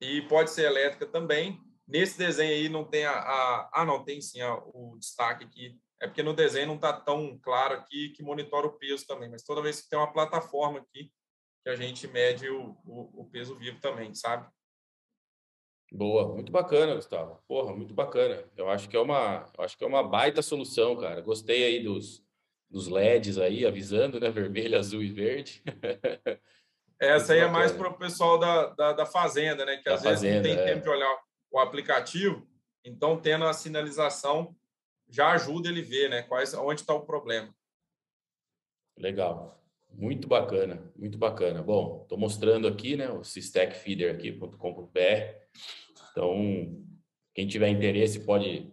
[0.00, 1.60] e pode ser elétrica também.
[1.86, 5.80] Nesse desenho aí não tem a, a ah não tem sim a, o destaque aqui
[6.00, 9.42] é porque no desenho não está tão claro aqui que monitora o peso também, mas
[9.42, 11.10] toda vez que tem uma plataforma aqui
[11.62, 14.48] que a gente mede o, o, o peso vivo também, sabe?
[15.90, 17.42] Boa, muito bacana, Gustavo.
[17.48, 18.44] Porra, muito bacana.
[18.56, 21.20] Eu acho que é uma, acho que é uma baita solução, cara.
[21.20, 22.22] Gostei aí dos,
[22.70, 24.30] dos LEDs aí, avisando, né?
[24.30, 25.62] Vermelho, azul e verde.
[27.00, 29.76] Essa aí é mais para o pessoal da, da, da, fazenda, né?
[29.76, 30.74] Que da às fazenda, vezes não tem é.
[30.74, 31.18] tempo de olhar
[31.50, 32.46] o aplicativo,
[32.84, 34.54] então tendo a sinalização
[35.08, 36.22] já ajuda ele ver, né?
[36.22, 37.54] Quais, onde está o problema.
[38.96, 39.58] Legal.
[39.90, 41.62] Muito bacana, muito bacana.
[41.62, 44.98] Bom, estou mostrando aqui, né, o aqui.com.br.
[46.10, 46.84] Então,
[47.34, 48.70] quem tiver interesse pode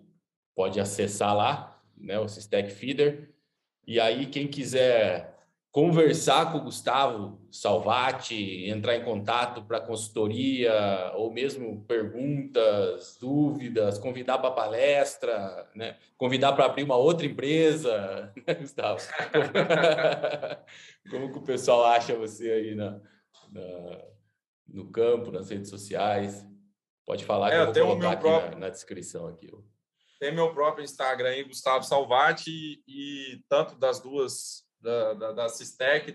[0.53, 3.33] pode acessar lá, né, o Systec Feeder.
[3.85, 5.34] E aí quem quiser
[5.75, 14.37] conversar com o Gustavo Salvati, entrar em contato para consultoria ou mesmo perguntas, dúvidas, convidar
[14.37, 15.97] para palestra, né?
[16.17, 19.01] convidar para abrir uma outra empresa, né, Gustavo?
[21.11, 22.91] Como que o pessoal acha você aí na,
[23.51, 24.01] na,
[24.69, 26.47] no campo, nas redes sociais?
[27.05, 28.51] Pode falar que é, eu vou colocar aqui próprio...
[28.51, 29.51] na, na, descrição aqui.
[30.21, 35.47] Tem meu próprio Instagram aí, Gustavo Salvati, e tanto das duas da, da, da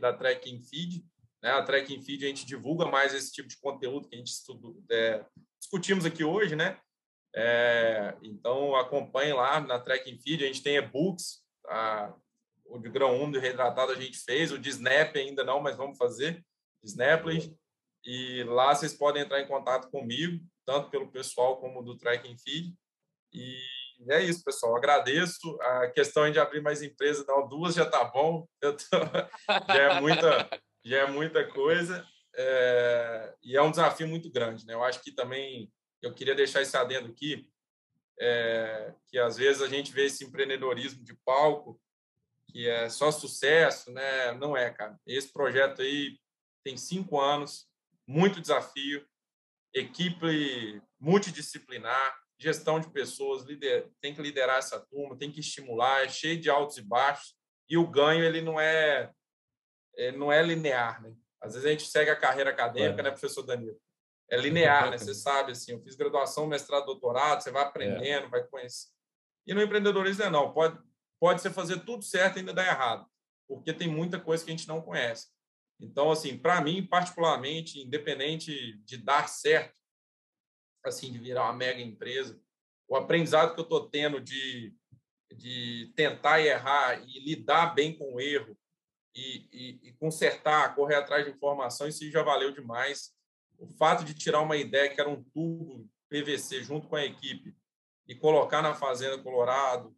[0.01, 1.05] da Tracking Feed.
[1.43, 1.51] Né?
[1.51, 4.83] A Tracking Feed a gente divulga mais esse tipo de conteúdo que a gente estudo,
[4.91, 5.25] é,
[5.59, 6.79] discutimos aqui hoje, né?
[7.35, 12.15] É, então acompanhe lá na Tracking Feed, a gente tem e-books, tá?
[12.65, 15.99] o de grão úmido reidratado a gente fez, o de Snap ainda não, mas vamos
[15.99, 16.45] fazer,
[16.85, 17.53] Snapless,
[18.05, 22.75] e lá vocês podem entrar em contato comigo, tanto pelo pessoal como do Tracking Feed,
[23.33, 23.61] e
[24.09, 24.77] é isso, pessoal.
[24.77, 25.59] Agradeço.
[25.61, 28.47] A questão de abrir mais empresas, não, duas já tá bom.
[28.61, 28.99] Tô...
[29.69, 32.07] já, é muita, já é muita coisa.
[32.35, 33.35] É...
[33.43, 34.67] E é um desafio muito grande.
[34.67, 34.75] Né?
[34.75, 35.71] Eu acho que também
[36.03, 37.49] eu queria deixar esse adendo aqui,
[38.19, 38.95] é...
[39.09, 41.81] que às vezes a gente vê esse empreendedorismo de palco,
[42.51, 44.33] que é só sucesso, né?
[44.33, 44.99] Não é, cara.
[45.07, 46.19] Esse projeto aí
[46.65, 47.69] tem cinco anos,
[48.07, 49.07] muito desafio,
[49.75, 56.09] equipe multidisciplinar, gestão de pessoas, lider, tem que liderar essa turma, tem que estimular, é
[56.09, 57.37] cheio de altos e baixos,
[57.69, 59.13] e o ganho ele não é,
[59.97, 61.15] é não é linear, né?
[61.41, 63.05] Às vezes a gente segue a carreira acadêmica, é.
[63.05, 63.79] né, professor Danilo?
[64.31, 64.99] É linear, né?
[64.99, 68.29] Você sabe, assim, eu fiz graduação, mestrado, doutorado, você vai aprendendo, é.
[68.29, 68.89] vai conhecer.
[69.47, 70.79] E no empreendedorismo é não, pode,
[71.19, 73.07] pode você fazer tudo certo e ainda dar errado,
[73.49, 75.29] porque tem muita coisa que a gente não conhece.
[75.81, 79.80] Então, assim, para mim, particularmente, independente de dar certo,
[80.85, 82.41] assim de virar uma mega empresa.
[82.89, 84.75] O aprendizado que eu estou tendo de,
[85.33, 88.57] de tentar e errar e lidar bem com o erro
[89.15, 93.13] e, e, e, consertar, correr atrás de informação, isso já valeu demais.
[93.59, 97.55] O fato de tirar uma ideia que era um tubo PVC junto com a equipe
[98.07, 99.95] e colocar na Fazenda Colorado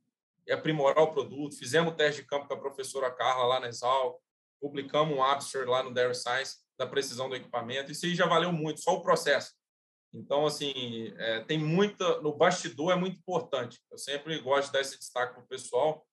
[0.46, 1.56] e aprimorar o produto.
[1.56, 4.20] Fizemos teste de campo com a professora Carla lá na Exal,
[4.60, 7.90] publicamos um abstract lá no Dairy Science da precisão do equipamento.
[7.90, 9.52] Isso aí já valeu muito, só o processo.
[10.14, 12.20] Então, assim, é, tem muita.
[12.20, 13.80] No bastidor é muito importante.
[13.90, 16.06] Eu sempre gosto de dar esse destaque para o pessoal.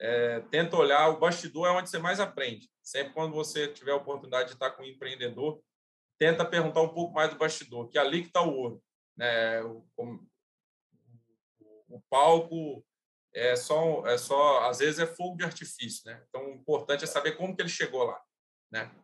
[0.00, 2.70] É, tenta olhar, o bastidor é onde você mais aprende.
[2.82, 5.60] Sempre quando você tiver a oportunidade de estar com um empreendedor,
[6.18, 8.82] tenta perguntar um pouco mais do bastidor, que é ali que está o ouro.
[9.16, 9.62] Né?
[9.62, 10.20] O, o,
[11.88, 12.84] o, palco
[13.34, 16.24] é só, é só, às vezes é fogo de artifício, né?
[16.28, 18.20] Então, o importante é saber como que ele chegou lá,
[18.70, 18.94] né?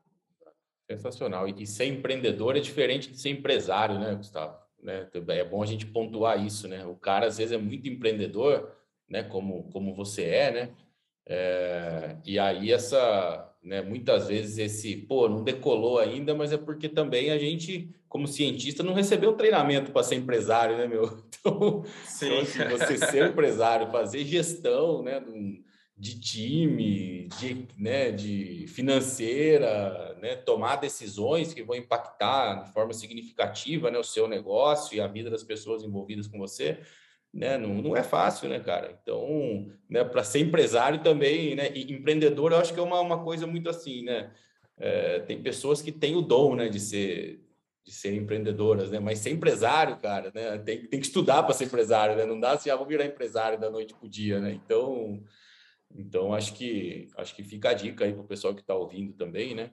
[0.90, 1.48] Sensacional.
[1.48, 4.59] E ser empreendedor é diferente de ser empresário, né, Gustavo?
[4.82, 5.09] Né?
[5.28, 6.85] É bom a gente pontuar isso, né?
[6.85, 8.70] O cara às vezes é muito empreendedor,
[9.09, 9.23] né?
[9.23, 10.70] Como, como você é, né?
[11.27, 13.81] É, e aí essa, né?
[13.81, 18.82] Muitas vezes esse, pô, não decolou ainda, mas é porque também a gente, como cientista,
[18.82, 21.05] não recebeu treinamento para ser empresário, né, meu?
[21.44, 22.27] Então, Sim.
[22.27, 25.20] então assim, você ser empresário, fazer gestão, né?
[25.20, 25.62] De um,
[26.05, 33.91] de time, de, né, de financeira, né, tomar decisões que vão impactar de forma significativa
[33.91, 36.79] né, o seu negócio e a vida das pessoas envolvidas com você,
[37.33, 38.99] né, não, não é fácil, né, cara?
[39.01, 43.25] Então, né, para ser empresário também, né, e empreendedor, eu acho que é uma, uma
[43.25, 44.31] coisa muito assim, né?
[44.77, 47.41] É, tem pessoas que têm o dom, né, de ser
[47.83, 48.99] de ser empreendedoras, né?
[48.99, 50.57] Mas ser empresário, cara, né?
[50.57, 52.25] Tem, tem que estudar para ser empresário, né?
[52.25, 54.53] Não dá assim, ah, vou virar empresário da noite para o dia, né?
[54.53, 55.23] Então,
[55.95, 59.12] então, acho que acho que fica a dica aí para o pessoal que está ouvindo
[59.12, 59.71] também, né?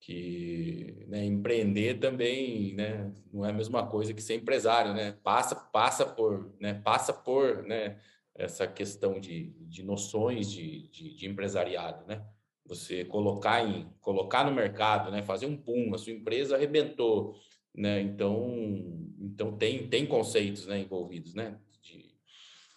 [0.00, 3.12] Que né, empreender também, né?
[3.32, 5.12] Não é a mesma coisa que ser empresário, né?
[5.22, 6.74] Passa passa por, né?
[6.74, 8.00] Passa por, né?
[8.34, 12.24] Essa questão de, de noções de, de, de empresariado, né?
[12.66, 15.22] Você colocar em colocar no mercado, né?
[15.22, 17.36] Fazer um pum, a sua empresa arrebentou,
[17.72, 18.00] né?
[18.00, 20.80] Então, então tem tem conceitos, né?
[20.80, 21.58] Envolvidos, né?
[21.80, 22.10] De,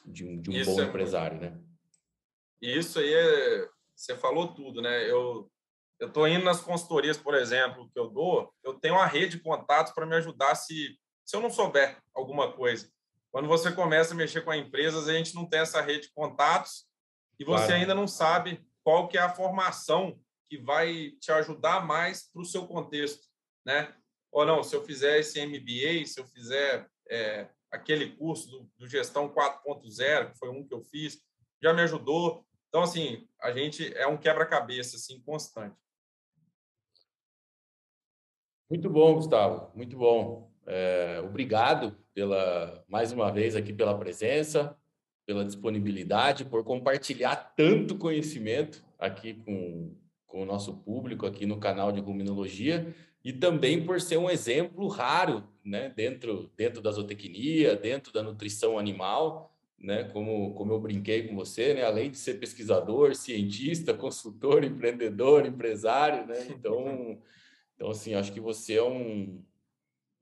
[0.05, 1.55] de um, de um bom é empresário, muito...
[1.55, 1.72] né?
[2.63, 5.09] E isso aí é, você falou tudo, né?
[5.11, 5.51] Eu
[5.99, 9.43] eu estou indo nas consultorias, por exemplo, que eu dou, eu tenho uma rede de
[9.43, 12.89] contatos para me ajudar se se eu não souber alguma coisa.
[13.31, 16.13] Quando você começa a mexer com a empresas, a gente não tem essa rede de
[16.13, 16.85] contatos
[17.37, 17.81] e você claro.
[17.81, 20.17] ainda não sabe qual que é a formação
[20.49, 23.27] que vai te ajudar mais para o seu contexto,
[23.65, 23.93] né?
[24.31, 28.87] Ou não, se eu fizer esse MBA, se eu fizer é, aquele curso do, do
[28.87, 31.19] Gestão 4.0, que foi um que eu fiz,
[31.61, 32.45] já me ajudou.
[32.73, 35.75] Então, assim, a gente é um quebra-cabeça assim, constante.
[38.67, 40.51] Muito bom, Gustavo, muito bom.
[40.65, 44.75] É, obrigado pela mais uma vez aqui pela presença,
[45.23, 49.95] pela disponibilidade, por compartilhar tanto conhecimento aqui com,
[50.25, 52.91] com o nosso público aqui no canal de Ruminologia
[53.23, 58.79] e também por ser um exemplo raro, né, dentro dentro da zootecnia, dentro da nutrição
[58.79, 59.52] animal
[59.83, 60.05] né?
[60.05, 61.83] Como, como eu brinquei com você, né?
[61.83, 66.47] Além de ser pesquisador, cientista, consultor, empreendedor, empresário, né?
[66.49, 67.21] Então,
[67.75, 69.43] então assim, acho que você é um,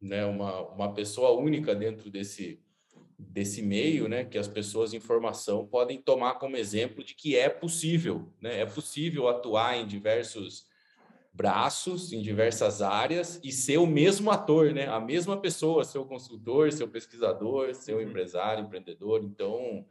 [0.01, 0.25] né?
[0.25, 2.59] Uma, uma pessoa única dentro desse
[3.19, 4.25] desse meio, né?
[4.25, 8.61] Que as pessoas em formação podem tomar como exemplo de que é possível, né?
[8.61, 10.65] É possível atuar em diversos
[11.33, 14.87] braços em diversas áreas e ser o mesmo ator, né?
[14.87, 18.03] A mesma pessoa, seu consultor, seu pesquisador, seu uhum.
[18.03, 19.23] empresário, empreendedor.
[19.23, 19.85] Então,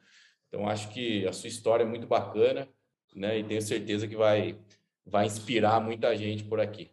[0.48, 2.68] então acho que a sua história é muito bacana,
[3.14, 3.38] né?
[3.38, 4.58] E tenho certeza que vai
[5.06, 6.90] vai inspirar muita gente por aqui.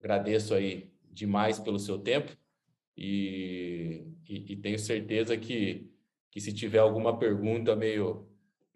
[0.00, 2.34] Agradeço aí demais pelo seu tempo
[2.96, 5.90] e, e, e tenho certeza que
[6.30, 8.27] que se tiver alguma pergunta meio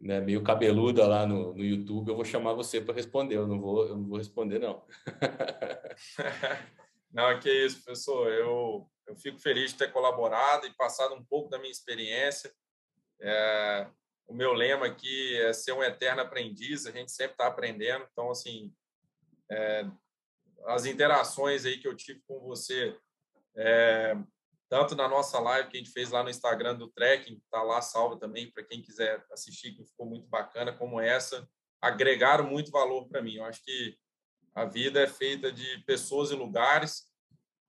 [0.02, 3.36] né, meio cabeluda lá no, no YouTube, eu vou chamar você para responder.
[3.36, 4.84] Eu não vou, eu não vou responder, não.
[7.12, 8.28] não, que isso, professor.
[8.32, 12.52] Eu, eu fico feliz de ter colaborado e passado um pouco da minha experiência.
[13.20, 13.88] É,
[14.26, 16.84] o meu lema aqui é ser um eterno aprendiz.
[16.84, 18.04] A gente sempre está aprendendo.
[18.10, 18.74] Então, assim,
[19.48, 19.86] é,
[20.66, 22.98] as interações aí que eu tive com você
[23.56, 24.16] é,
[24.72, 27.82] tanto na nossa live que a gente fez lá no Instagram do Trekking, está lá
[27.82, 31.46] salvo também para quem quiser assistir, que ficou muito bacana, como essa,
[31.78, 33.34] agregaram muito valor para mim.
[33.34, 33.98] Eu acho que
[34.54, 37.02] a vida é feita de pessoas e lugares,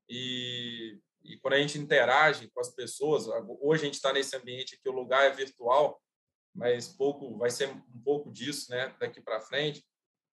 [0.08, 3.28] e, e quando a gente interage com as pessoas,
[3.60, 6.02] hoje a gente está nesse ambiente que o lugar é virtual,
[6.56, 9.86] mas pouco vai ser um pouco disso, né, daqui para frente.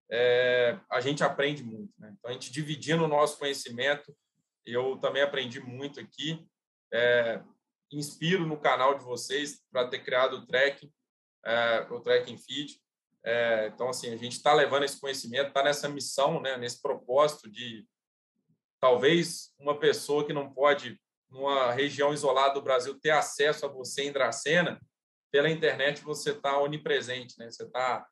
[0.08, 2.14] É, a gente aprende muito, né?
[2.16, 4.16] Então a gente dividindo o nosso conhecimento,
[4.64, 6.48] eu também aprendi muito aqui
[6.92, 7.42] é,
[7.92, 10.92] inspiro no canal de vocês para ter criado o tracking,
[11.44, 12.80] é, o tracking feed.
[13.24, 17.50] É, então, assim, a gente está levando esse conhecimento, está nessa missão, né, nesse propósito
[17.50, 17.86] de
[18.80, 20.98] talvez uma pessoa que não pode,
[21.28, 24.80] numa região isolada do Brasil, ter acesso a você em Dracena,
[25.30, 27.50] pela internet você está onipresente, né?
[27.50, 28.04] Você está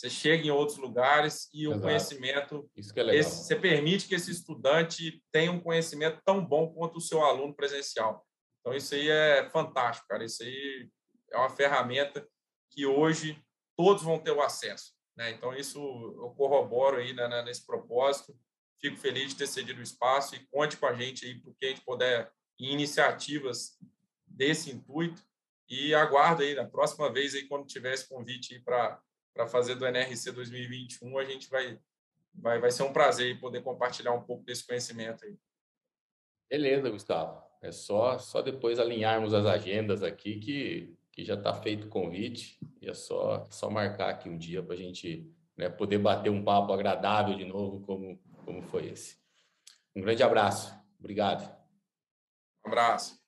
[0.00, 1.78] você chega em outros lugares e Exato.
[1.78, 3.20] o conhecimento Isso que é legal.
[3.20, 7.54] Esse, você permite que esse estudante tenha um conhecimento tão bom quanto o seu aluno
[7.54, 8.26] presencial.
[8.60, 10.24] Então isso aí é fantástico, cara.
[10.24, 10.88] Isso aí
[11.30, 12.26] é uma ferramenta
[12.70, 13.42] que hoje
[13.76, 15.32] todos vão ter o acesso, né?
[15.32, 18.34] Então isso eu corroboro aí né, né nesse propósito.
[18.80, 21.68] Fico feliz de ter cedido o espaço e conte com a gente aí porque a
[21.68, 23.78] gente puder em iniciativas
[24.26, 25.22] desse intuito
[25.68, 28.98] e aguardo aí na próxima vez aí quando tiver esse convite para
[29.34, 31.78] para fazer do NRC 2021, a gente vai,
[32.34, 35.36] vai, vai ser um prazer poder compartilhar um pouco desse conhecimento aí.
[36.48, 37.42] Beleza, Gustavo.
[37.62, 42.58] É só, só depois alinharmos as agendas aqui que, que já está feito o convite.
[42.80, 46.42] E é só, só marcar aqui um dia para a gente né, poder bater um
[46.42, 49.18] papo agradável de novo, como, como foi esse.
[49.94, 50.74] Um grande abraço.
[50.98, 51.44] Obrigado.
[52.64, 53.20] Um abraço.